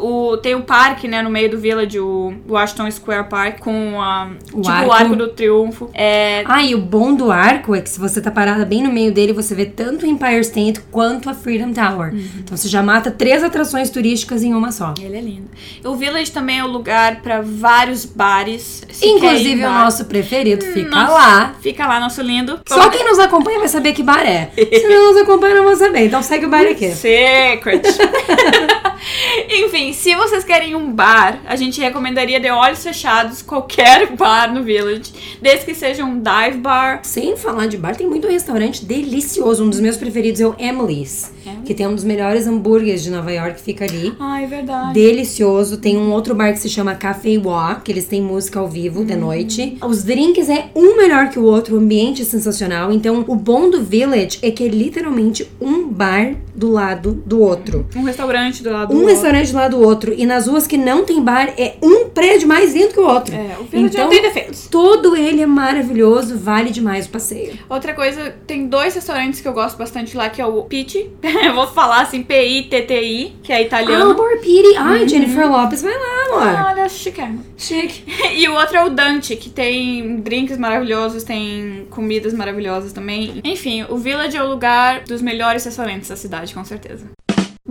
O, 0.00 0.36
tem 0.38 0.54
o 0.54 0.62
parque, 0.62 1.08
né, 1.08 1.22
no 1.22 1.30
meio 1.30 1.50
do 1.50 1.58
Village, 1.58 1.98
o 1.98 2.34
Washington 2.48 2.90
Square 2.90 3.28
Park, 3.28 3.58
com 3.60 4.00
a, 4.00 4.30
O 4.52 4.60
tipo, 4.60 4.68
arco. 4.70 4.88
o 4.88 4.92
Arco 4.92 5.16
do 5.16 5.28
Triunfo. 5.28 5.90
É, 5.94 6.42
Ah, 6.46 6.62
e 6.62 6.74
o 6.74 6.78
bom 6.78 7.14
do 7.14 7.30
arco 7.30 7.74
é 7.74 7.80
que 7.80 7.88
se 7.90 7.98
você 7.98 8.20
tá 8.20 8.30
parada 8.30 8.64
bem 8.64 8.82
no 8.82 8.90
meio 8.92 9.12
dele, 9.12 9.32
você 9.32 9.54
vê 9.54 9.66
tanto 9.66 10.04
o 10.04 10.08
Empire 10.08 10.40
State 10.40 10.80
quanto 10.90 11.28
a 11.30 11.34
Freedom 11.34 11.72
Tower. 11.72 12.12
Uhum. 12.12 12.24
Então 12.38 12.56
você 12.56 12.68
já 12.68 12.82
mata 12.82 13.10
três 13.10 13.42
atrações 13.42 13.90
turísticas 13.90 14.42
em 14.42 14.54
uma 14.54 14.72
só. 14.72 14.94
Ele 15.00 15.16
é 15.16 15.20
lindo. 15.20 15.48
O 15.84 15.94
Village 15.96 16.30
também 16.32 16.58
é 16.58 16.64
o 16.64 16.68
lugar 16.68 17.20
pra 17.22 17.40
vários 17.40 18.04
bares. 18.04 18.82
Inclusive 19.02 19.64
o 19.64 19.70
nosso 19.70 20.04
preferido 20.04 20.64
fica 20.64 20.90
Nossa, 20.90 21.12
lá. 21.12 21.54
Fica 21.60 21.86
lá, 21.86 22.00
nosso 22.00 22.22
lindo. 22.22 22.60
Só 22.68 22.88
quem 22.90 23.04
nos 23.04 23.18
acompanha 23.18 23.58
vai 23.58 23.68
saber 23.68 23.92
que 23.92 24.02
bar 24.02 24.24
é. 24.26 24.50
Se 24.56 24.86
não 24.88 25.12
nos 25.12 25.22
acompanha, 25.22 25.54
não 25.56 25.64
vão 25.64 25.76
saber. 25.76 26.06
Então 26.06 26.22
segue 26.22 26.46
o 26.46 26.50
bar 26.50 26.66
aqui. 26.66 26.90
Secret. 26.94 27.82
Enfim, 29.50 29.92
se 29.92 30.14
vocês 30.14 30.44
querem 30.44 30.74
um 30.74 30.92
bar, 30.92 31.40
a 31.46 31.56
gente 31.56 31.80
recomendaria 31.80 32.38
de 32.38 32.50
olhos 32.50 32.82
fechados 32.82 33.42
qualquer 33.42 34.12
bar 34.16 34.52
no 34.52 34.62
Village, 34.62 35.12
desde 35.40 35.64
que 35.64 35.74
seja 35.74 36.04
um 36.04 36.20
dive 36.20 36.58
bar. 36.58 37.00
Sem 37.02 37.36
falar 37.36 37.66
de 37.66 37.76
bar, 37.76 37.96
tem 37.96 38.06
muito 38.06 38.28
restaurante 38.28 38.84
delicioso. 38.84 39.64
Um 39.64 39.70
dos 39.70 39.80
meus 39.80 39.96
preferidos 39.96 40.40
é 40.40 40.46
o 40.46 40.54
Emily's, 40.58 41.32
Emily's? 41.44 41.64
que 41.64 41.74
tem 41.74 41.86
um 41.86 41.94
dos 41.94 42.04
melhores 42.04 42.46
hambúrgueres 42.46 43.02
de 43.02 43.10
Nova 43.10 43.32
York, 43.32 43.60
fica 43.60 43.84
ali. 43.84 44.14
Ai, 44.18 44.46
verdade. 44.46 44.94
Delicioso. 44.94 45.78
Tem 45.78 45.96
um 45.96 46.12
outro 46.12 46.34
bar 46.34 46.52
que 46.52 46.58
se 46.58 46.68
chama 46.68 46.94
Café 46.94 47.38
Walk, 47.38 47.82
que 47.82 47.92
eles 47.92 48.06
têm 48.06 48.22
música 48.22 48.60
ao 48.60 48.68
vivo 48.68 49.04
de 49.04 49.16
noite. 49.16 49.78
Os 49.82 50.04
drinks 50.04 50.48
é 50.48 50.70
um 50.74 50.96
melhor 50.96 51.30
que 51.30 51.38
o 51.38 51.44
outro, 51.44 51.76
o 51.76 51.78
ambiente 51.78 52.22
é 52.22 52.24
sensacional. 52.24 52.92
Então, 52.92 53.24
o 53.26 53.36
bom 53.36 53.70
do 53.70 53.82
Village 53.82 54.38
é 54.42 54.50
que 54.50 54.64
é 54.64 54.68
literalmente 54.68 55.48
um 55.60 55.88
bar 55.88 56.34
do 56.54 56.70
lado 56.70 57.22
do 57.24 57.40
outro. 57.40 57.86
Um 57.96 58.02
restaurante 58.02 58.62
do 58.62 58.70
lado 58.70 58.89
do 58.90 58.96
Um 58.96 59.00
outro. 59.00 59.14
restaurante 59.14 59.50
do 59.50 59.56
lado 59.56 59.76
do 59.76 59.82
outro. 59.86 60.14
E 60.16 60.26
nas 60.26 60.46
ruas 60.46 60.66
que 60.66 60.76
não 60.76 61.04
tem 61.04 61.22
bar, 61.22 61.52
é 61.56 61.74
um 61.82 62.08
prédio 62.08 62.46
mais 62.48 62.74
lindo 62.74 62.92
que 62.94 63.00
o 63.00 63.06
outro. 63.06 63.34
É, 63.34 63.56
o 63.60 63.64
Village 63.64 63.94
então, 63.94 64.04
não 64.04 64.10
tem 64.10 64.22
defeitos. 64.22 64.68
todo 64.70 65.16
ele 65.16 65.42
é 65.42 65.46
maravilhoso, 65.46 66.36
vale 66.38 66.70
demais 66.70 67.06
o 67.06 67.10
passeio. 67.10 67.58
Outra 67.68 67.94
coisa, 67.94 68.34
tem 68.46 68.66
dois 68.66 68.94
restaurantes 68.94 69.40
que 69.40 69.48
eu 69.48 69.52
gosto 69.52 69.76
bastante 69.76 70.16
lá, 70.16 70.28
que 70.28 70.40
é 70.40 70.46
o 70.46 70.62
Pitti. 70.64 71.10
eu 71.22 71.54
vou 71.54 71.66
falar 71.66 72.02
assim, 72.02 72.22
P-I-T-T-I, 72.22 73.36
que 73.42 73.52
é 73.52 73.56
Ah, 73.56 73.60
o 73.60 73.62
italiano. 73.62 74.16
Piri. 74.40 74.76
Ai, 74.76 75.08
Jennifer 75.08 75.50
Lopes, 75.50 75.82
vai 75.82 75.92
lá, 75.92 76.26
amor. 76.26 76.66
Olha, 76.70 76.88
chiquérrimo. 76.88 77.44
Chique. 77.56 78.04
E 78.40 78.48
o 78.48 78.54
outro 78.54 78.76
é 78.76 78.84
o 78.84 78.88
Dante, 78.90 79.36
que 79.36 79.50
tem 79.50 80.16
drinks 80.20 80.56
maravilhosos, 80.56 81.24
tem 81.24 81.86
comidas 81.90 82.32
maravilhosas 82.32 82.92
também. 82.92 83.40
Enfim, 83.44 83.84
o 83.88 83.96
Village 83.96 84.36
é 84.36 84.42
o 84.42 84.48
lugar 84.48 85.00
dos 85.00 85.20
melhores 85.20 85.64
restaurantes 85.64 86.08
da 86.08 86.16
cidade, 86.16 86.54
com 86.54 86.64
certeza. 86.64 87.06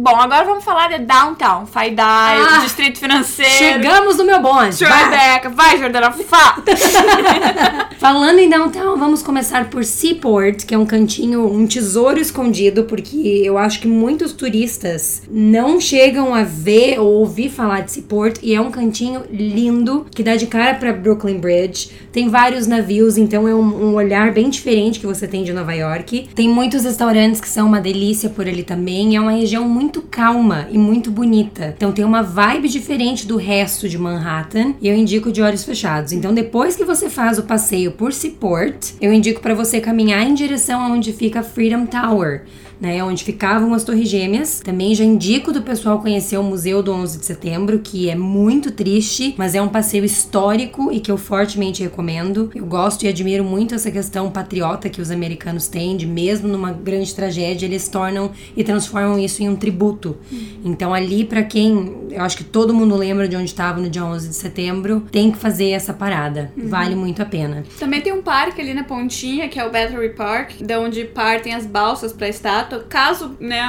Bom, 0.01 0.15
agora 0.15 0.45
vamos 0.45 0.63
falar 0.63 0.87
de 0.87 1.03
Downtown, 1.03 1.65
Faidai, 1.65 2.37
Ah, 2.39 2.59
Distrito 2.63 2.99
Financeiro. 2.99 3.51
Chegamos 3.51 4.15
no 4.15 4.23
meu 4.23 4.41
bonde. 4.41 4.85
Vai. 4.85 5.09
Tribeca, 5.09 5.49
vai, 5.49 5.77
Jordana, 5.77 6.09
fá! 6.13 6.57
Falando 7.99 8.39
em 8.39 8.49
downtown, 8.49 8.97
vamos 8.97 9.21
começar 9.21 9.69
por 9.69 9.83
Seaport, 9.83 10.65
que 10.65 10.73
é 10.73 10.77
um 10.77 10.85
cantinho, 10.85 11.45
um 11.45 11.67
tesouro 11.67 12.17
escondido, 12.17 12.85
porque 12.85 13.41
eu 13.43 13.57
acho 13.57 13.81
que 13.81 13.89
muitos 13.89 14.31
turistas 14.31 15.23
não 15.29 15.81
chegam 15.81 16.33
a 16.33 16.43
ver 16.43 16.97
ou 16.97 17.15
ouvir 17.15 17.49
falar 17.49 17.81
de 17.81 17.91
Seaport 17.91 18.39
e 18.41 18.55
é 18.55 18.61
um 18.61 18.71
cantinho 18.71 19.23
lindo 19.29 20.05
que 20.15 20.23
dá 20.23 20.37
de 20.37 20.47
cara 20.47 20.75
para 20.75 20.93
Brooklyn 20.93 21.39
Bridge. 21.39 21.91
Tem 22.09 22.29
vários 22.29 22.67
navios, 22.67 23.17
então 23.17 23.45
é 23.45 23.53
um, 23.53 23.89
um, 23.89 23.95
olhar 23.95 24.31
bem 24.31 24.49
diferente 24.49 24.97
que 24.97 25.05
você 25.05 25.27
tem 25.27 25.43
de 25.43 25.51
Nova 25.51 25.73
York. 25.73 26.29
Tem 26.33 26.47
muitos 26.47 26.85
restaurantes 26.85 27.41
que 27.41 27.49
são 27.49 27.67
uma 27.67 27.81
delícia 27.81 28.29
por 28.29 28.47
ali 28.47 28.63
também. 28.63 29.17
É 29.17 29.19
uma 29.19 29.31
região 29.31 29.67
muito 29.67 29.88
calma 30.01 30.67
e 30.71 30.77
muito 30.77 31.11
bonita. 31.11 31.73
Então 31.75 31.91
tem 31.91 32.05
uma 32.05 32.21
vibe 32.21 32.69
diferente 32.69 33.25
do 33.25 33.37
resto 33.37 33.89
de 33.89 33.97
Manhattan 33.97 34.73
e 34.81 34.87
eu 34.87 34.95
indico 34.95 35.31
de 35.31 35.41
olhos 35.41 35.63
fechados. 35.63 36.11
Então 36.11 36.33
depois 36.33 36.75
que 36.75 36.85
você 36.85 37.09
faz 37.09 37.37
o 37.37 37.43
passeio 37.43 37.91
por 37.91 38.13
Seaport, 38.13 38.93
eu 39.01 39.13
indico 39.13 39.41
para 39.41 39.53
você 39.53 39.81
caminhar 39.81 40.23
em 40.23 40.33
direção 40.33 40.81
aonde 40.81 41.11
fica 41.13 41.43
Freedom 41.43 41.85
Tower 41.85 42.43
né, 42.79 43.03
onde 43.03 43.23
ficavam 43.23 43.73
as 43.73 43.83
Torres 43.83 44.09
Gêmeas. 44.09 44.61
Também 44.61 44.95
já 44.95 45.03
indico 45.03 45.51
do 45.51 45.61
pessoal 45.61 45.99
conhecer 45.99 46.37
o 46.37 46.43
Museu 46.43 46.81
do 46.81 46.91
11 46.91 47.19
de 47.19 47.25
Setembro, 47.25 47.79
que 47.79 48.09
é 48.09 48.15
muito 48.15 48.71
triste, 48.71 49.35
mas 49.37 49.55
é 49.55 49.61
um 49.61 49.67
passeio 49.67 50.05
histórico 50.05 50.91
e 50.91 50.99
que 50.99 51.11
eu 51.11 51.17
fortemente 51.17 51.83
recomendo. 51.83 52.49
Eu 52.55 52.65
gosto 52.65 53.03
e 53.03 53.07
admiro 53.07 53.43
muito 53.43 53.75
essa 53.75 53.91
questão 53.91 54.31
patriota 54.31 54.89
que 54.89 55.01
os 55.01 55.11
americanos 55.11 55.67
têm, 55.67 55.97
de 55.97 56.07
mesmo 56.07 56.47
numa 56.47 56.71
grande 56.71 57.13
tragédia, 57.13 57.65
eles 57.65 57.87
tornam 57.87 58.31
e 58.55 58.63
transformam 58.63 59.19
isso 59.19 59.43
em 59.43 59.49
um 59.49 59.55
tributo. 59.55 60.17
Então 60.63 60.93
ali 60.93 61.23
para 61.23 61.43
quem, 61.43 62.07
eu 62.11 62.21
acho 62.21 62.37
que 62.37 62.43
todo 62.43 62.73
mundo 62.73 62.95
lembra 62.95 63.27
de 63.27 63.35
onde 63.35 63.45
estava 63.45 63.79
no 63.79 63.89
dia 63.89 64.05
11 64.05 64.29
de 64.29 64.35
setembro, 64.35 65.03
tem 65.11 65.31
que 65.31 65.37
fazer 65.37 65.71
essa 65.71 65.93
parada. 65.93 66.51
Uhum. 66.55 66.69
Vale 66.69 66.95
muito 66.95 67.21
a 67.21 67.25
pena. 67.25 67.63
Também 67.79 68.01
tem 68.01 68.13
um 68.13 68.21
parque 68.21 68.61
ali 68.61 68.73
na 68.73 68.83
pontinha, 68.83 69.49
que 69.49 69.59
é 69.59 69.65
o 69.65 69.71
Battery 69.71 70.09
Park, 70.09 70.61
da 70.61 70.79
onde 70.79 71.03
partem 71.03 71.53
as 71.53 71.65
balsas 71.65 72.13
para 72.13 72.29
estátua 72.29 72.68
estátua. 72.69 72.85
Caso 72.87 73.31
né, 73.39 73.61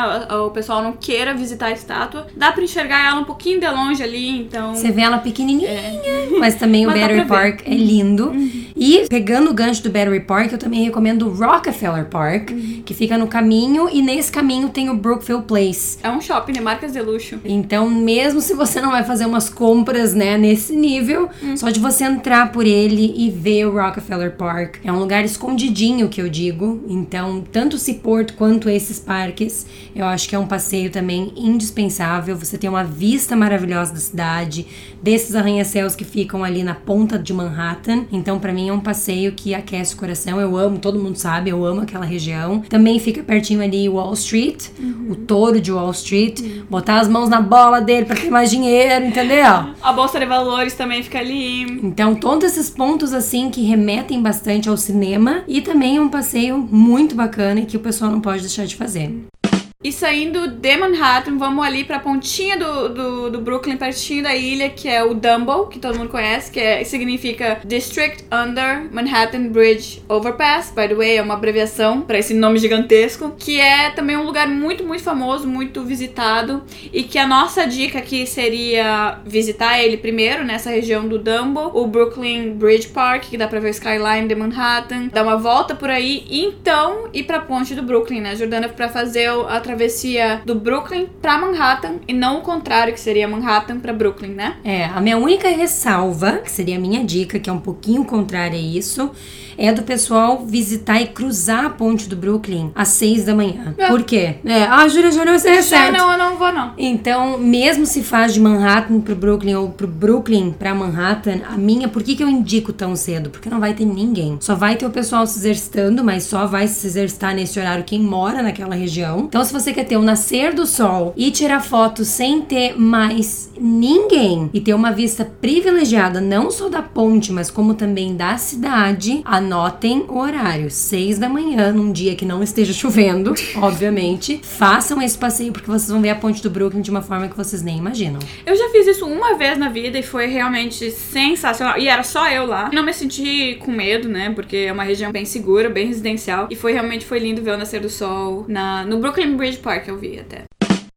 o 0.46 0.50
pessoal 0.50 0.82
não 0.82 0.92
queira 0.92 1.34
visitar 1.34 1.66
a 1.66 1.72
estátua, 1.72 2.26
dá 2.36 2.52
pra 2.52 2.62
enxergar 2.62 3.06
ela 3.06 3.20
um 3.20 3.24
pouquinho 3.24 3.58
de 3.58 3.68
longe 3.68 4.02
ali, 4.02 4.40
então. 4.40 4.74
Você 4.74 4.90
vê 4.90 5.02
ela 5.02 5.18
pequenininha, 5.18 5.68
é. 5.68 6.28
mas 6.38 6.56
também 6.56 6.86
mas 6.86 6.96
o 6.96 7.00
Battery 7.00 7.26
Park 7.26 7.60
é 7.64 7.74
lindo. 7.74 8.28
Uhum. 8.30 8.64
E 8.76 9.06
pegando 9.08 9.50
o 9.50 9.54
gancho 9.54 9.82
do 9.82 9.90
Battery 9.90 10.20
Park, 10.20 10.52
eu 10.52 10.58
também 10.58 10.84
recomendo 10.84 11.26
o 11.26 11.32
Rockefeller 11.32 12.06
Park, 12.06 12.50
uhum. 12.50 12.82
que 12.84 12.94
fica 12.94 13.16
no 13.16 13.26
caminho, 13.26 13.88
e 13.90 14.02
nesse 14.02 14.30
caminho 14.30 14.68
tem 14.68 14.90
o 14.90 14.96
Brookfield 14.96 15.44
Place. 15.44 15.98
É 16.02 16.10
um 16.10 16.20
shopping 16.20 16.52
de 16.52 16.60
marcas 16.60 16.92
de 16.92 17.00
luxo. 17.00 17.38
Então, 17.44 17.88
mesmo 17.88 18.40
se 18.40 18.54
você 18.54 18.80
não 18.80 18.90
vai 18.90 19.04
fazer 19.04 19.26
umas 19.26 19.48
compras, 19.48 20.14
né, 20.14 20.36
nesse 20.36 20.74
nível, 20.74 21.28
uhum. 21.42 21.56
só 21.56 21.70
de 21.70 21.80
você 21.80 22.04
entrar 22.04 22.52
por 22.52 22.66
ele 22.66 23.14
e 23.16 23.30
ver 23.30 23.66
o 23.66 23.72
Rockefeller 23.72 24.32
Park. 24.32 24.76
É 24.84 24.92
um 24.92 24.98
lugar 24.98 25.24
escondidinho, 25.24 26.08
que 26.08 26.20
eu 26.20 26.28
digo. 26.28 26.82
Então, 26.88 27.44
tanto 27.52 27.76
o 27.76 27.78
Seaport 27.78 28.32
quanto 28.32 28.68
esse 28.68 28.89
esses 28.90 28.98
parques. 28.98 29.66
Eu 29.94 30.04
acho 30.04 30.28
que 30.28 30.34
é 30.34 30.38
um 30.38 30.46
passeio 30.46 30.90
também 30.90 31.32
indispensável. 31.36 32.36
Você 32.36 32.58
tem 32.58 32.68
uma 32.68 32.84
vista 32.84 33.36
maravilhosa 33.36 33.92
da 33.92 34.00
cidade, 34.00 34.66
desses 35.02 35.34
arranha-céus 35.34 35.94
que 35.94 36.04
ficam 36.04 36.42
ali 36.42 36.62
na 36.62 36.74
ponta 36.74 37.18
de 37.18 37.32
Manhattan. 37.32 38.04
Então, 38.12 38.38
para 38.38 38.52
mim, 38.52 38.68
é 38.68 38.72
um 38.72 38.80
passeio 38.80 39.32
que 39.32 39.54
aquece 39.54 39.94
o 39.94 39.96
coração. 39.96 40.40
Eu 40.40 40.56
amo, 40.56 40.78
todo 40.78 40.98
mundo 40.98 41.16
sabe, 41.16 41.50
eu 41.50 41.64
amo 41.64 41.82
aquela 41.82 42.04
região. 42.04 42.60
Também 42.68 42.98
fica 42.98 43.22
pertinho 43.22 43.62
ali 43.62 43.88
Wall 43.88 44.12
Street, 44.14 44.66
uhum. 44.78 45.12
o 45.12 45.16
touro 45.16 45.60
de 45.60 45.72
Wall 45.72 45.90
Street. 45.92 46.40
Uhum. 46.40 46.64
Botar 46.68 47.00
as 47.00 47.08
mãos 47.08 47.28
na 47.28 47.40
bola 47.40 47.80
dele 47.80 48.06
para 48.06 48.16
ter 48.16 48.30
mais 48.30 48.50
dinheiro, 48.50 49.06
entendeu? 49.06 49.46
A 49.82 49.92
bolsa 49.92 50.18
de 50.18 50.26
valores 50.26 50.74
também 50.74 51.02
fica 51.02 51.18
ali. 51.18 51.62
Então, 51.82 52.14
todos 52.14 52.44
esses 52.44 52.68
pontos 52.68 53.12
assim 53.12 53.50
que 53.50 53.62
remetem 53.62 54.20
bastante 54.20 54.68
ao 54.68 54.76
cinema 54.76 55.42
e 55.46 55.60
também 55.60 55.96
é 55.96 56.00
um 56.00 56.08
passeio 56.08 56.58
muito 56.58 57.14
bacana 57.14 57.60
e 57.60 57.66
que 57.66 57.76
o 57.76 57.80
pessoal 57.80 58.10
não 58.10 58.20
pode 58.20 58.40
deixar 58.40 58.66
de 58.66 58.76
fazer. 58.80 59.39
E 59.82 59.90
saindo 59.90 60.46
de 60.46 60.76
Manhattan, 60.76 61.38
vamos 61.38 61.64
ali 61.64 61.84
pra 61.84 61.98
pontinha 61.98 62.54
do, 62.54 62.90
do, 62.90 63.30
do, 63.30 63.40
Brooklyn, 63.40 63.78
pertinho 63.78 64.22
da 64.22 64.36
ilha, 64.36 64.68
que 64.68 64.86
é 64.86 65.02
o 65.02 65.14
Dumbo, 65.14 65.68
que 65.68 65.78
todo 65.78 65.96
mundo 65.96 66.10
conhece, 66.10 66.50
que 66.50 66.60
é, 66.60 66.84
significa 66.84 67.58
District 67.64 68.26
Under 68.30 68.92
Manhattan 68.92 69.48
Bridge 69.48 70.02
Overpass. 70.06 70.70
By 70.76 70.86
the 70.86 70.94
way, 70.94 71.16
é 71.16 71.22
uma 71.22 71.32
abreviação 71.32 72.02
para 72.02 72.18
esse 72.18 72.34
nome 72.34 72.58
gigantesco. 72.58 73.34
Que 73.38 73.58
é 73.58 73.88
também 73.88 74.18
um 74.18 74.24
lugar 74.24 74.46
muito, 74.48 74.84
muito 74.84 75.02
famoso, 75.02 75.48
muito 75.48 75.82
visitado. 75.82 76.62
E 76.92 77.02
que 77.02 77.18
a 77.18 77.26
nossa 77.26 77.66
dica 77.66 78.00
aqui 78.00 78.26
seria 78.26 79.20
visitar 79.24 79.82
ele 79.82 79.96
primeiro, 79.96 80.44
nessa 80.44 80.68
região 80.68 81.08
do 81.08 81.18
Dumbo. 81.18 81.70
O 81.72 81.86
Brooklyn 81.86 82.52
Bridge 82.52 82.88
Park, 82.88 83.30
que 83.30 83.38
dá 83.38 83.48
pra 83.48 83.58
ver 83.58 83.68
o 83.68 83.70
skyline 83.70 84.28
de 84.28 84.34
Manhattan. 84.34 85.06
Dar 85.06 85.22
uma 85.22 85.38
volta 85.38 85.74
por 85.74 85.88
aí. 85.88 86.22
E 86.28 86.44
então 86.44 87.08
ir 87.14 87.22
pra 87.22 87.40
ponte 87.40 87.74
do 87.74 87.82
Brooklyn, 87.82 88.20
né, 88.20 88.36
Jordana, 88.36 88.68
pra 88.68 88.90
fazer 88.90 89.30
a 89.30 89.69
travessia 89.70 90.42
do 90.44 90.54
Brooklyn 90.54 91.06
para 91.22 91.38
Manhattan 91.38 91.96
e 92.08 92.12
não 92.12 92.38
o 92.38 92.40
contrário, 92.40 92.92
que 92.92 93.00
seria 93.00 93.28
Manhattan 93.28 93.78
para 93.78 93.92
Brooklyn, 93.92 94.30
né? 94.30 94.56
É, 94.64 94.84
a 94.84 95.00
minha 95.00 95.16
única 95.16 95.48
ressalva, 95.48 96.38
que 96.38 96.50
seria 96.50 96.76
a 96.76 96.80
minha 96.80 97.04
dica, 97.04 97.38
que 97.38 97.48
é 97.48 97.52
um 97.52 97.60
pouquinho 97.60 98.04
contrária 98.04 98.58
a 98.58 98.62
isso, 98.62 99.12
é 99.60 99.70
do 99.74 99.82
pessoal 99.82 100.42
visitar 100.46 101.02
e 101.02 101.08
cruzar 101.08 101.66
a 101.66 101.70
ponte 101.70 102.08
do 102.08 102.16
Brooklyn 102.16 102.72
às 102.74 102.88
seis 102.88 103.26
da 103.26 103.34
manhã. 103.34 103.74
É. 103.76 103.88
Por 103.88 104.02
quê? 104.04 104.36
É, 104.42 104.62
ah, 104.64 104.88
Júlia, 104.88 105.12
Júlia, 105.12 105.38
você 105.38 105.50
é 105.50 105.62
certo. 105.62 105.98
Não, 105.98 106.12
eu 106.12 106.18
não 106.18 106.36
vou 106.36 106.50
não. 106.50 106.72
Então, 106.78 107.36
mesmo 107.36 107.84
se 107.84 108.02
faz 108.02 108.32
de 108.32 108.40
Manhattan 108.40 109.00
pro 109.00 109.14
Brooklyn 109.14 109.54
ou 109.56 109.68
pro 109.68 109.86
Brooklyn 109.86 110.50
pra 110.52 110.74
Manhattan, 110.74 111.40
a 111.46 111.58
minha, 111.58 111.88
por 111.88 112.02
que 112.02 112.16
que 112.16 112.24
eu 112.24 112.28
indico 112.28 112.72
tão 112.72 112.96
cedo? 112.96 113.28
Porque 113.28 113.50
não 113.50 113.60
vai 113.60 113.74
ter 113.74 113.84
ninguém. 113.84 114.38
Só 114.40 114.54
vai 114.54 114.76
ter 114.76 114.86
o 114.86 114.90
pessoal 114.90 115.26
se 115.26 115.38
exercitando, 115.38 116.02
mas 116.02 116.22
só 116.22 116.46
vai 116.46 116.66
se 116.66 116.86
exercitar 116.86 117.34
nesse 117.34 117.60
horário 117.60 117.84
quem 117.84 118.00
mora 118.00 118.42
naquela 118.42 118.74
região. 118.74 119.20
Então, 119.28 119.44
se 119.44 119.52
você 119.52 119.59
quer 119.72 119.84
ter 119.84 119.96
o 119.96 120.02
nascer 120.02 120.54
do 120.54 120.66
sol 120.66 121.12
e 121.16 121.30
tirar 121.30 121.60
foto 121.60 122.04
sem 122.04 122.40
ter 122.40 122.78
mais 122.78 123.50
ninguém 123.60 124.50
e 124.54 124.60
ter 124.60 124.74
uma 124.74 124.90
vista 124.90 125.24
privilegiada 125.24 126.20
não 126.20 126.50
só 126.50 126.68
da 126.68 126.82
ponte, 126.82 127.32
mas 127.32 127.50
como 127.50 127.74
também 127.74 128.16
da 128.16 128.36
cidade, 128.38 129.20
anotem 129.24 130.04
o 130.08 130.18
horário, 130.18 130.70
6 130.70 131.18
da 131.18 131.28
manhã, 131.28 131.72
num 131.72 131.92
dia 131.92 132.16
que 132.16 132.24
não 132.24 132.42
esteja 132.42 132.72
chovendo, 132.72 133.34
obviamente. 133.60 134.40
Façam 134.42 135.00
esse 135.02 135.16
passeio 135.16 135.52
porque 135.52 135.70
vocês 135.70 135.90
vão 135.90 136.00
ver 136.00 136.10
a 136.10 136.14
ponte 136.14 136.42
do 136.42 136.50
Brooklyn 136.50 136.80
de 136.80 136.90
uma 136.90 137.02
forma 137.02 137.28
que 137.28 137.36
vocês 137.36 137.62
nem 137.62 137.76
imaginam. 137.76 138.20
Eu 138.46 138.56
já 138.56 138.68
fiz 138.70 138.86
isso 138.86 139.06
uma 139.06 139.36
vez 139.36 139.58
na 139.58 139.68
vida 139.68 139.98
e 139.98 140.02
foi 140.02 140.26
realmente 140.26 140.90
sensacional. 140.90 141.78
E 141.78 141.88
era 141.88 142.02
só 142.02 142.28
eu 142.30 142.46
lá. 142.46 142.70
Não 142.72 142.82
me 142.82 142.92
senti 142.92 143.56
com 143.60 143.70
medo, 143.70 144.08
né? 144.08 144.30
Porque 144.34 144.56
é 144.56 144.72
uma 144.72 144.84
região 144.84 145.12
bem 145.12 145.24
segura, 145.24 145.68
bem 145.68 145.86
residencial. 145.86 146.48
E 146.50 146.56
foi 146.56 146.72
realmente 146.72 147.04
foi 147.04 147.18
lindo 147.18 147.42
ver 147.42 147.52
o 147.52 147.58
nascer 147.58 147.80
do 147.80 147.88
sol 147.88 148.44
na, 148.48 148.84
no 148.84 148.98
Brooklyn 148.98 149.36
Bridge 149.36 149.49
Park, 149.58 149.88
eu 149.88 149.96
vi 149.96 150.18
até. 150.18 150.44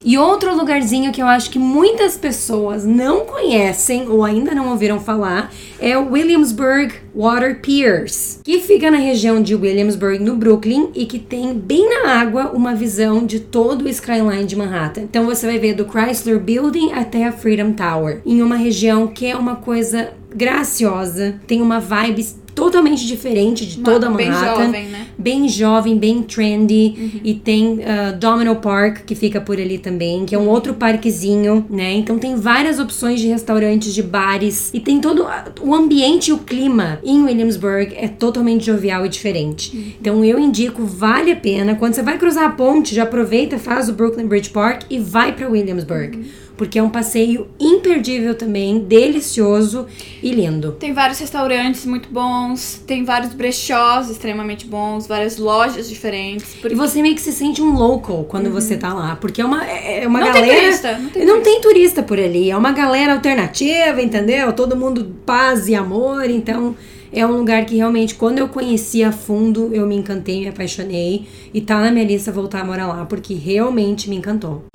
E 0.06 0.18
outro 0.18 0.54
lugarzinho 0.54 1.14
que 1.14 1.22
eu 1.22 1.26
acho 1.26 1.50
que 1.50 1.58
muitas 1.58 2.18
pessoas 2.18 2.84
não 2.84 3.26
conhecem 3.26 4.10
ou 4.10 4.26
ainda 4.26 4.54
não 4.54 4.70
ouviram 4.72 5.00
falar 5.00 5.50
é 5.80 5.98
o 5.98 6.12
Williamsburg 6.12 6.94
Water 7.16 7.62
Piers, 7.62 8.42
que 8.44 8.60
fica 8.60 8.92
na 8.92 8.98
região 8.98 9.42
de 9.42 9.56
Williamsburg, 9.56 10.20
no 10.20 10.36
Brooklyn, 10.36 10.90
e 10.94 11.06
que 11.06 11.20
tem 11.20 11.54
bem 11.54 11.88
na 11.90 12.20
água 12.20 12.52
uma 12.54 12.76
visão 12.76 13.26
de 13.26 13.40
todo 13.40 13.86
o 13.86 13.88
skyline 13.88 14.46
de 14.46 14.58
Manhattan. 14.58 15.04
Então 15.04 15.26
você 15.26 15.46
vai 15.46 15.58
ver 15.58 15.74
do 15.74 15.86
Chrysler 15.86 16.40
Building 16.40 16.92
até 16.92 17.26
a 17.26 17.32
Freedom 17.32 17.72
Tower, 17.72 18.22
em 18.26 18.42
uma 18.42 18.58
região 18.58 19.08
que 19.08 19.26
é 19.26 19.38
uma 19.38 19.56
coisa 19.56 20.12
graciosa, 20.36 21.36
tem 21.48 21.62
uma 21.62 21.80
vibe 21.80 22.24
totalmente 22.54 23.06
diferente 23.06 23.66
de 23.66 23.80
toda 23.80 24.10
Manhattan. 24.10 24.72
Bem 24.72 24.72
jovem, 24.72 24.86
né? 24.86 25.08
Bem 25.18 25.50
jovem, 25.50 25.98
bem 25.98 26.22
trendy. 26.22 26.96
Uhum. 26.98 27.20
E 27.24 27.34
tem 27.34 27.80
uh, 27.80 28.18
Domino 28.20 28.56
Park, 28.56 29.06
que 29.06 29.16
fica 29.16 29.42
por 29.42 29.60
ali 29.60 29.78
também, 29.78 30.26
que 30.26 30.36
é 30.36 30.38
um 30.38 30.48
outro 30.48 30.74
parquezinho, 30.74 31.66
né? 31.70 31.94
Então 31.94 32.18
tem 32.18 32.36
várias 32.36 32.80
opções 32.80 33.20
de 33.20 33.28
restaurantes, 33.28 33.94
de 33.94 34.04
bares. 34.04 34.72
E 34.74 34.80
tem 34.80 35.00
todo 35.00 35.26
o 35.62 35.74
ambiente 35.74 36.30
e 36.30 36.34
o 36.34 36.38
clima 36.38 37.00
em 37.04 37.24
Williamsburg 37.24 37.94
é 37.96 38.08
totalmente 38.08 38.66
jovial 38.66 39.06
e 39.06 39.10
diferente. 39.10 39.76
Uhum. 39.76 39.84
Então 40.00 40.26
eu 40.26 40.40
indico, 40.40 40.86
vale 40.86 41.32
a 41.32 41.36
pena. 41.36 41.76
Quando 41.76 41.94
você 41.94 42.04
vai 42.04 42.18
cruzar 42.18 42.46
a 42.46 42.50
ponte, 42.50 42.94
já 42.94 43.04
aproveita, 43.04 43.58
faz 43.58 43.90
o 43.90 43.94
Brooklyn 43.94 44.28
Bridge 44.28 44.50
Park 44.50 44.84
e 44.90 45.00
vai 45.00 45.34
para 45.34 45.50
Williamsburg. 45.50 46.18
Uhum 46.18 46.43
porque 46.58 46.78
é 46.80 46.84
um 46.84 46.90
passeio 46.90 47.48
imperdível 47.60 48.36
também, 48.36 48.80
delicioso 48.80 49.88
e 50.22 50.32
lindo. 50.32 50.74
Tem 50.74 50.94
vários 50.94 51.20
restaurantes 51.20 51.86
muito 51.86 52.10
bons, 52.10 52.82
tem 52.86 53.04
vários 53.04 53.34
brechós 53.34 54.10
extremamente 54.10 54.66
bons, 54.66 55.08
várias 55.08 55.38
lojas 55.38 55.90
diferentes. 55.90 56.56
Porque... 56.56 56.76
E 56.76 56.78
você 56.78 57.02
meio 57.02 57.16
que 57.16 57.22
se 57.22 57.32
sente 57.32 57.62
um 57.62 57.74
local 57.74 58.26
quando 58.26 58.48
uhum. 58.48 58.54
você 58.54 58.78
tá 58.78 58.94
lá, 58.94 59.16
porque 59.16 59.42
é 59.42 59.46
uma, 59.46 59.66
é, 59.66 60.04
é 60.04 60.08
uma 60.08 60.20
não 60.20 60.28
galera. 60.28 60.48
Tem 60.48 60.62
turista, 60.62 60.98
não 60.98 61.10
tem 61.10 61.26
não 61.26 61.36
turista. 61.36 61.52
tem 61.52 61.62
turista 61.62 62.04
por 62.04 62.20
ali, 62.20 62.52
é 62.52 62.58
uma 62.58 62.72
galera 62.72 63.14
alternativa, 63.14 64.02
entendeu? 64.02 64.54
Todo 64.54 64.76
mundo 64.76 65.16
paz 65.26 65.68
e 65.68 65.76
amor, 65.76 66.30
então 66.30 66.76
é 67.12 67.26
um 67.26 67.38
lugar 67.38 67.64
que 67.66 67.76
realmente, 67.76 68.16
quando 68.16 68.40
eu 68.40 68.48
conheci 68.48 69.04
a 69.04 69.12
fundo, 69.12 69.70
eu 69.72 69.86
me 69.86 69.96
encantei, 69.96 70.40
me 70.40 70.48
apaixonei. 70.48 71.28
E 71.54 71.62
tá 71.62 71.80
na 71.80 71.92
minha 71.92 72.06
lista 72.06 72.32
voltar 72.32 72.62
a 72.62 72.66
morar 72.66 72.88
lá, 72.88 73.06
porque 73.06 73.36
realmente 73.36 74.10
me 74.10 74.16
encantou. 74.16 74.66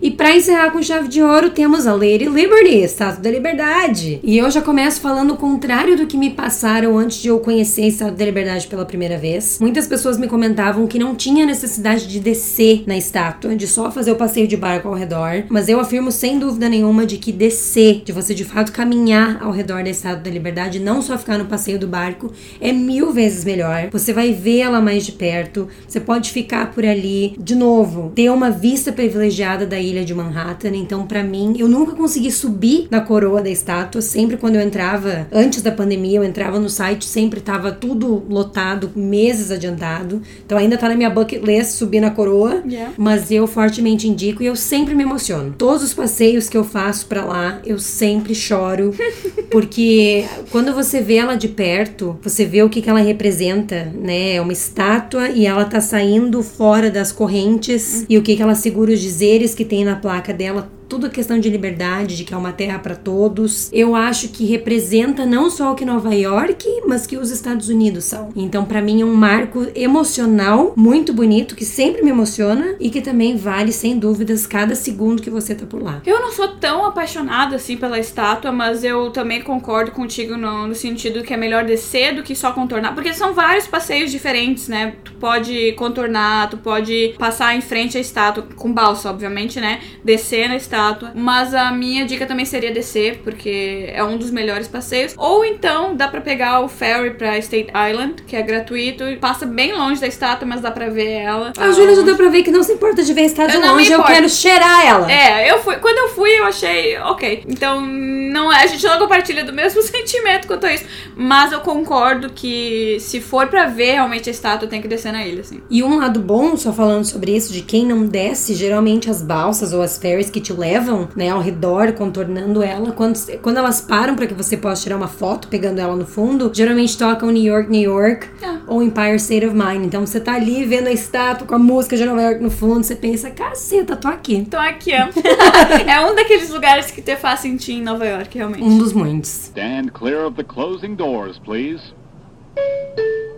E 0.00 0.10
para 0.22 0.36
encerrar 0.36 0.70
com 0.70 0.80
chave 0.80 1.08
de 1.08 1.20
ouro, 1.20 1.50
temos 1.50 1.84
a 1.84 1.94
Lady 1.94 2.26
Liberty, 2.26 2.76
Estátua 2.76 3.20
da 3.20 3.28
Liberdade. 3.28 4.20
E 4.22 4.38
eu 4.38 4.48
já 4.52 4.62
começo 4.62 5.00
falando 5.00 5.32
o 5.32 5.36
contrário 5.36 5.96
do 5.96 6.06
que 6.06 6.16
me 6.16 6.30
passaram 6.30 6.96
antes 6.96 7.20
de 7.20 7.26
eu 7.26 7.40
conhecer 7.40 7.82
a 7.82 7.88
Estátua 7.88 8.14
da 8.14 8.24
Liberdade 8.24 8.68
pela 8.68 8.84
primeira 8.84 9.18
vez. 9.18 9.58
Muitas 9.60 9.88
pessoas 9.88 10.16
me 10.16 10.28
comentavam 10.28 10.86
que 10.86 10.96
não 10.96 11.16
tinha 11.16 11.44
necessidade 11.44 12.06
de 12.06 12.20
descer 12.20 12.84
na 12.86 12.96
estátua, 12.96 13.56
de 13.56 13.66
só 13.66 13.90
fazer 13.90 14.12
o 14.12 14.14
passeio 14.16 14.46
de 14.46 14.56
barco 14.56 14.86
ao 14.86 14.94
redor. 14.94 15.42
Mas 15.48 15.68
eu 15.68 15.80
afirmo 15.80 16.12
sem 16.12 16.38
dúvida 16.38 16.68
nenhuma 16.68 17.04
de 17.04 17.16
que 17.16 17.32
descer, 17.32 18.02
de 18.04 18.12
você 18.12 18.32
de 18.32 18.44
fato 18.44 18.70
caminhar 18.70 19.42
ao 19.42 19.50
redor 19.50 19.82
da 19.82 19.90
Estátua 19.90 20.20
da 20.22 20.30
Liberdade, 20.30 20.78
não 20.78 21.02
só 21.02 21.18
ficar 21.18 21.36
no 21.36 21.46
passeio 21.46 21.80
do 21.80 21.88
barco, 21.88 22.30
é 22.60 22.70
mil 22.70 23.12
vezes 23.12 23.44
melhor. 23.44 23.88
Você 23.90 24.12
vai 24.12 24.32
ver 24.32 24.60
ela 24.60 24.80
mais 24.80 25.04
de 25.04 25.10
perto, 25.10 25.66
você 25.88 25.98
pode 25.98 26.30
ficar 26.30 26.70
por 26.70 26.86
ali. 26.86 27.34
De 27.36 27.56
novo, 27.56 28.12
ter 28.14 28.30
uma 28.30 28.52
vista 28.52 28.92
privilegiada 28.92 29.66
da 29.66 29.80
ilha 29.80 30.02
ilha 30.02 30.11
de 30.12 30.14
Manhattan. 30.14 30.76
Então, 30.76 31.06
para 31.06 31.22
mim, 31.22 31.54
eu 31.58 31.66
nunca 31.66 31.92
consegui 31.92 32.30
subir 32.30 32.86
na 32.90 33.00
coroa 33.00 33.40
da 33.42 33.50
estátua. 33.50 34.02
Sempre 34.02 34.36
quando 34.36 34.56
eu 34.56 34.60
entrava, 34.60 35.26
antes 35.32 35.62
da 35.62 35.72
pandemia, 35.72 36.18
eu 36.18 36.24
entrava 36.24 36.60
no 36.60 36.68
site, 36.68 37.04
sempre 37.04 37.40
tava 37.40 37.72
tudo 37.72 38.22
lotado, 38.28 38.90
meses 38.94 39.50
adiantado. 39.50 40.22
Então, 40.44 40.58
ainda 40.58 40.76
tá 40.76 40.88
na 40.88 40.94
minha 40.94 41.10
bucket 41.10 41.42
list 41.42 41.72
subir 41.72 42.00
na 42.00 42.10
coroa. 42.10 42.62
Yeah. 42.66 42.92
Mas 42.96 43.30
eu 43.30 43.46
fortemente 43.46 44.06
indico 44.06 44.42
e 44.42 44.46
eu 44.46 44.56
sempre 44.56 44.94
me 44.94 45.02
emociono. 45.02 45.54
Todos 45.56 45.82
os 45.82 45.94
passeios 45.94 46.48
que 46.48 46.56
eu 46.56 46.64
faço 46.64 47.06
para 47.06 47.24
lá, 47.24 47.60
eu 47.64 47.78
sempre 47.78 48.34
choro. 48.34 48.94
porque 49.50 50.24
quando 50.50 50.72
você 50.72 51.00
vê 51.00 51.16
ela 51.16 51.34
de 51.34 51.48
perto, 51.48 52.18
você 52.22 52.44
vê 52.44 52.62
o 52.62 52.68
que, 52.68 52.82
que 52.82 52.90
ela 52.90 53.00
representa, 53.00 53.92
né? 53.94 54.34
É 54.34 54.40
uma 54.40 54.52
estátua 54.52 55.28
e 55.28 55.46
ela 55.46 55.64
tá 55.64 55.80
saindo 55.80 56.42
fora 56.42 56.90
das 56.90 57.12
correntes 57.12 58.00
uhum. 58.00 58.06
e 58.08 58.18
o 58.18 58.22
que, 58.22 58.36
que 58.36 58.42
ela 58.42 58.54
segura 58.54 58.92
os 58.92 59.00
dizeres 59.00 59.54
que 59.54 59.64
tem 59.64 59.84
na 59.84 59.96
placa 60.02 60.34
dela 60.34 60.68
tudo 60.92 61.08
questão 61.08 61.40
de 61.40 61.48
liberdade, 61.48 62.18
de 62.18 62.22
que 62.22 62.34
é 62.34 62.36
uma 62.36 62.52
terra 62.52 62.78
para 62.78 62.94
todos. 62.94 63.70
Eu 63.72 63.96
acho 63.96 64.28
que 64.28 64.44
representa 64.44 65.24
não 65.24 65.48
só 65.48 65.72
o 65.72 65.74
que 65.74 65.86
Nova 65.86 66.14
York, 66.14 66.68
mas 66.86 67.06
que 67.06 67.16
os 67.16 67.30
Estados 67.30 67.70
Unidos 67.70 68.04
são. 68.04 68.28
Então, 68.36 68.66
para 68.66 68.82
mim 68.82 69.00
é 69.00 69.04
um 69.04 69.14
marco 69.14 69.66
emocional 69.74 70.74
muito 70.76 71.14
bonito 71.14 71.56
que 71.56 71.64
sempre 71.64 72.02
me 72.02 72.10
emociona 72.10 72.76
e 72.78 72.90
que 72.90 73.00
também 73.00 73.38
vale 73.38 73.72
sem 73.72 73.98
dúvidas 73.98 74.46
cada 74.46 74.74
segundo 74.74 75.22
que 75.22 75.30
você 75.30 75.54
tá 75.54 75.64
por 75.64 75.82
lá. 75.82 76.02
Eu 76.04 76.20
não 76.20 76.30
sou 76.30 76.48
tão 76.48 76.84
apaixonada 76.84 77.56
assim 77.56 77.78
pela 77.78 77.98
estátua, 77.98 78.52
mas 78.52 78.84
eu 78.84 79.10
também 79.12 79.40
concordo 79.40 79.92
contigo 79.92 80.36
no, 80.36 80.68
no 80.68 80.74
sentido 80.74 81.22
que 81.22 81.32
é 81.32 81.38
melhor 81.38 81.64
descer 81.64 82.14
do 82.14 82.22
que 82.22 82.34
só 82.34 82.52
contornar, 82.52 82.94
porque 82.94 83.14
são 83.14 83.32
vários 83.32 83.66
passeios 83.66 84.10
diferentes, 84.10 84.68
né? 84.68 84.92
Tu 85.02 85.14
pode 85.14 85.72
contornar, 85.72 86.50
tu 86.50 86.58
pode 86.58 87.14
passar 87.18 87.56
em 87.56 87.62
frente 87.62 87.96
à 87.96 88.00
estátua 88.00 88.46
com 88.56 88.70
balsa, 88.70 89.08
obviamente, 89.08 89.58
né? 89.58 89.80
Descer 90.04 90.48
na 90.48 90.56
estátua 90.56 90.81
estátua. 90.82 91.12
Mas 91.14 91.54
a 91.54 91.70
minha 91.70 92.04
dica 92.04 92.26
também 92.26 92.44
seria 92.44 92.72
descer, 92.72 93.20
porque 93.22 93.90
é 93.92 94.02
um 94.02 94.16
dos 94.16 94.30
melhores 94.30 94.66
passeios. 94.66 95.14
Ou 95.16 95.44
então 95.44 95.94
dá 95.94 96.08
pra 96.08 96.20
pegar 96.20 96.60
o 96.60 96.68
ferry 96.68 97.10
pra 97.10 97.38
State 97.38 97.68
Island, 97.90 98.22
que 98.26 98.34
é 98.34 98.42
gratuito. 98.42 99.04
Passa 99.20 99.46
bem 99.46 99.72
longe 99.72 100.00
da 100.00 100.06
estátua, 100.06 100.46
mas 100.46 100.60
dá 100.60 100.70
pra 100.70 100.88
ver 100.88 101.10
ela. 101.10 101.52
A 101.56 101.70
Júlia 101.70 101.94
já 101.94 102.02
deu 102.02 102.16
pra 102.16 102.28
ver 102.28 102.42
que 102.42 102.50
não 102.50 102.62
se 102.62 102.72
importa 102.72 103.02
de 103.02 103.12
ver 103.12 103.22
a 103.22 103.26
estátua 103.26 103.60
eu 103.60 103.72
longe, 103.72 103.92
eu 103.92 104.02
quero 104.02 104.28
cheirar 104.28 104.86
ela. 104.86 105.10
É, 105.10 105.50
eu 105.50 105.58
fui. 105.60 105.76
Quando 105.76 105.98
eu 105.98 106.08
fui, 106.08 106.30
eu 106.30 106.44
achei 106.44 106.98
ok. 106.98 107.44
Então, 107.46 107.80
não, 107.80 108.52
é, 108.52 108.64
a 108.64 108.66
gente 108.66 108.84
não 108.84 108.98
compartilha 108.98 109.44
do 109.44 109.52
mesmo 109.52 109.80
sentimento 109.82 110.46
quanto 110.46 110.66
a 110.66 110.74
isso. 110.74 110.84
Mas 111.16 111.52
eu 111.52 111.60
concordo 111.60 112.30
que 112.30 112.98
se 113.00 113.20
for 113.20 113.46
pra 113.46 113.66
ver 113.66 113.92
realmente 113.92 114.28
a 114.28 114.32
estátua, 114.32 114.68
tem 114.68 114.80
que 114.80 114.88
descer 114.88 115.12
na 115.12 115.24
ilha, 115.24 115.40
assim. 115.40 115.60
E 115.70 115.82
um 115.82 115.98
lado 115.98 116.20
bom, 116.20 116.56
só 116.56 116.72
falando 116.72 117.04
sobre 117.04 117.36
isso, 117.36 117.52
de 117.52 117.62
quem 117.62 117.84
não 117.86 118.06
desce, 118.06 118.54
geralmente 118.54 119.10
as 119.10 119.22
balsas 119.22 119.72
ou 119.72 119.82
as 119.82 119.98
ferries 119.98 120.30
que 120.30 120.40
te 120.40 120.52
levam 120.52 120.71
levam, 120.72 121.08
né, 121.14 121.28
ao 121.28 121.40
redor, 121.40 121.92
contornando 121.92 122.62
ela. 122.62 122.92
Quando, 122.92 123.18
quando 123.42 123.58
elas 123.58 123.80
param 123.80 124.16
para 124.16 124.26
que 124.26 124.32
você 124.32 124.56
possa 124.56 124.82
tirar 124.82 124.96
uma 124.96 125.08
foto 125.08 125.48
pegando 125.48 125.78
ela 125.78 125.94
no 125.94 126.06
fundo, 126.06 126.50
geralmente 126.52 126.96
tocam 126.96 127.30
New 127.30 127.42
York, 127.42 127.70
New 127.70 127.82
York 127.82 128.26
ah. 128.42 128.60
ou 128.66 128.82
Empire 128.82 129.16
State 129.16 129.46
of 129.46 129.54
Mind. 129.54 129.84
Então 129.84 130.06
você 130.06 130.18
tá 130.18 130.34
ali 130.34 130.64
vendo 130.64 130.86
a 130.86 130.92
estátua 130.92 131.46
com 131.46 131.54
a 131.54 131.58
música 131.58 131.96
de 131.96 132.04
Nova 132.04 132.22
York 132.22 132.42
no 132.42 132.50
fundo, 132.50 132.82
você 132.82 132.96
pensa, 132.96 133.30
caceta, 133.30 133.96
tô 133.96 134.08
aqui. 134.08 134.46
Tô 134.50 134.56
aqui, 134.56 134.92
ó. 134.94 135.08
é 135.86 136.00
um 136.00 136.14
daqueles 136.14 136.48
lugares 136.48 136.90
que 136.90 137.02
te 137.02 137.16
faz 137.16 137.40
sentir 137.40 137.72
em 137.72 137.82
Nova 137.82 138.06
York, 138.06 138.36
realmente. 138.36 138.62
Um 138.62 138.78
dos 138.78 138.92
muitos. 138.92 139.52
Stand 139.52 139.90
clear 139.92 140.26
of 140.26 140.36
the 140.36 140.44
closing 140.44 140.94
doors, 140.94 141.38
please. 141.38 141.94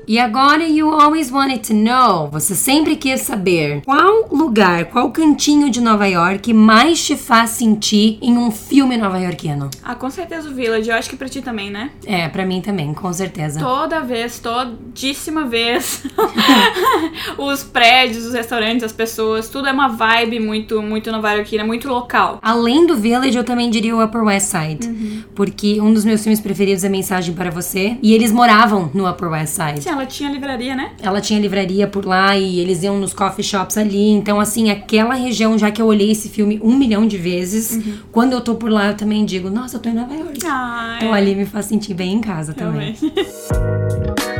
E 0.06 0.18
agora 0.18 0.64
you 0.66 0.90
always 0.92 1.30
wanted 1.30 1.60
to 1.66 1.74
know. 1.74 2.28
Você 2.30 2.54
sempre 2.54 2.96
quis 2.96 3.22
saber 3.22 3.82
qual 3.84 4.28
lugar, 4.30 4.84
qual 4.86 5.10
cantinho 5.10 5.70
de 5.70 5.80
Nova 5.80 6.06
York 6.06 6.52
mais 6.52 7.04
te 7.04 7.16
faz 7.16 7.50
sentir 7.50 8.18
em 8.20 8.36
um 8.36 8.50
filme 8.50 8.96
nova-iorquino? 8.96 9.70
Ah, 9.82 9.94
com 9.94 10.10
certeza 10.10 10.48
o 10.48 10.54
Village. 10.54 10.90
Eu 10.90 10.96
acho 10.96 11.08
que 11.08 11.16
pra 11.16 11.28
ti 11.28 11.40
também, 11.40 11.70
né? 11.70 11.90
É, 12.04 12.28
pra 12.28 12.44
mim 12.44 12.60
também, 12.60 12.92
com 12.92 13.12
certeza. 13.12 13.60
Toda 13.60 14.00
vez, 14.00 14.38
todíssima 14.38 15.46
vez. 15.46 16.04
os 17.38 17.64
prédios, 17.64 18.26
os 18.26 18.34
restaurantes, 18.34 18.84
as 18.84 18.92
pessoas, 18.92 19.48
tudo 19.48 19.68
é 19.68 19.72
uma 19.72 19.88
vibe 19.88 20.38
muito, 20.40 20.82
muito 20.82 21.10
nova-iorquina, 21.10 21.64
muito 21.64 21.88
local. 21.88 22.38
Além 22.42 22.86
do 22.86 22.96
Village, 22.96 23.36
eu 23.36 23.44
também 23.44 23.70
diria 23.70 23.96
o 23.96 24.04
Upper 24.04 24.22
West 24.22 24.48
Side. 24.48 24.86
Uhum. 24.86 25.22
Porque 25.34 25.80
um 25.80 25.92
dos 25.92 26.04
meus 26.04 26.22
filmes 26.22 26.40
preferidos 26.40 26.84
é 26.84 26.88
Mensagem 26.88 27.34
para 27.34 27.50
Você. 27.50 27.96
E 28.02 28.12
eles 28.12 28.30
moravam 28.30 28.90
no 28.92 29.08
Upper 29.08 29.30
West 29.30 29.54
Side. 29.54 29.82
Sim, 29.82 29.93
ela 29.94 30.06
tinha 30.06 30.30
livraria, 30.30 30.74
né? 30.74 30.90
Ela 31.00 31.20
tinha 31.20 31.40
livraria 31.40 31.86
por 31.86 32.04
lá 32.04 32.36
e 32.36 32.60
eles 32.60 32.82
iam 32.82 32.98
nos 32.98 33.14
coffee 33.14 33.44
shops 33.44 33.78
ali. 33.78 34.10
Então, 34.10 34.38
assim, 34.40 34.70
aquela 34.70 35.14
região, 35.14 35.56
já 35.56 35.70
que 35.70 35.80
eu 35.80 35.86
olhei 35.86 36.10
esse 36.10 36.28
filme 36.28 36.60
um 36.62 36.76
milhão 36.76 37.06
de 37.06 37.16
vezes, 37.16 37.72
uhum. 37.72 37.98
quando 38.12 38.32
eu 38.32 38.40
tô 38.40 38.54
por 38.56 38.70
lá, 38.70 38.88
eu 38.88 38.96
também 38.96 39.24
digo, 39.24 39.48
nossa, 39.48 39.76
eu 39.76 39.80
tô 39.80 39.88
em 39.88 39.94
Nova 39.94 40.14
York. 40.14 40.40
Ah, 40.44 40.94
então 40.96 41.14
é. 41.14 41.18
ali 41.18 41.34
me 41.34 41.46
faz 41.46 41.66
sentir 41.66 41.94
bem 41.94 42.14
em 42.14 42.20
casa 42.20 42.54
Realmente. 42.56 43.08
também. 43.08 43.24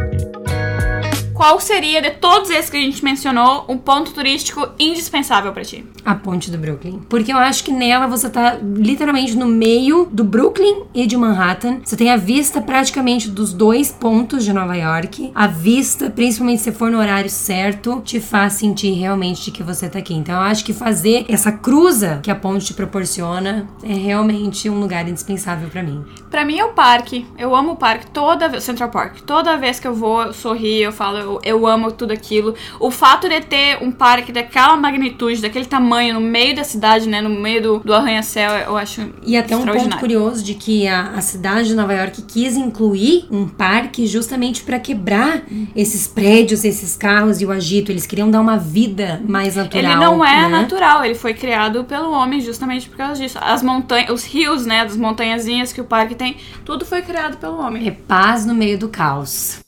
qual 1.45 1.61
seria, 1.61 2.01
de 2.01 2.11
todos 2.13 2.49
esses 2.49 2.71
que 2.71 2.77
a 2.79 2.81
gente 2.81 3.05
mencionou, 3.05 3.67
um 3.69 3.77
ponto 3.77 4.13
turístico 4.13 4.67
indispensável 4.79 5.53
para 5.53 5.63
ti? 5.63 5.85
A 6.03 6.15
ponte 6.15 6.51
do 6.51 6.57
Brooklyn. 6.57 7.01
Porque 7.07 7.31
eu 7.31 7.37
acho 7.37 7.63
que 7.63 7.71
nela 7.71 8.07
você 8.07 8.31
tá 8.31 8.59
literalmente 8.63 9.37
no 9.37 9.45
meio 9.45 10.09
do 10.11 10.25
Brooklyn 10.25 10.85
e 10.95 11.07
de 11.07 11.19
Manhattan. 11.19 11.81
Você 11.85 11.99
tem 11.99 12.11
a 12.11 12.17
vista 12.17 12.63
praticamente 12.63 13.29
dos 13.29 13.53
dois 13.53 13.93
pontos 13.93 14.43
de 14.43 14.55
Nova 14.55 14.75
York. 14.75 15.33
A 15.35 15.47
vista, 15.47 16.09
principalmente 16.09 16.63
se 16.63 16.73
for 16.73 16.91
no 16.91 16.97
horário 16.97 17.29
certo, 17.29 18.01
te 18.03 18.21
faz 18.21 18.55
sentir 18.55 18.93
realmente 18.93 19.45
de 19.45 19.51
que 19.51 19.63
você 19.63 19.87
tá 19.87 19.99
aqui. 19.99 20.15
Então 20.15 20.35
eu 20.35 20.41
acho 20.41 20.65
que 20.65 20.73
fazer 20.73 21.27
essa 21.29 21.53
cruza 21.53 22.21
que 22.23 22.31
a 22.31 22.35
ponte 22.35 22.65
te 22.65 22.73
proporciona 22.73 23.69
é 23.83 23.93
realmente 23.93 24.71
um 24.71 24.81
lugar 24.81 25.07
indispensável 25.07 25.69
para 25.69 25.83
mim. 25.83 26.03
Para 26.31 26.43
mim 26.43 26.59
é 26.59 26.65
o 26.65 26.73
parque. 26.73 27.27
Eu 27.37 27.55
amo 27.55 27.73
o 27.73 27.77
parque 27.77 28.07
toda 28.07 28.49
vez, 28.49 28.65
Central 28.65 28.89
Park. 28.89 29.21
Toda 29.27 29.59
vez 29.59 29.79
que 29.79 29.87
eu 29.87 29.95
vou, 29.95 30.23
eu 30.23 30.33
sorrio, 30.33 30.85
eu 30.85 30.93
falo, 30.93 31.19
eu 31.19 31.34
eu, 31.43 31.67
amo 31.67 31.91
tudo 31.93 32.13
aquilo. 32.13 32.55
O 32.79 32.91
fato 32.91 33.29
de 33.29 33.41
ter 33.41 33.83
um 33.83 33.91
parque 33.91 34.33
daquela 34.33 34.77
magnitude, 34.77 35.41
daquele 35.41 35.65
tamanho, 35.65 36.15
no 36.15 36.21
meio 36.21 36.55
da 36.55 36.65
cidade, 36.65 37.09
né? 37.09 37.21
No 37.21 37.31
meio 37.31 37.63
do, 37.63 37.79
do 37.81 37.95
arranha-céu, 37.95 38.51
eu 38.53 38.77
acho 38.77 39.09
E 39.25 39.37
até 39.37 39.57
um 39.57 39.65
ponto 39.65 39.99
curioso 39.99 40.43
de 40.43 40.55
que 40.55 40.87
a, 40.87 41.11
a 41.11 41.21
cidade 41.21 41.69
de 41.69 41.75
Nova 41.75 41.93
York 41.93 42.23
quis 42.23 42.57
incluir 42.57 43.27
um 43.31 43.49
parque 43.49 44.07
justamente 44.07 44.63
para 44.63 44.79
quebrar 44.79 45.43
esses 45.75 46.07
prédios, 46.07 46.65
esses 46.65 46.97
carros 46.97 47.41
e 47.41 47.47
o 47.47 47.51
agito. 47.51 47.91
Eles 47.91 48.07
queriam 48.07 48.31
dar 48.31 48.41
uma 48.41 48.57
vida 48.57 49.23
mais 49.27 49.57
natural. 49.57 49.85
Ele 49.85 49.95
não 49.97 50.25
é 50.25 50.43
né? 50.43 50.49
natural, 50.49 51.05
ele 51.05 51.15
foi 51.15 51.35
criado 51.35 51.85
pelo 51.85 52.11
homem 52.11 52.41
justamente 52.41 52.89
por 52.89 52.97
causa 52.97 53.21
disso. 53.21 53.39
As 53.41 53.63
montanhas, 53.63 54.11
os 54.11 54.25
rios, 54.25 54.67
né? 54.67 54.85
Das 54.85 54.97
montanhazinhas 54.97 55.73
que 55.73 55.81
o 55.81 55.85
parque 55.85 56.15
tem, 56.15 56.37
tudo 56.65 56.85
foi 56.85 57.03
criado 57.03 57.37
pelo 57.39 57.59
homem. 57.59 57.87
É 57.89 57.91
paz 57.91 58.45
no 58.47 58.55
meio 58.55 58.79
do 58.79 58.89
caos. 58.89 59.64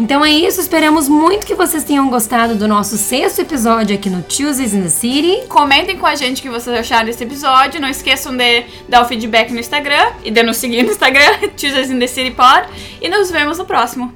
Então 0.00 0.24
é 0.24 0.30
isso, 0.30 0.62
esperamos 0.62 1.10
muito 1.10 1.46
que 1.46 1.54
vocês 1.54 1.84
tenham 1.84 2.08
gostado 2.08 2.54
do 2.54 2.66
nosso 2.66 2.96
sexto 2.96 3.40
episódio 3.40 3.94
aqui 3.94 4.08
no 4.08 4.22
Tuesdays 4.22 4.72
in 4.72 4.82
the 4.82 4.88
City. 4.88 5.46
Comentem 5.46 5.98
com 5.98 6.06
a 6.06 6.14
gente 6.14 6.38
o 6.38 6.42
que 6.42 6.48
vocês 6.48 6.74
acharam 6.74 7.04
desse 7.04 7.22
episódio. 7.22 7.78
Não 7.78 7.88
esqueçam 7.88 8.34
de 8.34 8.64
dar 8.88 9.02
o 9.02 9.04
feedback 9.04 9.52
no 9.52 9.60
Instagram 9.60 10.12
e 10.24 10.30
de 10.30 10.42
nos 10.42 10.56
seguir 10.56 10.84
no 10.84 10.90
Instagram, 10.90 11.48
Tuesdays 11.54 11.90
in 11.90 11.98
the 11.98 12.06
City 12.06 12.30
Pod. 12.30 12.66
E 12.98 13.10
nos 13.10 13.30
vemos 13.30 13.58
no 13.58 13.66
próximo. 13.66 14.10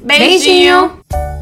Beijinho. 0.00 0.92
Beijinho. 1.10 1.41